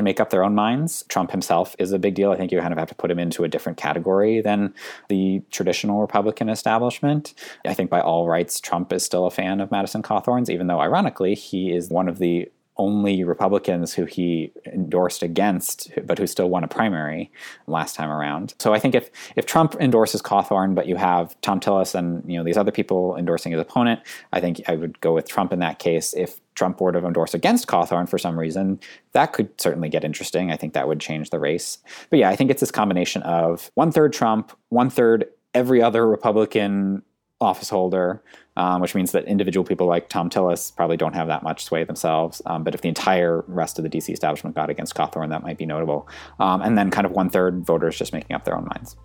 can 0.00 0.04
make 0.06 0.18
up 0.18 0.30
their 0.30 0.42
own 0.42 0.54
minds. 0.54 1.04
Trump 1.08 1.30
himself 1.30 1.76
is 1.78 1.92
a 1.92 1.98
big 1.98 2.14
deal. 2.14 2.32
I 2.32 2.36
think 2.36 2.50
you 2.50 2.58
kind 2.58 2.72
of 2.72 2.78
have 2.78 2.88
to 2.88 2.94
put 2.94 3.10
him 3.10 3.18
into 3.18 3.44
a 3.44 3.48
different 3.48 3.76
category 3.76 4.40
than 4.40 4.72
the 5.08 5.42
traditional 5.50 6.00
Republican 6.00 6.48
establishment. 6.48 7.34
I 7.66 7.74
think 7.74 7.90
by 7.90 8.00
all 8.00 8.26
rights, 8.26 8.60
Trump 8.60 8.94
is 8.94 9.04
still 9.04 9.26
a 9.26 9.30
fan 9.30 9.60
of 9.60 9.70
Madison 9.70 10.00
Cawthorn's, 10.02 10.48
even 10.48 10.68
though 10.68 10.80
ironically, 10.80 11.34
he 11.34 11.72
is 11.72 11.90
one 11.90 12.08
of 12.08 12.18
the 12.18 12.50
only 12.80 13.22
Republicans 13.24 13.92
who 13.92 14.06
he 14.06 14.50
endorsed 14.64 15.22
against, 15.22 15.92
but 16.06 16.18
who 16.18 16.26
still 16.26 16.48
won 16.48 16.64
a 16.64 16.68
primary 16.68 17.30
last 17.66 17.94
time 17.94 18.08
around. 18.08 18.54
So 18.58 18.72
I 18.72 18.78
think 18.78 18.94
if 18.94 19.10
if 19.36 19.44
Trump 19.44 19.76
endorses 19.78 20.22
Cawthorn, 20.22 20.74
but 20.74 20.86
you 20.86 20.96
have 20.96 21.36
Thom 21.42 21.60
Tillis 21.60 21.94
and 21.94 22.24
you 22.26 22.38
know 22.38 22.42
these 22.42 22.56
other 22.56 22.72
people 22.72 23.16
endorsing 23.16 23.52
his 23.52 23.60
opponent, 23.60 24.00
I 24.32 24.40
think 24.40 24.62
I 24.66 24.76
would 24.76 24.98
go 25.02 25.12
with 25.12 25.28
Trump 25.28 25.52
in 25.52 25.58
that 25.58 25.78
case. 25.78 26.14
If 26.14 26.40
Trump 26.54 26.80
were 26.80 26.90
to 26.90 27.06
endorse 27.06 27.34
against 27.34 27.66
Cawthorn 27.66 28.08
for 28.08 28.16
some 28.18 28.38
reason, 28.38 28.80
that 29.12 29.34
could 29.34 29.60
certainly 29.60 29.90
get 29.90 30.02
interesting. 30.02 30.50
I 30.50 30.56
think 30.56 30.72
that 30.72 30.88
would 30.88 31.00
change 31.00 31.28
the 31.28 31.38
race. 31.38 31.78
But 32.08 32.18
yeah, 32.20 32.30
I 32.30 32.36
think 32.36 32.50
it's 32.50 32.60
this 32.60 32.70
combination 32.70 33.20
of 33.22 33.70
one 33.74 33.92
third 33.92 34.14
Trump, 34.14 34.52
one 34.70 34.88
third 34.88 35.26
every 35.52 35.82
other 35.82 36.08
Republican 36.08 37.02
office 37.42 37.68
holder, 37.68 38.22
um, 38.56 38.80
which 38.80 38.94
means 38.94 39.12
that 39.12 39.24
individual 39.24 39.64
people 39.64 39.86
like 39.86 40.08
Thom 40.08 40.28
Tillis 40.28 40.74
probably 40.74 40.96
don't 40.96 41.14
have 41.14 41.28
that 41.28 41.42
much 41.42 41.64
sway 41.64 41.84
themselves. 41.84 42.42
Um, 42.46 42.64
but 42.64 42.74
if 42.74 42.82
the 42.82 42.88
entire 42.88 43.44
rest 43.46 43.78
of 43.78 43.84
the 43.84 43.90
DC 43.90 44.12
establishment 44.12 44.56
got 44.56 44.70
against 44.70 44.94
Cawthorn, 44.94 45.30
that 45.30 45.42
might 45.42 45.58
be 45.58 45.66
notable. 45.66 46.08
Um, 46.38 46.60
and 46.62 46.76
then 46.76 46.90
kind 46.90 47.06
of 47.06 47.12
one 47.12 47.30
third 47.30 47.64
voters 47.64 47.96
just 47.96 48.12
making 48.12 48.34
up 48.34 48.44
their 48.44 48.56
own 48.56 48.66
minds. 48.74 48.96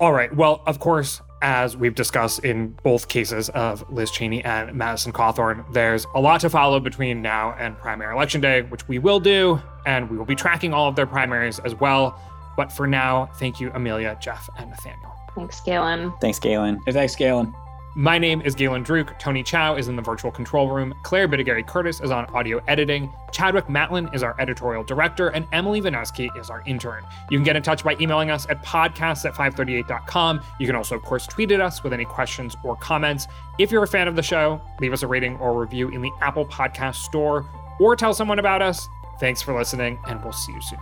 All 0.00 0.12
right. 0.12 0.34
Well, 0.34 0.62
of 0.66 0.80
course, 0.80 1.20
as 1.42 1.76
we've 1.76 1.94
discussed 1.94 2.44
in 2.44 2.70
both 2.82 3.08
cases 3.08 3.48
of 3.50 3.88
Liz 3.88 4.10
Cheney 4.10 4.42
and 4.44 4.74
Madison 4.74 5.12
Cawthorn, 5.12 5.64
there's 5.72 6.06
a 6.14 6.20
lot 6.20 6.40
to 6.40 6.50
follow 6.50 6.80
between 6.80 7.22
now 7.22 7.54
and 7.58 7.78
primary 7.78 8.12
election 8.12 8.40
day, 8.40 8.62
which 8.62 8.88
we 8.88 8.98
will 8.98 9.20
do, 9.20 9.60
and 9.86 10.10
we 10.10 10.16
will 10.16 10.24
be 10.24 10.34
tracking 10.34 10.74
all 10.74 10.88
of 10.88 10.96
their 10.96 11.06
primaries 11.06 11.60
as 11.60 11.74
well. 11.76 12.20
But 12.56 12.72
for 12.72 12.86
now, 12.86 13.26
thank 13.36 13.60
you, 13.60 13.70
Amelia, 13.74 14.18
Jeff, 14.20 14.48
and 14.58 14.70
Nathaniel. 14.70 15.12
Thanks, 15.36 15.60
Galen. 15.60 16.12
Thanks, 16.20 16.38
Galen. 16.38 16.80
Hey, 16.84 16.92
thanks, 16.92 17.16
Galen. 17.16 17.54
My 17.94 18.16
name 18.16 18.40
is 18.40 18.54
Galen 18.54 18.84
Druke. 18.84 19.18
Tony 19.18 19.42
Chow 19.42 19.76
is 19.76 19.88
in 19.88 19.96
the 19.96 20.02
virtual 20.02 20.30
control 20.30 20.70
room. 20.70 20.94
Claire 21.02 21.28
Bidigare-Curtis 21.28 22.00
is 22.00 22.10
on 22.10 22.24
audio 22.34 22.58
editing. 22.66 23.12
Chadwick 23.32 23.66
Matlin 23.66 24.14
is 24.14 24.22
our 24.22 24.34
editorial 24.40 24.82
director, 24.82 25.28
and 25.28 25.46
Emily 25.52 25.82
Vaneski 25.82 26.34
is 26.40 26.48
our 26.48 26.62
intern. 26.64 27.04
You 27.28 27.36
can 27.36 27.44
get 27.44 27.54
in 27.54 27.62
touch 27.62 27.84
by 27.84 27.94
emailing 28.00 28.30
us 28.30 28.48
at 28.48 28.64
podcasts 28.64 29.26
at 29.26 29.34
538.com. 29.34 30.40
You 30.58 30.66
can 30.66 30.74
also, 30.74 30.96
of 30.96 31.02
course, 31.02 31.26
tweet 31.26 31.52
at 31.52 31.60
us 31.60 31.84
with 31.84 31.92
any 31.92 32.06
questions 32.06 32.56
or 32.64 32.76
comments. 32.76 33.28
If 33.58 33.70
you're 33.70 33.82
a 33.82 33.88
fan 33.88 34.08
of 34.08 34.16
the 34.16 34.22
show, 34.22 34.62
leave 34.80 34.94
us 34.94 35.02
a 35.02 35.06
rating 35.06 35.36
or 35.36 35.60
review 35.60 35.90
in 35.90 36.00
the 36.00 36.12
Apple 36.22 36.46
Podcast 36.46 36.96
Store 36.96 37.44
or 37.78 37.94
tell 37.94 38.14
someone 38.14 38.38
about 38.38 38.62
us. 38.62 38.88
Thanks 39.20 39.42
for 39.42 39.54
listening, 39.54 39.98
and 40.06 40.22
we'll 40.22 40.32
see 40.32 40.52
you 40.52 40.62
soon. 40.62 40.78